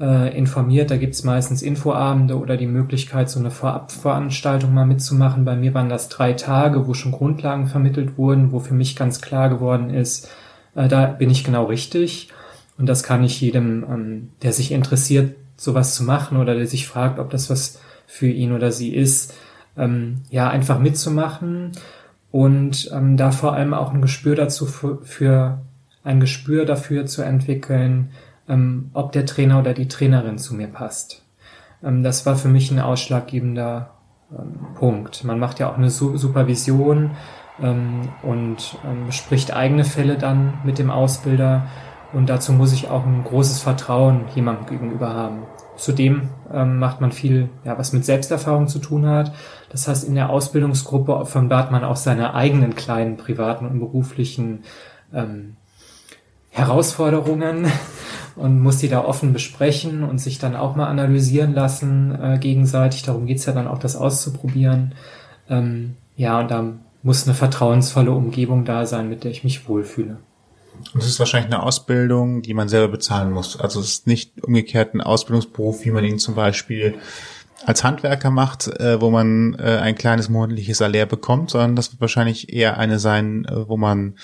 äh, 0.00 0.36
informiert. 0.36 0.90
Da 0.90 0.96
gibt's 0.96 1.24
meistens 1.24 1.62
Infoabende 1.62 2.38
oder 2.38 2.56
die 2.56 2.66
Möglichkeit, 2.66 3.28
so 3.28 3.38
eine 3.38 3.50
Vorabveranstaltung 3.50 4.72
mal 4.72 4.86
mitzumachen. 4.86 5.44
Bei 5.44 5.54
mir 5.54 5.74
waren 5.74 5.88
das 5.88 6.08
drei 6.08 6.32
Tage, 6.32 6.88
wo 6.88 6.94
schon 6.94 7.12
Grundlagen 7.12 7.66
vermittelt 7.66 8.16
wurden, 8.16 8.50
wo 8.50 8.60
für 8.60 8.74
mich 8.74 8.96
ganz 8.96 9.20
klar 9.20 9.50
geworden 9.50 9.90
ist, 9.90 10.28
äh, 10.74 10.88
da 10.88 11.06
bin 11.06 11.30
ich 11.30 11.44
genau 11.44 11.66
richtig. 11.66 12.30
Und 12.78 12.86
das 12.86 13.02
kann 13.02 13.22
ich 13.22 13.40
jedem, 13.40 13.84
ähm, 13.84 14.28
der 14.42 14.52
sich 14.52 14.72
interessiert, 14.72 15.36
sowas 15.56 15.94
zu 15.94 16.02
machen 16.04 16.38
oder 16.38 16.54
der 16.54 16.66
sich 16.66 16.88
fragt, 16.88 17.18
ob 17.18 17.28
das 17.30 17.50
was 17.50 17.78
für 18.06 18.28
ihn 18.28 18.52
oder 18.52 18.72
sie 18.72 18.94
ist, 18.94 19.34
ähm, 19.76 20.22
ja, 20.30 20.48
einfach 20.48 20.78
mitzumachen 20.78 21.72
und 22.30 22.90
ähm, 22.92 23.16
da 23.18 23.30
vor 23.30 23.52
allem 23.52 23.74
auch 23.74 23.92
ein 23.92 24.00
Gespür 24.00 24.34
dazu 24.34 24.64
für, 24.64 24.98
für 25.02 25.60
ein 26.02 26.20
Gespür 26.20 26.64
dafür 26.64 27.04
zu 27.04 27.22
entwickeln, 27.22 28.10
ähm, 28.50 28.90
ob 28.92 29.12
der 29.12 29.24
Trainer 29.24 29.60
oder 29.60 29.72
die 29.72 29.88
Trainerin 29.88 30.36
zu 30.36 30.54
mir 30.54 30.66
passt. 30.66 31.24
Ähm, 31.82 32.02
das 32.02 32.26
war 32.26 32.36
für 32.36 32.48
mich 32.48 32.70
ein 32.70 32.80
ausschlaggebender 32.80 33.90
ähm, 34.36 34.74
Punkt. 34.74 35.24
Man 35.24 35.38
macht 35.38 35.60
ja 35.60 35.70
auch 35.70 35.78
eine 35.78 35.90
Su 35.90 36.16
Supervision 36.16 37.12
ähm, 37.62 38.08
und 38.22 38.76
ähm, 38.84 39.06
bespricht 39.06 39.54
eigene 39.54 39.84
Fälle 39.84 40.18
dann 40.18 40.54
mit 40.64 40.78
dem 40.78 40.90
Ausbilder. 40.90 41.66
Und 42.12 42.28
dazu 42.28 42.52
muss 42.52 42.72
ich 42.72 42.90
auch 42.90 43.06
ein 43.06 43.22
großes 43.22 43.62
Vertrauen 43.62 44.24
jemandem 44.34 44.66
gegenüber 44.66 45.14
haben. 45.14 45.44
Zudem 45.76 46.28
ähm, 46.52 46.78
macht 46.78 47.00
man 47.00 47.12
viel, 47.12 47.48
ja, 47.64 47.78
was 47.78 47.92
mit 47.92 48.04
Selbsterfahrung 48.04 48.66
zu 48.66 48.80
tun 48.80 49.06
hat. 49.06 49.32
Das 49.70 49.86
heißt, 49.86 50.06
in 50.06 50.16
der 50.16 50.28
Ausbildungsgruppe 50.28 51.14
offenbart 51.14 51.70
man 51.70 51.84
auch 51.84 51.96
seine 51.96 52.34
eigenen 52.34 52.74
kleinen 52.74 53.16
privaten 53.16 53.64
und 53.64 53.78
beruflichen 53.78 54.64
ähm, 55.14 55.56
Herausforderungen 56.50 57.70
und 58.36 58.60
muss 58.60 58.78
die 58.78 58.88
da 58.88 59.04
offen 59.04 59.32
besprechen 59.32 60.02
und 60.02 60.18
sich 60.18 60.38
dann 60.38 60.56
auch 60.56 60.76
mal 60.76 60.86
analysieren 60.86 61.54
lassen 61.54 62.16
äh, 62.20 62.38
gegenseitig. 62.38 63.02
Darum 63.02 63.26
geht's 63.26 63.46
ja 63.46 63.52
dann 63.52 63.66
auch, 63.66 63.78
das 63.78 63.96
auszuprobieren. 63.96 64.94
Ähm, 65.48 65.96
ja, 66.16 66.40
und 66.40 66.50
da 66.50 66.72
muss 67.02 67.26
eine 67.26 67.34
vertrauensvolle 67.34 68.12
Umgebung 68.12 68.64
da 68.64 68.86
sein, 68.86 69.08
mit 69.08 69.24
der 69.24 69.30
ich 69.30 69.44
mich 69.44 69.68
wohlfühle. 69.68 70.18
Und 70.94 71.02
es 71.02 71.08
ist 71.08 71.18
wahrscheinlich 71.18 71.52
eine 71.52 71.62
Ausbildung, 71.62 72.42
die 72.42 72.54
man 72.54 72.68
selber 72.68 72.88
bezahlen 72.88 73.32
muss. 73.32 73.58
Also 73.58 73.80
es 73.80 73.88
ist 73.88 74.06
nicht 74.06 74.42
umgekehrt 74.42 74.94
ein 74.94 75.00
Ausbildungsberuf, 75.00 75.84
wie 75.84 75.90
man 75.90 76.04
ihn 76.04 76.18
zum 76.18 76.34
Beispiel 76.34 76.94
als 77.66 77.84
Handwerker 77.84 78.30
macht, 78.30 78.68
äh, 78.80 79.00
wo 79.00 79.10
man 79.10 79.54
äh, 79.58 79.78
ein 79.82 79.94
kleines 79.94 80.28
monatliches 80.28 80.78
Salär 80.78 81.06
bekommt, 81.06 81.50
sondern 81.50 81.76
das 81.76 81.92
wird 81.92 82.00
wahrscheinlich 82.00 82.52
eher 82.52 82.78
eine 82.78 82.98
sein, 82.98 83.44
äh, 83.44 83.68
wo 83.68 83.76
man 83.76 84.14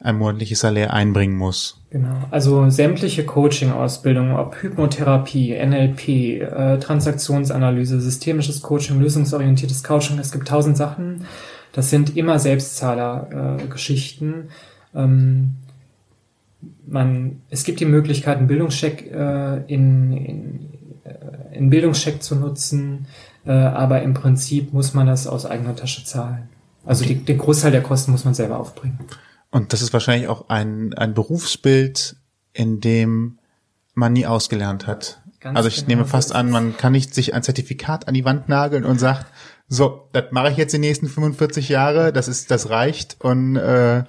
ein 0.00 0.16
monatliches 0.16 0.60
Salär 0.60 0.92
einbringen 0.92 1.36
muss. 1.36 1.80
Genau, 1.90 2.22
also 2.30 2.70
sämtliche 2.70 3.24
Coaching-Ausbildungen, 3.24 4.36
ob 4.36 4.62
Hypnotherapie, 4.62 5.54
NLP, 5.54 6.40
äh, 6.40 6.78
Transaktionsanalyse, 6.78 8.00
systemisches 8.00 8.62
Coaching, 8.62 9.00
lösungsorientiertes 9.00 9.82
Coaching, 9.82 10.18
es 10.18 10.30
gibt 10.30 10.46
tausend 10.48 10.76
Sachen. 10.76 11.24
Das 11.72 11.90
sind 11.90 12.16
immer 12.16 12.38
Selbstzahler-Geschichten. 12.38 14.50
Äh, 14.94 15.02
ähm, 15.02 15.56
man, 16.86 17.42
es 17.50 17.64
gibt 17.64 17.80
die 17.80 17.84
Möglichkeit, 17.84 18.38
einen 18.38 18.46
Bildungscheck 18.46 19.10
äh, 19.12 19.64
in, 19.66 20.12
in 20.12 20.68
äh, 21.08 21.56
in 21.56 21.70
Bildungscheck 21.70 22.22
zu 22.22 22.36
nutzen, 22.36 23.06
äh, 23.44 23.50
aber 23.50 24.02
im 24.02 24.14
Prinzip 24.14 24.72
muss 24.72 24.94
man 24.94 25.06
das 25.06 25.26
aus 25.26 25.46
eigener 25.46 25.74
Tasche 25.74 26.04
zahlen. 26.04 26.48
Also 26.84 27.04
die, 27.04 27.16
den 27.16 27.38
Großteil 27.38 27.72
der 27.72 27.82
Kosten 27.82 28.12
muss 28.12 28.24
man 28.24 28.34
selber 28.34 28.58
aufbringen. 28.58 28.98
Und 29.50 29.72
das 29.72 29.82
ist 29.82 29.92
wahrscheinlich 29.92 30.28
auch 30.28 30.48
ein, 30.48 30.94
ein 30.94 31.14
Berufsbild, 31.14 32.16
in 32.52 32.80
dem 32.80 33.38
man 33.94 34.12
nie 34.12 34.26
ausgelernt 34.26 34.86
hat. 34.86 35.20
Ganz 35.40 35.56
also 35.56 35.68
ich 35.68 35.76
genau 35.76 35.88
nehme 35.88 36.04
fast 36.04 36.34
an, 36.34 36.50
man 36.50 36.76
kann 36.76 36.92
nicht 36.92 37.14
sich 37.14 37.34
ein 37.34 37.42
Zertifikat 37.42 38.08
an 38.08 38.14
die 38.14 38.24
Wand 38.24 38.48
nageln 38.48 38.84
und 38.84 38.98
sagt, 38.98 39.26
so, 39.68 40.08
das 40.12 40.24
mache 40.30 40.50
ich 40.50 40.56
jetzt 40.56 40.72
die 40.72 40.78
nächsten 40.78 41.08
45 41.08 41.68
Jahre, 41.68 42.12
das 42.12 42.26
ist, 42.26 42.50
das 42.50 42.70
reicht 42.70 43.16
und 43.20 43.56
äh, 43.56 44.04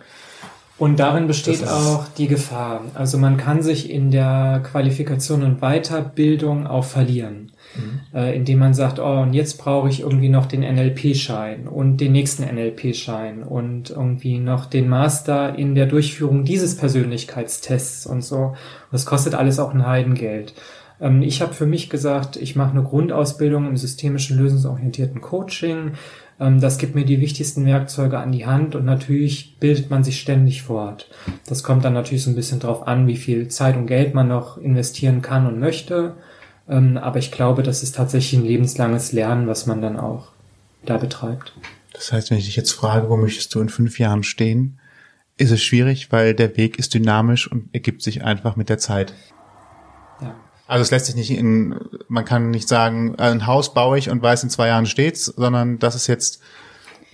und 0.80 0.98
darin 0.98 1.28
besteht 1.28 1.68
auch 1.68 2.08
die 2.18 2.30
Gefahr. 2.30 2.86
Also 2.94 3.18
man 3.18 3.36
kann 3.36 3.62
sich 3.62 3.90
in 3.90 4.12
der 4.12 4.64
Qualifikation 4.64 5.44
und 5.44 5.60
Weiterbildung 5.60 6.68
auch 6.68 6.86
verlieren, 6.86 7.52
mhm. 7.76 8.00
äh, 8.14 8.36
indem 8.36 8.60
man 8.60 8.74
sagt, 8.74 9.00
oh, 9.00 9.22
und 9.22 9.34
jetzt 9.34 9.58
brauche 9.58 9.90
ich 9.90 10.02
irgendwie 10.02 10.30
noch 10.30 10.46
den 10.46 10.62
NLP-Schein 10.62 11.68
und 11.68 11.98
den 11.98 12.12
nächsten 12.12 12.44
NLP-Schein 12.44 13.44
und 13.44 13.90
irgendwie 13.90 14.40
noch 14.40 14.66
den 14.66 14.88
Master 14.90 15.58
in 15.58 15.76
der 15.76 15.86
Durchführung 15.86 16.44
dieses 16.44 16.78
Persönlichkeitstests 16.78 18.06
und 18.06 18.24
so. 18.24 18.38
Und 18.38 18.56
das 18.92 19.06
kostet 19.06 19.36
alles 19.36 19.60
auch 19.60 19.74
ein 19.74 19.86
Heidengeld. 19.86 20.54
Ähm, 21.02 21.22
ich 21.22 21.42
habe 21.42 21.54
für 21.54 21.66
mich 21.66 21.90
gesagt, 21.90 22.36
ich 22.38 22.56
mache 22.56 22.72
eine 22.72 22.84
Grundausbildung 22.84 23.68
im 23.68 23.78
systemischen 23.78 24.38
lösungsorientierten 24.38 25.22
Coaching 25.22 25.94
ähm, 26.40 26.60
das 26.60 26.78
gibt 26.78 26.96
mir 26.96 27.06
die 27.06 27.22
wichtigsten 27.22 27.66
Werkzeuge 27.66 28.18
an 28.18 28.32
die 28.32 28.46
Hand 28.46 28.76
und 28.76 28.86
natürlich 28.86 29.58
bildet 29.60 29.90
man 29.90 30.04
sich 30.04 30.20
ständig 30.20 30.64
fort. 30.64 31.10
Das 31.48 31.64
kommt 31.64 31.84
dann 31.84 31.94
natürlich 31.94 32.24
so 32.24 32.32
ein 32.32 32.36
bisschen 32.36 32.60
drauf 32.60 32.88
an, 32.88 33.08
wie 33.08 33.18
viel 33.18 33.48
Zeit 33.50 33.76
und 33.76 33.88
Geld 33.88 34.14
man 34.14 34.28
noch 34.28 34.58
investieren 34.58 35.22
kann 35.22 35.46
und 35.46 35.60
möchte. 35.60 36.14
Ähm, 36.70 36.98
aber 36.98 37.20
ich 37.20 37.32
glaube, 37.32 37.64
das 37.64 37.84
ist 37.84 37.96
tatsächlich 37.96 38.40
ein 38.40 38.46
lebenslanges 38.46 39.12
Lernen, 39.12 39.48
was 39.48 39.66
man 39.66 39.82
dann 39.82 40.00
auch 40.00 40.30
da 40.86 40.98
betreibt. 40.98 41.54
Das 41.94 42.12
heißt, 42.12 42.30
wenn 42.30 42.38
ich 42.38 42.46
dich 42.46 42.56
jetzt 42.56 42.72
frage, 42.72 43.10
wo 43.10 43.18
möchtest 43.18 43.54
du 43.56 43.62
in 43.62 43.70
fünf 43.70 44.00
Jahren 44.00 44.24
stehen, 44.24 44.80
ist 45.38 45.52
es 45.52 45.64
schwierig, 45.64 46.12
weil 46.12 46.34
der 46.34 46.56
Weg 46.58 46.78
ist 46.78 46.94
dynamisch 46.94 47.52
und 47.52 47.70
ergibt 47.74 48.02
sich 48.02 48.24
einfach 48.24 48.56
mit 48.56 48.70
der 48.70 48.78
Zeit. 48.78 49.14
Also 50.70 50.84
es 50.84 50.92
lässt 50.92 51.08
sich 51.08 51.16
nicht 51.16 51.32
in, 51.32 51.80
man 52.10 52.26
kann 52.26 52.52
nicht 52.52 52.68
sagen, 52.68 53.16
ein 53.18 53.48
Haus 53.48 53.74
baue 53.74 53.98
ich 53.98 54.12
und 54.12 54.22
weiß, 54.22 54.44
in 54.44 54.52
zwei 54.52 54.68
Jahren 54.68 54.86
steht's, 54.86 55.26
sondern 55.26 55.80
das 55.80 55.96
ist 55.96 56.06
jetzt, 56.06 56.42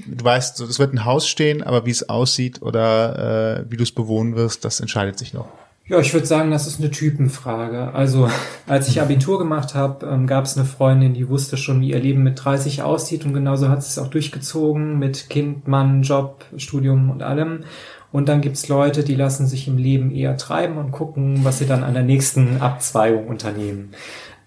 du 0.05 0.25
weißt, 0.25 0.59
es 0.59 0.77
wird 0.77 0.93
ein 0.93 1.05
Haus 1.05 1.25
stehen, 1.25 1.63
aber 1.63 1.85
wie 1.85 1.91
es 1.91 2.09
aussieht 2.09 2.61
oder 2.61 3.59
äh, 3.59 3.71
wie 3.71 3.77
du 3.77 3.83
es 3.83 3.93
bewohnen 3.93 4.35
wirst, 4.35 4.65
das 4.65 4.81
entscheidet 4.81 5.17
sich 5.17 5.33
noch. 5.33 5.47
Ja, 5.87 5.99
ich 5.99 6.11
würde 6.15 6.25
sagen, 6.25 6.49
das 6.49 6.65
ist 6.65 6.79
eine 6.79 6.89
Typenfrage. 6.89 7.93
Also 7.93 8.27
als 8.67 8.87
ich 8.87 9.01
Abitur 9.01 9.37
gemacht 9.37 9.75
habe, 9.75 10.07
ähm, 10.07 10.25
gab 10.25 10.45
es 10.45 10.57
eine 10.57 10.65
Freundin, 10.65 11.13
die 11.13 11.29
wusste 11.29 11.57
schon, 11.57 11.81
wie 11.81 11.91
ihr 11.91 11.99
Leben 11.99 12.23
mit 12.23 12.43
30 12.43 12.81
aussieht 12.81 13.23
und 13.23 13.33
genauso 13.33 13.69
hat 13.69 13.83
sie 13.83 13.89
es 13.89 13.99
auch 13.99 14.09
durchgezogen 14.09 14.97
mit 14.97 15.29
Kind, 15.29 15.67
Mann, 15.67 16.01
Job, 16.01 16.45
Studium 16.57 17.11
und 17.11 17.21
allem. 17.21 17.65
Und 18.11 18.29
dann 18.29 18.41
gibt's 18.41 18.67
Leute, 18.67 19.03
die 19.03 19.15
lassen 19.15 19.45
sich 19.45 19.67
im 19.67 19.77
Leben 19.77 20.09
eher 20.09 20.37
treiben 20.37 20.77
und 20.77 20.91
gucken, 20.91 21.43
was 21.43 21.59
sie 21.59 21.67
dann 21.67 21.83
an 21.83 21.93
der 21.93 22.03
nächsten 22.03 22.61
Abzweigung 22.61 23.27
unternehmen. 23.27 23.91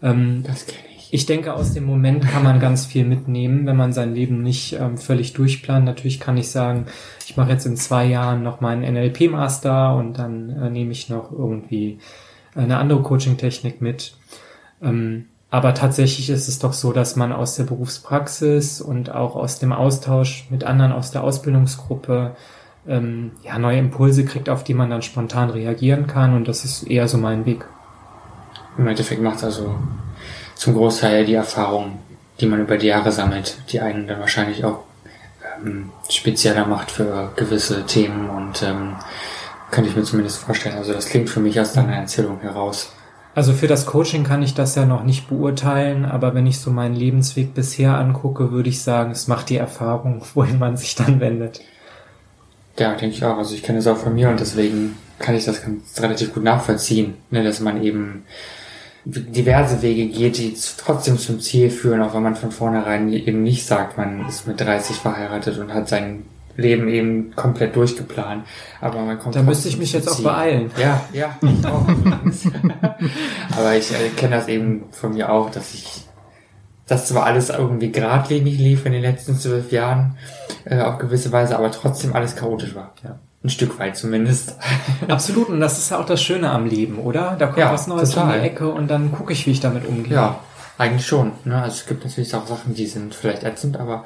Ähm, 0.03 0.43
das 0.45 0.66
kenne 0.66 0.88
ich. 1.12 1.26
Denke, 1.26 1.54
aus 1.54 1.72
dem 1.72 1.84
Moment 1.84 2.26
kann 2.28 2.42
man 2.42 2.61
ganz 2.61 2.86
viel 2.86 3.04
mitnehmen, 3.04 3.66
wenn 3.66 3.76
man 3.76 3.92
sein 3.92 4.14
Leben 4.14 4.42
nicht 4.42 4.74
ähm, 4.74 4.98
völlig 4.98 5.32
durchplant. 5.32 5.84
Natürlich 5.84 6.20
kann 6.20 6.36
ich 6.36 6.50
sagen, 6.50 6.86
ich 7.26 7.36
mache 7.36 7.50
jetzt 7.50 7.66
in 7.66 7.76
zwei 7.76 8.04
Jahren 8.04 8.42
noch 8.42 8.61
meinen 8.61 8.82
NLP-Master 8.82 9.96
und 9.96 10.18
dann 10.18 10.50
äh, 10.50 10.70
nehme 10.70 10.92
ich 10.92 11.09
noch 11.09 11.32
irgendwie 11.32 11.98
eine 12.54 12.78
andere 12.78 13.02
Coaching-Technik 13.02 13.80
mit. 13.80 14.14
Ähm, 14.82 15.26
aber 15.50 15.74
tatsächlich 15.74 16.28
ist 16.28 16.48
es 16.48 16.59
doch 16.59 16.72
so, 16.74 16.92
dass 16.92 17.16
man 17.16 17.32
aus 17.32 17.56
der 17.56 17.64
Berufspraxis 17.64 18.80
und 18.80 19.11
auch 19.14 19.34
aus 19.34 19.59
dem 19.59 19.72
Austausch 19.72 20.46
mit 20.50 20.64
anderen 20.64 20.92
aus 20.92 21.11
der 21.11 21.24
Ausbildungsgruppe 21.24 22.36
ähm, 22.86 23.32
ja, 23.42 23.59
neue 23.59 23.78
Impulse 23.78 24.24
kriegt, 24.24 24.50
auf 24.50 24.62
die 24.62 24.74
man 24.74 24.90
dann 24.90 25.02
spontan 25.02 25.50
reagieren 25.50 26.06
kann. 26.06 26.34
Und 26.34 26.48
das 26.48 26.64
ist 26.64 26.82
eher 26.82 27.09
so 27.09 27.16
mein 27.16 27.46
Weg. 27.46 27.64
Im 28.76 28.86
Endeffekt 28.86 29.22
macht 29.22 29.42
also 29.42 29.74
zum 30.59 30.74
Großteil 30.74 31.24
die 31.24 31.34
Erfahrung, 31.34 31.98
die 32.40 32.46
man 32.46 32.61
über 32.61 32.76
die 32.76 32.88
Jahre 32.88 33.12
sammelt, 33.12 33.59
die 33.70 33.80
einen 33.80 34.09
dann 34.09 34.18
wahrscheinlich 34.18 34.64
auch 34.64 34.80
ähm, 35.64 35.90
spezieller 36.11 36.66
macht 36.66 36.90
für 36.90 37.32
gewisse 37.36 37.86
Themen 37.86 38.28
und 38.28 38.62
ähm, 38.64 38.96
könnte 39.70 39.88
ich 39.88 39.96
mir 39.96 40.02
zumindest 40.02 40.38
vorstellen. 40.38 40.76
Also 40.76 40.92
das 40.92 41.06
klingt 41.06 41.30
für 41.30 41.40
mich 41.40 41.61
aus 41.61 41.72
deiner 41.72 41.94
Erzählung 41.94 42.40
heraus. 42.40 42.92
Also 43.36 43.52
für 43.52 43.68
das 43.68 43.86
Coaching 43.86 44.24
kann 44.24 44.42
ich 44.42 44.54
das 44.54 44.74
ja 44.74 44.84
noch 44.84 45.04
nicht 45.04 45.28
beurteilen, 45.28 46.04
aber 46.04 46.34
wenn 46.34 46.46
ich 46.46 46.59
so 46.59 46.72
meinen 46.72 46.96
Lebensweg 46.96 47.54
bisher 47.54 47.96
angucke, 47.96 48.50
würde 48.50 48.68
ich 48.68 48.82
sagen, 48.82 49.12
es 49.12 49.28
macht 49.28 49.50
die 49.50 49.59
Erfahrung, 49.59 50.22
wohin 50.34 50.59
man 50.59 50.76
sich 50.76 50.96
dann 50.96 51.20
wendet. 51.20 51.61
Ja, 52.76 52.94
denke 52.94 53.14
ich 53.14 53.24
auch. 53.24 53.38
Also 53.38 53.54
ich 53.54 53.62
kenne 53.62 53.78
es 53.78 53.86
auch 53.86 53.96
von 53.96 54.14
mir 54.14 54.28
und 54.28 54.40
deswegen 54.40 54.96
kann 55.20 55.36
ich 55.36 55.44
das 55.44 55.62
ganz 55.62 56.00
relativ 56.00 56.34
gut 56.34 56.42
nachvollziehen, 56.42 57.14
ne, 57.30 57.44
dass 57.44 57.61
man 57.61 57.82
eben 57.82 58.24
diverse 59.11 59.80
Wege 59.80 60.06
geht, 60.06 60.36
die 60.36 60.54
trotzdem 60.76 61.18
zum 61.18 61.40
Ziel 61.40 61.70
führen, 61.70 62.02
auch 62.02 62.14
wenn 62.14 62.22
man 62.22 62.36
von 62.36 62.50
vornherein 62.50 63.11
eben 63.12 63.42
nicht 63.42 63.66
sagt, 63.66 63.96
man 63.96 64.28
ist 64.28 64.46
mit 64.46 64.61
30 64.61 64.96
verheiratet 64.96 65.59
und 65.59 65.72
hat 65.72 65.88
sein 65.88 66.24
Leben 66.56 66.88
eben 66.88 67.34
komplett 67.34 67.74
durchgeplant. 67.74 68.44
Aber 68.80 69.00
man 69.00 69.18
kommt. 69.18 69.36
Da 69.36 69.42
müsste 69.42 69.68
ich 69.68 69.78
mich 69.78 69.92
jetzt 69.92 70.11
Ziel. 70.11 70.26
auch 70.26 70.32
beeilen. 70.32 70.70
Ja, 70.76 71.00
ja, 71.12 71.38
ich 71.40 71.66
auch. 71.66 71.86
Aber 73.56 73.76
ich 73.76 73.92
äh, 73.92 74.09
kenne 74.16 74.36
das 74.36 74.48
eben 74.48 74.84
von 74.90 75.14
mir 75.14 75.32
auch, 75.32 75.50
dass 75.50 75.72
ich 75.72 76.04
das 76.86 77.06
zwar 77.06 77.24
alles 77.24 77.50
irgendwie 77.50 77.92
geradlinig 77.92 78.59
lief 78.59 78.84
in 78.86 78.92
den 78.92 79.02
letzten 79.02 79.36
zwölf 79.36 79.72
Jahren, 79.72 80.16
äh, 80.64 80.80
auf 80.80 80.98
gewisse 80.98 81.30
Weise, 81.32 81.56
aber 81.56 81.70
trotzdem 81.70 82.14
alles 82.14 82.34
chaotisch 82.34 82.74
war. 82.74 82.94
Ja. 83.04 83.18
Ein 83.45 83.51
Stück 83.51 83.78
weit 83.78 83.97
zumindest. 83.97 84.57
Absolut, 85.09 85.49
und 85.49 85.61
das 85.61 85.78
ist 85.78 85.91
ja 85.91 86.01
auch 86.01 86.07
das 86.07 86.22
Schöne 86.22 86.51
am 86.51 86.66
Leben, 86.66 86.99
oder? 86.99 87.36
Da 87.39 87.47
kommt 87.47 87.59
ja, 87.59 87.72
was 87.72 87.86
Neues 87.86 88.11
total. 88.11 88.26
um 88.26 88.32
die 88.43 88.47
Ecke 88.47 88.68
und 88.68 88.89
dann 88.89 89.12
gucke 89.12 89.32
ich, 89.32 89.47
wie 89.47 89.53
ich 89.53 89.61
damit 89.61 89.86
umgehe. 89.86 90.14
Ja, 90.14 90.41
eigentlich 90.76 91.07
schon. 91.07 91.32
Ne? 91.45 91.61
Also 91.61 91.76
es 91.76 91.86
gibt 91.86 92.05
natürlich 92.05 92.34
auch 92.34 92.47
Sachen, 92.47 92.74
die 92.74 92.86
sind 92.86 93.14
vielleicht 93.14 93.45
ätzend, 93.45 93.76
aber 93.76 94.05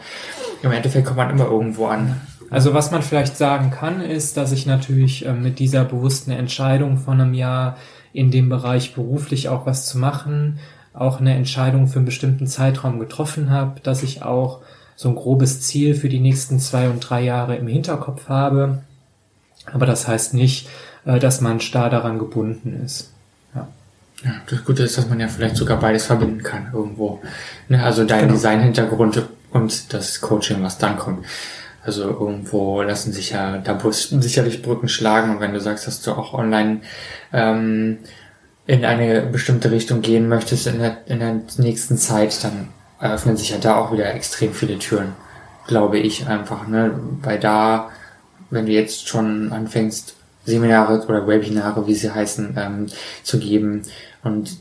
im 0.62 0.72
Endeffekt 0.72 1.06
kommt 1.06 1.16
man 1.16 1.30
immer 1.30 1.46
irgendwo 1.46 1.86
an. 1.86 2.20
Also 2.50 2.74
was 2.74 2.90
man 2.90 3.00
vielleicht 3.00 3.38
sagen 3.38 3.70
kann, 3.70 4.02
ist, 4.02 4.36
dass 4.36 4.52
ich 4.52 4.66
natürlich 4.66 5.24
äh, 5.24 5.32
mit 5.32 5.58
dieser 5.58 5.84
bewussten 5.84 6.32
Entscheidung 6.32 6.98
von 6.98 7.18
einem 7.18 7.32
Jahr 7.32 7.78
in 8.12 8.30
dem 8.30 8.50
Bereich 8.50 8.94
beruflich 8.94 9.48
auch 9.48 9.64
was 9.64 9.86
zu 9.86 9.96
machen, 9.96 10.58
auch 10.92 11.20
eine 11.20 11.34
Entscheidung 11.34 11.86
für 11.86 11.96
einen 11.96 12.04
bestimmten 12.04 12.46
Zeitraum 12.46 12.98
getroffen 12.98 13.48
habe, 13.48 13.80
dass 13.80 14.02
ich 14.02 14.22
auch 14.22 14.60
so 14.96 15.08
ein 15.08 15.14
grobes 15.14 15.62
Ziel 15.62 15.94
für 15.94 16.10
die 16.10 16.20
nächsten 16.20 16.60
zwei 16.60 16.90
und 16.90 17.00
drei 17.00 17.22
Jahre 17.22 17.56
im 17.56 17.66
Hinterkopf 17.66 18.28
habe. 18.28 18.82
Aber 19.66 19.86
das 19.86 20.08
heißt 20.08 20.34
nicht, 20.34 20.68
äh, 21.04 21.18
dass 21.18 21.40
man 21.40 21.60
starr 21.60 21.90
daran 21.90 22.18
gebunden 22.18 22.82
ist. 22.84 23.10
Ja. 23.54 23.68
ja, 24.24 24.32
das 24.48 24.64
Gute 24.64 24.82
ist, 24.82 24.98
dass 24.98 25.08
man 25.08 25.20
ja 25.20 25.28
vielleicht 25.28 25.56
sogar 25.56 25.78
beides 25.78 26.06
verbinden 26.06 26.42
kann 26.42 26.70
irgendwo. 26.72 27.20
Ne, 27.68 27.82
also 27.82 28.04
dein 28.04 28.22
genau. 28.22 28.34
Design-Hintergrund 28.34 29.22
und 29.50 29.92
das 29.92 30.20
Coaching, 30.20 30.62
was 30.62 30.78
dann 30.78 30.96
kommt. 30.96 31.24
Also 31.84 32.04
irgendwo 32.04 32.82
lassen 32.82 33.12
sich 33.12 33.30
ja 33.30 33.58
da 33.58 33.78
sicherlich 33.90 34.62
Brücken 34.62 34.88
schlagen 34.88 35.32
und 35.32 35.40
wenn 35.40 35.52
du 35.52 35.60
sagst, 35.60 35.86
dass 35.86 36.00
du 36.00 36.12
auch 36.12 36.32
online 36.32 36.80
ähm, 37.32 37.98
in 38.66 38.84
eine 38.84 39.22
bestimmte 39.22 39.72
Richtung 39.72 40.00
gehen 40.00 40.28
möchtest 40.28 40.68
in 40.68 40.78
der, 40.78 40.98
in 41.06 41.18
der 41.18 41.40
nächsten 41.58 41.98
Zeit, 41.98 42.44
dann 42.44 42.68
eröffnen 43.00 43.36
sich 43.36 43.50
ja 43.50 43.58
da 43.58 43.76
auch 43.76 43.92
wieder 43.92 44.14
extrem 44.14 44.54
viele 44.54 44.78
Türen, 44.78 45.12
glaube 45.66 45.98
ich 45.98 46.28
einfach. 46.28 46.68
Ne? 46.68 46.92
Weil 47.22 47.40
da, 47.40 47.90
wenn 48.52 48.66
du 48.66 48.72
jetzt 48.72 49.08
schon 49.08 49.52
anfängst, 49.52 50.14
Seminare 50.44 51.04
oder 51.06 51.26
Webinare, 51.26 51.86
wie 51.86 51.94
sie 51.94 52.10
heißen, 52.10 52.56
ähm, 52.58 52.86
zu 53.22 53.38
geben 53.38 53.82
und 54.24 54.56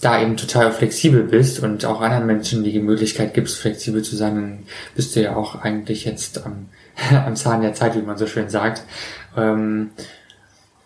da 0.00 0.20
eben 0.20 0.36
total 0.36 0.72
flexibel 0.72 1.22
bist 1.22 1.62
und 1.62 1.84
auch 1.84 2.00
anderen 2.00 2.26
Menschen 2.26 2.64
die 2.64 2.78
Möglichkeit 2.78 3.32
gibst, 3.34 3.56
flexibel 3.56 4.02
zu 4.02 4.16
sein, 4.16 4.34
dann 4.34 4.58
bist 4.94 5.16
du 5.16 5.22
ja 5.22 5.36
auch 5.36 5.62
eigentlich 5.62 6.04
jetzt 6.04 6.44
am, 6.44 6.68
am 7.26 7.36
Zahn 7.36 7.62
der 7.62 7.74
Zeit, 7.74 7.96
wie 7.96 8.02
man 8.02 8.18
so 8.18 8.26
schön 8.26 8.50
sagt. 8.50 8.82
Ähm, 9.36 9.90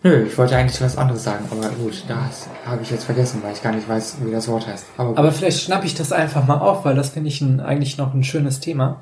Nö, 0.04 0.26
ich 0.26 0.38
wollte 0.38 0.56
eigentlich 0.56 0.80
was 0.80 0.96
anderes 0.96 1.24
sagen, 1.24 1.46
aber 1.50 1.70
gut, 1.70 2.04
das 2.06 2.48
habe 2.64 2.82
ich 2.82 2.90
jetzt 2.90 3.02
vergessen, 3.02 3.42
weil 3.42 3.52
ich 3.52 3.62
gar 3.62 3.72
nicht 3.72 3.88
weiß, 3.88 4.18
wie 4.24 4.30
das 4.30 4.46
Wort 4.46 4.68
heißt. 4.68 4.86
Aber, 4.96 5.18
aber 5.18 5.32
vielleicht 5.32 5.60
schnappe 5.60 5.86
ich 5.86 5.96
das 5.96 6.12
einfach 6.12 6.46
mal 6.46 6.58
auf, 6.58 6.84
weil 6.84 6.94
das 6.94 7.10
finde 7.10 7.28
ich 7.28 7.40
ein, 7.40 7.58
eigentlich 7.58 7.98
noch 7.98 8.14
ein 8.14 8.22
schönes 8.22 8.60
Thema. 8.60 9.00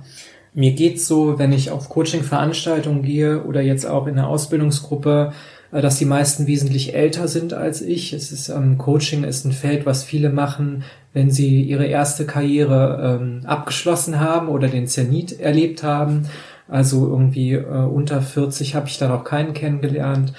Mir 0.56 0.72
geht's 0.72 1.06
so, 1.06 1.38
wenn 1.38 1.52
ich 1.52 1.70
auf 1.70 1.90
Coaching-Veranstaltungen 1.90 3.02
gehe 3.02 3.44
oder 3.44 3.60
jetzt 3.60 3.84
auch 3.84 4.06
in 4.06 4.14
der 4.14 4.26
Ausbildungsgruppe, 4.26 5.34
äh, 5.70 5.82
dass 5.82 5.98
die 5.98 6.06
meisten 6.06 6.46
wesentlich 6.46 6.94
älter 6.94 7.28
sind 7.28 7.52
als 7.52 7.82
ich. 7.82 8.14
Es 8.14 8.32
ist 8.32 8.48
ähm, 8.48 8.78
Coaching 8.78 9.22
ist 9.24 9.44
ein 9.44 9.52
Feld, 9.52 9.84
was 9.84 10.02
viele 10.02 10.30
machen, 10.30 10.84
wenn 11.12 11.30
sie 11.30 11.60
ihre 11.60 11.84
erste 11.84 12.24
Karriere 12.24 13.18
ähm, 13.20 13.42
abgeschlossen 13.44 14.18
haben 14.18 14.48
oder 14.48 14.68
den 14.68 14.86
Zenit 14.86 15.38
erlebt 15.38 15.82
haben. 15.82 16.26
Also 16.68 17.06
irgendwie 17.06 17.52
äh, 17.52 17.62
unter 17.62 18.22
40 18.22 18.74
habe 18.74 18.88
ich 18.88 18.96
da 18.96 19.08
noch 19.08 19.24
keinen 19.24 19.52
kennengelernt. 19.52 20.32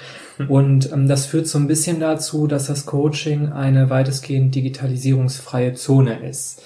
Und 0.48 0.92
ähm, 0.92 1.06
das 1.06 1.26
führt 1.26 1.46
so 1.46 1.58
ein 1.58 1.68
bisschen 1.68 2.00
dazu, 2.00 2.48
dass 2.48 2.66
das 2.66 2.86
Coaching 2.86 3.52
eine 3.52 3.88
weitestgehend 3.88 4.52
digitalisierungsfreie 4.52 5.74
Zone 5.74 6.28
ist. 6.28 6.60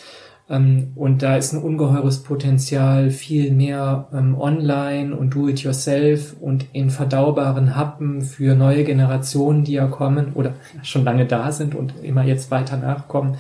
Ähm, 0.49 0.93
und 0.95 1.22
da 1.22 1.36
ist 1.36 1.53
ein 1.53 1.62
ungeheures 1.62 2.22
Potenzial, 2.22 3.11
viel 3.11 3.53
mehr 3.53 4.09
ähm, 4.12 4.38
online 4.38 5.16
und 5.16 5.34
do-it-yourself 5.34 6.36
und 6.40 6.66
in 6.72 6.90
verdaubaren 6.90 7.76
Happen 7.76 8.22
für 8.22 8.55
neue 8.55 8.84
Generationen, 8.84 9.64
die 9.64 9.72
ja 9.72 9.86
kommen 9.86 10.32
oder 10.34 10.55
schon 10.82 11.05
lange 11.05 11.26
da 11.26 11.53
sind 11.53 11.74
und 11.74 11.95
immer 12.03 12.24
jetzt 12.24 12.51
weiter 12.51 12.76
nachkommen, 12.76 13.36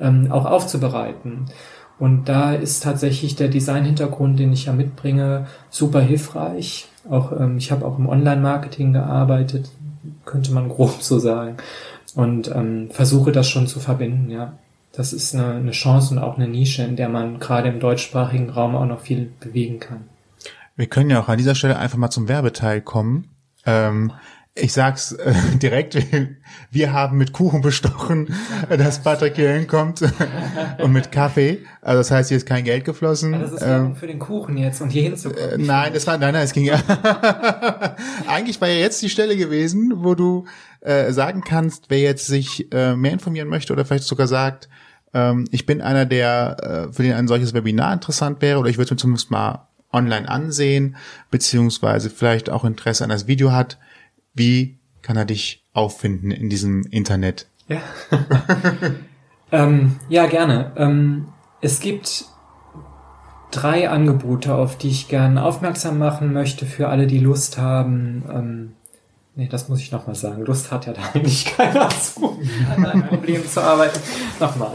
ähm, 0.00 0.30
auch 0.30 0.44
aufzubereiten. 0.44 1.46
Und 1.98 2.28
da 2.28 2.52
ist 2.54 2.82
tatsächlich 2.82 3.36
der 3.36 3.48
Design-Hintergrund, 3.48 4.38
den 4.38 4.52
ich 4.52 4.66
ja 4.66 4.72
mitbringe, 4.72 5.46
super 5.70 6.00
hilfreich. 6.00 6.88
Auch 7.08 7.32
ich 7.56 7.70
habe 7.70 7.84
auch 7.84 7.98
im 7.98 8.08
Online-Marketing 8.08 8.92
gearbeitet, 8.92 9.70
könnte 10.24 10.52
man 10.52 10.68
grob 10.68 11.00
so 11.00 11.20
sagen. 11.20 11.58
Und 12.16 12.50
versuche 12.90 13.30
das 13.30 13.48
schon 13.48 13.68
zu 13.68 13.78
verbinden, 13.78 14.30
ja. 14.30 14.54
Das 14.92 15.14
ist 15.14 15.34
eine, 15.34 15.54
eine 15.54 15.70
Chance 15.70 16.14
und 16.14 16.18
auch 16.18 16.36
eine 16.36 16.48
Nische, 16.48 16.82
in 16.82 16.96
der 16.96 17.08
man 17.08 17.38
gerade 17.38 17.68
im 17.68 17.80
deutschsprachigen 17.80 18.50
Raum 18.50 18.76
auch 18.76 18.86
noch 18.86 19.00
viel 19.00 19.32
bewegen 19.40 19.80
kann. 19.80 20.04
Wir 20.76 20.86
können 20.86 21.10
ja 21.10 21.20
auch 21.20 21.28
an 21.28 21.38
dieser 21.38 21.54
Stelle 21.54 21.78
einfach 21.78 21.98
mal 21.98 22.10
zum 22.10 22.28
Werbeteil 22.28 22.80
kommen. 22.82 23.28
Ähm, 23.64 24.12
ich 24.54 24.74
sag's 24.74 25.12
äh, 25.12 25.32
direkt, 25.62 25.96
wir 26.70 26.92
haben 26.92 27.16
mit 27.16 27.32
Kuchen 27.32 27.62
bestochen, 27.62 28.34
dass 28.68 29.02
Patrick 29.02 29.36
hier 29.36 29.52
hinkommt 29.52 30.02
und 30.78 30.92
mit 30.92 31.10
Kaffee. 31.10 31.60
Also 31.80 32.00
das 32.00 32.10
heißt, 32.10 32.28
hier 32.28 32.36
ist 32.36 32.46
kein 32.46 32.64
Geld 32.64 32.84
geflossen. 32.84 33.32
Das 33.32 33.52
ist 33.52 33.62
ähm, 33.62 33.96
für 33.96 34.06
den 34.06 34.18
Kuchen 34.18 34.58
jetzt 34.58 34.82
und 34.82 34.90
hier 34.90 35.04
hinzukommen. 35.04 35.52
Äh, 35.52 35.58
nein, 35.58 35.92
das 35.94 36.06
war, 36.06 36.18
nein, 36.18 36.34
nein, 36.34 36.44
es 36.44 36.52
ging 36.52 36.66
ja. 36.66 36.82
Eigentlich 38.26 38.60
war 38.60 38.68
ja 38.68 38.74
jetzt 38.74 39.00
die 39.00 39.08
Stelle 39.08 39.38
gewesen, 39.38 39.92
wo 39.96 40.14
du 40.14 40.44
äh, 40.80 41.12
sagen 41.12 41.42
kannst, 41.42 41.86
wer 41.88 42.00
jetzt 42.00 42.26
sich 42.26 42.70
äh, 42.72 42.94
mehr 42.94 43.12
informieren 43.12 43.48
möchte 43.48 43.72
oder 43.72 43.86
vielleicht 43.86 44.04
sogar 44.04 44.26
sagt, 44.26 44.68
ähm, 45.14 45.46
ich 45.50 45.66
bin 45.66 45.80
einer, 45.80 46.06
der 46.06 46.88
äh, 46.88 46.92
für 46.92 47.02
den 47.02 47.14
ein 47.14 47.28
solches 47.28 47.54
Webinar 47.54 47.92
interessant 47.92 48.42
wäre 48.42 48.58
oder 48.58 48.70
ich 48.70 48.78
würde 48.78 48.94
mir 48.94 48.98
zumindest 48.98 49.30
mal 49.30 49.68
online 49.92 50.28
ansehen, 50.28 50.96
beziehungsweise 51.30 52.10
vielleicht 52.10 52.50
auch 52.50 52.64
Interesse 52.64 53.04
an 53.04 53.10
das 53.10 53.26
Video 53.26 53.52
hat 53.52 53.78
wie 54.34 54.78
kann 55.02 55.16
er 55.16 55.24
dich 55.24 55.64
auffinden 55.72 56.30
in 56.30 56.48
diesem 56.48 56.84
Internet? 56.84 57.46
Ja, 57.68 57.80
ähm, 59.52 59.96
ja 60.08 60.26
gerne. 60.26 60.72
Ähm, 60.76 61.28
es 61.60 61.80
gibt 61.80 62.24
drei 63.50 63.90
Angebote, 63.90 64.54
auf 64.54 64.78
die 64.78 64.88
ich 64.88 65.08
gerne 65.08 65.42
aufmerksam 65.44 65.98
machen 65.98 66.32
möchte 66.32 66.66
für 66.66 66.88
alle, 66.88 67.06
die 67.06 67.18
Lust 67.18 67.58
haben. 67.58 68.24
Ähm, 68.32 68.72
nee, 69.34 69.48
das 69.48 69.68
muss 69.68 69.80
ich 69.80 69.92
nochmal 69.92 70.14
sagen. 70.14 70.44
Lust 70.44 70.70
hat 70.70 70.86
ja 70.86 70.92
da 70.92 71.02
eigentlich 71.14 71.44
keiner 71.44 71.88
zu, 71.90 72.38
an 72.74 72.86
einem 72.86 73.06
Problem 73.06 73.46
zu 73.46 73.62
arbeiten. 73.62 73.98
Nochmal. 74.40 74.72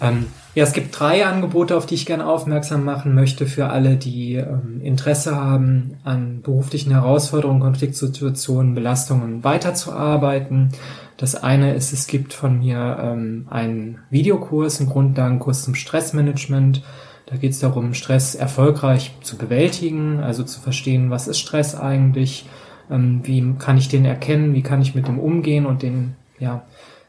ähm, 0.00 0.26
ja, 0.54 0.64
es 0.64 0.72
gibt 0.72 0.98
drei 0.98 1.24
Angebote, 1.26 1.76
auf 1.76 1.86
die 1.86 1.94
ich 1.94 2.06
gerne 2.06 2.26
aufmerksam 2.26 2.84
machen 2.84 3.14
möchte 3.14 3.46
für 3.46 3.68
alle, 3.68 3.96
die 3.96 4.34
ähm, 4.34 4.80
Interesse 4.82 5.36
haben, 5.36 5.96
an 6.02 6.42
beruflichen 6.42 6.90
Herausforderungen, 6.90 7.60
Konfliktsituationen, 7.60 8.74
Belastungen 8.74 9.44
weiterzuarbeiten. 9.44 10.70
Das 11.16 11.36
eine 11.36 11.74
ist, 11.74 11.92
es 11.92 12.08
gibt 12.08 12.32
von 12.32 12.58
mir 12.58 12.98
ähm, 13.00 13.46
einen 13.48 13.98
Videokurs, 14.10 14.80
einen 14.80 14.88
Grundlagenkurs 14.88 15.62
zum 15.62 15.76
Stressmanagement. 15.76 16.82
Da 17.26 17.36
geht 17.36 17.52
es 17.52 17.60
darum, 17.60 17.94
Stress 17.94 18.34
erfolgreich 18.34 19.14
zu 19.22 19.36
bewältigen, 19.36 20.18
also 20.18 20.42
zu 20.42 20.58
verstehen, 20.60 21.10
was 21.10 21.28
ist 21.28 21.38
Stress 21.38 21.76
eigentlich, 21.76 22.46
ähm, 22.90 23.20
wie 23.24 23.54
kann 23.58 23.78
ich 23.78 23.88
den 23.88 24.04
erkennen, 24.04 24.54
wie 24.54 24.62
kann 24.62 24.82
ich 24.82 24.94
mit 24.94 25.08
dem 25.08 25.18
umgehen 25.18 25.66
und 25.66 25.82
den 25.82 26.14
ja, 26.38 26.64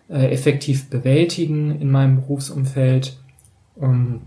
äh, 0.10 0.32
effektiv 0.32 0.90
bewältigen 0.90 1.80
in 1.80 1.90
meinem 1.90 2.18
Berufsumfeld. 2.22 3.18
Ähm, 3.82 4.22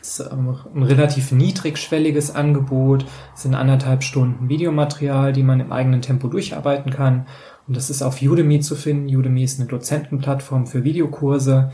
ist 0.00 0.20
ein 0.20 0.82
relativ 0.82 1.30
niedrigschwelliges 1.30 2.34
Angebot, 2.34 3.06
es 3.36 3.42
sind 3.42 3.54
anderthalb 3.54 4.02
Stunden 4.02 4.48
Videomaterial, 4.48 5.32
die 5.32 5.44
man 5.44 5.60
im 5.60 5.70
eigenen 5.70 6.02
Tempo 6.02 6.26
durcharbeiten 6.26 6.90
kann. 6.90 7.26
Und 7.68 7.76
das 7.76 7.88
ist 7.88 8.02
auf 8.02 8.20
Udemy 8.20 8.58
zu 8.58 8.74
finden. 8.74 9.14
Udemy 9.14 9.44
ist 9.44 9.60
eine 9.60 9.68
Dozentenplattform 9.68 10.66
für 10.66 10.82
Videokurse, 10.82 11.70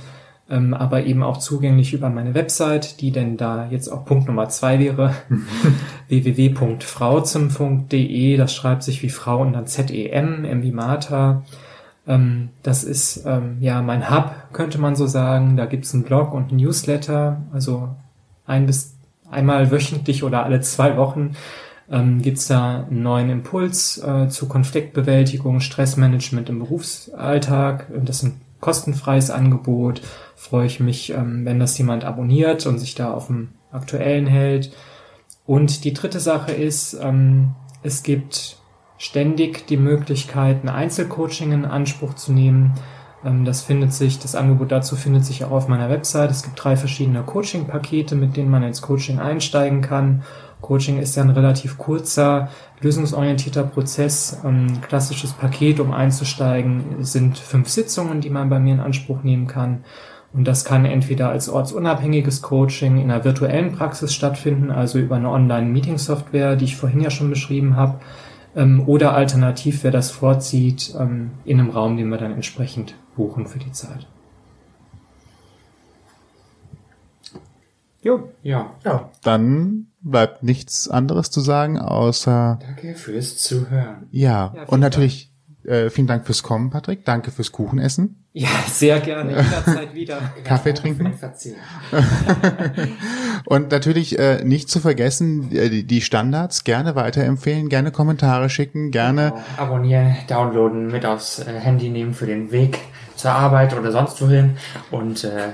ähm, 0.50 0.74
aber 0.74 1.04
eben 1.04 1.22
auch 1.22 1.36
zugänglich 1.36 1.92
über 1.92 2.10
meine 2.10 2.34
Website, 2.34 3.00
die 3.00 3.12
denn 3.12 3.36
da 3.36 3.68
jetzt 3.70 3.88
auch 3.88 4.04
Punkt 4.04 4.26
Nummer 4.28 4.48
zwei 4.48 4.78
wäre. 4.78 5.14
www.frauzem.de, 6.08 8.36
das 8.36 8.54
schreibt 8.54 8.82
sich 8.82 9.02
wie 9.02 9.10
Frau 9.10 9.42
und 9.42 9.52
dann 9.52 9.66
Z-E-M, 9.66 10.44
M 10.44 10.62
wie 10.62 10.72
Martha. 10.72 11.42
Ähm, 12.06 12.48
das 12.62 12.84
ist 12.84 13.24
ähm, 13.26 13.58
ja 13.60 13.82
mein 13.82 14.10
Hub, 14.10 14.32
könnte 14.52 14.78
man 14.78 14.96
so 14.96 15.06
sagen. 15.06 15.56
Da 15.56 15.66
gibt's 15.66 15.92
einen 15.92 16.04
Blog 16.04 16.32
und 16.32 16.52
ein 16.52 16.56
Newsletter, 16.56 17.42
also 17.52 17.90
ein 18.46 18.66
bis 18.66 18.94
einmal 19.30 19.70
wöchentlich 19.70 20.24
oder 20.24 20.44
alle 20.44 20.62
zwei 20.62 20.96
Wochen 20.96 21.36
ähm, 21.90 22.22
gibt's 22.22 22.48
da 22.48 22.86
einen 22.90 23.02
neuen 23.02 23.28
Impuls 23.30 23.98
äh, 23.98 24.28
zu 24.28 24.48
Konfliktbewältigung, 24.48 25.60
Stressmanagement 25.60 26.48
im 26.48 26.60
Berufsalltag. 26.60 27.88
Das 28.04 28.22
ein 28.22 28.40
kostenfreies 28.60 29.30
Angebot. 29.30 30.02
Freue 30.36 30.66
ich 30.66 30.80
mich, 30.80 31.10
ähm, 31.10 31.44
wenn 31.44 31.58
das 31.58 31.76
jemand 31.78 32.04
abonniert 32.04 32.66
und 32.66 32.78
sich 32.78 32.94
da 32.94 33.12
auf 33.12 33.26
dem 33.26 33.50
aktuellen 33.72 34.26
hält. 34.26 34.72
Und 35.46 35.84
die 35.84 35.94
dritte 35.94 36.20
Sache 36.20 36.52
ist, 36.52 36.94
ähm, 37.00 37.54
es 37.82 38.02
gibt 38.02 38.56
ständig 38.98 39.66
die 39.66 39.76
Möglichkeit, 39.76 40.62
ein 40.62 40.68
Einzelcoaching 40.68 41.52
in 41.52 41.64
Anspruch 41.64 42.14
zu 42.14 42.32
nehmen. 42.32 42.74
Ähm, 43.24 43.44
das 43.44 43.62
findet 43.62 43.92
sich, 43.92 44.18
das 44.18 44.34
Angebot 44.34 44.72
dazu 44.72 44.96
findet 44.96 45.24
sich 45.24 45.44
auch 45.44 45.52
auf 45.52 45.68
meiner 45.68 45.88
Website. 45.88 46.30
Es 46.30 46.42
gibt 46.42 46.62
drei 46.62 46.76
verschiedene 46.76 47.22
Coaching-Pakete, 47.22 48.14
mit 48.14 48.36
denen 48.36 48.50
man 48.50 48.62
ins 48.62 48.82
Coaching 48.82 49.20
einsteigen 49.20 49.80
kann. 49.80 50.22
Coaching 50.60 50.98
ist 50.98 51.16
ja 51.16 51.22
ein 51.22 51.30
relativ 51.30 51.78
kurzer, 51.78 52.48
lösungsorientierter 52.80 53.62
Prozess. 53.62 54.38
Ein 54.44 54.80
klassisches 54.80 55.32
Paket, 55.32 55.80
um 55.80 55.92
einzusteigen, 55.92 57.04
sind 57.04 57.38
fünf 57.38 57.68
Sitzungen, 57.68 58.20
die 58.20 58.30
man 58.30 58.48
bei 58.48 58.58
mir 58.58 58.74
in 58.74 58.80
Anspruch 58.80 59.22
nehmen 59.22 59.46
kann. 59.46 59.84
Und 60.32 60.46
das 60.46 60.64
kann 60.64 60.84
entweder 60.84 61.30
als 61.30 61.48
ortsunabhängiges 61.48 62.42
Coaching 62.42 62.98
in 62.98 63.10
einer 63.10 63.24
virtuellen 63.24 63.72
Praxis 63.72 64.12
stattfinden, 64.12 64.70
also 64.70 64.98
über 64.98 65.16
eine 65.16 65.30
Online-Meeting-Software, 65.30 66.56
die 66.56 66.66
ich 66.66 66.76
vorhin 66.76 67.00
ja 67.00 67.10
schon 67.10 67.30
beschrieben 67.30 67.76
habe, 67.76 68.00
ähm, 68.54 68.82
oder 68.86 69.14
alternativ, 69.14 69.84
wer 69.84 69.90
das 69.90 70.10
vorzieht, 70.10 70.94
ähm, 70.98 71.30
in 71.44 71.60
einem 71.60 71.70
Raum, 71.70 71.96
den 71.96 72.08
wir 72.08 72.18
dann 72.18 72.32
entsprechend 72.32 72.94
buchen 73.16 73.46
für 73.46 73.58
die 73.58 73.72
Zeit. 73.72 74.06
Jo. 78.02 78.30
Ja. 78.42 78.70
Ja. 78.84 79.10
Dann 79.22 79.87
bleibt 80.00 80.42
nichts 80.42 80.88
anderes 80.88 81.30
zu 81.30 81.40
sagen, 81.40 81.78
außer. 81.78 82.58
Danke 82.60 82.94
fürs 82.94 83.36
Zuhören. 83.38 84.06
Ja. 84.10 84.52
ja 84.54 84.64
und 84.64 84.80
natürlich 84.80 85.32
äh, 85.64 85.90
vielen 85.90 86.06
Dank 86.06 86.24
fürs 86.24 86.42
Kommen, 86.42 86.70
Patrick. 86.70 87.04
Danke 87.04 87.30
fürs 87.30 87.52
Kuchenessen. 87.52 88.24
Ja, 88.32 88.48
sehr 88.68 89.00
gerne. 89.00 89.30
Jederzeit 89.30 89.94
wieder. 89.94 90.20
Kaffee 90.44 90.72
trinken. 90.72 91.12
Und 93.46 93.70
natürlich 93.70 94.18
äh, 94.18 94.44
nicht 94.44 94.70
zu 94.70 94.80
vergessen, 94.80 95.50
äh, 95.52 95.82
die 95.82 96.00
Standards 96.00 96.64
gerne 96.64 96.94
weiterempfehlen, 96.94 97.68
gerne 97.68 97.90
Kommentare 97.90 98.48
schicken, 98.48 98.90
gerne 98.90 99.30
genau. 99.30 99.44
abonnieren, 99.56 100.16
downloaden, 100.28 100.86
mit 100.88 101.04
aufs 101.04 101.40
äh, 101.40 101.52
Handy 101.52 101.88
nehmen 101.88 102.14
für 102.14 102.26
den 102.26 102.52
Weg 102.52 102.78
zur 103.16 103.32
Arbeit 103.32 103.76
oder 103.76 103.92
sonst 103.92 104.22
wohin. 104.22 104.56
Und 104.90 105.24
äh, 105.24 105.48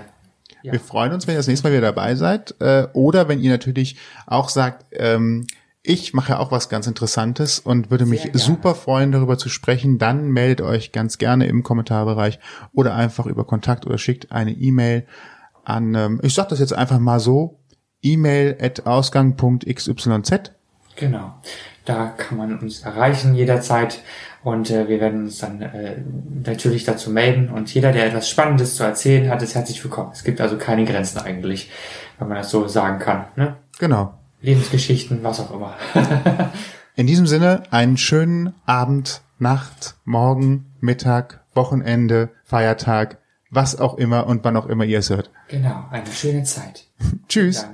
ja. 0.64 0.72
wir 0.72 0.80
freuen 0.80 1.12
uns, 1.12 1.26
wenn 1.26 1.34
ihr 1.34 1.38
das 1.38 1.46
nächste 1.46 1.68
Mal 1.68 1.72
wieder 1.72 1.92
dabei 1.92 2.14
seid. 2.14 2.54
Äh, 2.60 2.88
oder 2.94 3.28
wenn 3.28 3.40
ihr 3.40 3.50
natürlich 3.50 3.96
auch 4.26 4.48
sagt, 4.48 4.86
ähm, 4.92 5.46
ich 5.82 6.14
mache 6.14 6.38
auch 6.38 6.50
was 6.50 6.70
ganz 6.70 6.86
Interessantes 6.86 7.58
und 7.58 7.90
würde 7.90 8.06
mich 8.06 8.30
super 8.32 8.74
freuen, 8.74 9.12
darüber 9.12 9.36
zu 9.36 9.50
sprechen. 9.50 9.98
Dann 9.98 10.30
meldet 10.30 10.62
euch 10.62 10.92
ganz 10.92 11.18
gerne 11.18 11.46
im 11.46 11.62
Kommentarbereich 11.62 12.38
oder 12.72 12.94
einfach 12.94 13.26
über 13.26 13.44
Kontakt 13.44 13.86
oder 13.86 13.98
schickt 13.98 14.32
eine 14.32 14.52
E-Mail 14.52 15.06
an, 15.64 15.94
ähm, 15.94 16.20
ich 16.22 16.34
sag 16.34 16.48
das 16.48 16.58
jetzt 16.58 16.72
einfach 16.72 16.98
mal 16.98 17.20
so, 17.20 17.58
e-mail 18.02 18.56
at 18.60 18.86
ausgang.xyz. 18.86 20.08
Genau. 20.96 21.34
Da 21.84 22.06
kann 22.16 22.38
man 22.38 22.58
uns 22.58 22.80
erreichen 22.80 23.34
jederzeit 23.34 24.00
und 24.44 24.70
äh, 24.70 24.88
wir 24.88 25.00
werden 25.00 25.24
uns 25.24 25.38
dann 25.38 25.62
äh, 25.62 25.96
natürlich 26.44 26.84
dazu 26.84 27.10
melden 27.10 27.48
und 27.48 27.72
jeder, 27.72 27.92
der 27.92 28.06
etwas 28.06 28.28
Spannendes 28.28 28.76
zu 28.76 28.84
erzählen 28.84 29.30
hat, 29.30 29.42
ist 29.42 29.54
herzlich 29.54 29.82
willkommen. 29.82 30.10
Es 30.12 30.22
gibt 30.22 30.40
also 30.40 30.58
keine 30.58 30.84
Grenzen 30.84 31.18
eigentlich, 31.18 31.70
wenn 32.18 32.28
man 32.28 32.36
das 32.36 32.50
so 32.50 32.68
sagen 32.68 32.98
kann. 32.98 33.24
Ne? 33.36 33.56
Genau. 33.78 34.14
Lebensgeschichten, 34.42 35.24
was 35.24 35.40
auch 35.40 35.50
immer. 35.50 35.74
In 36.94 37.06
diesem 37.06 37.26
Sinne, 37.26 37.62
einen 37.70 37.96
schönen 37.96 38.54
Abend, 38.66 39.22
Nacht, 39.38 39.96
Morgen, 40.04 40.66
Mittag, 40.80 41.42
Wochenende, 41.54 42.28
Feiertag, 42.44 43.18
was 43.54 43.78
auch 43.78 43.94
immer 43.94 44.26
und 44.26 44.44
wann 44.44 44.56
auch 44.56 44.66
immer 44.66 44.84
ihr 44.84 44.98
es 44.98 45.10
hört. 45.10 45.30
Genau, 45.48 45.84
eine 45.90 46.10
schöne 46.10 46.44
Zeit. 46.44 46.86
Tschüss. 47.28 47.66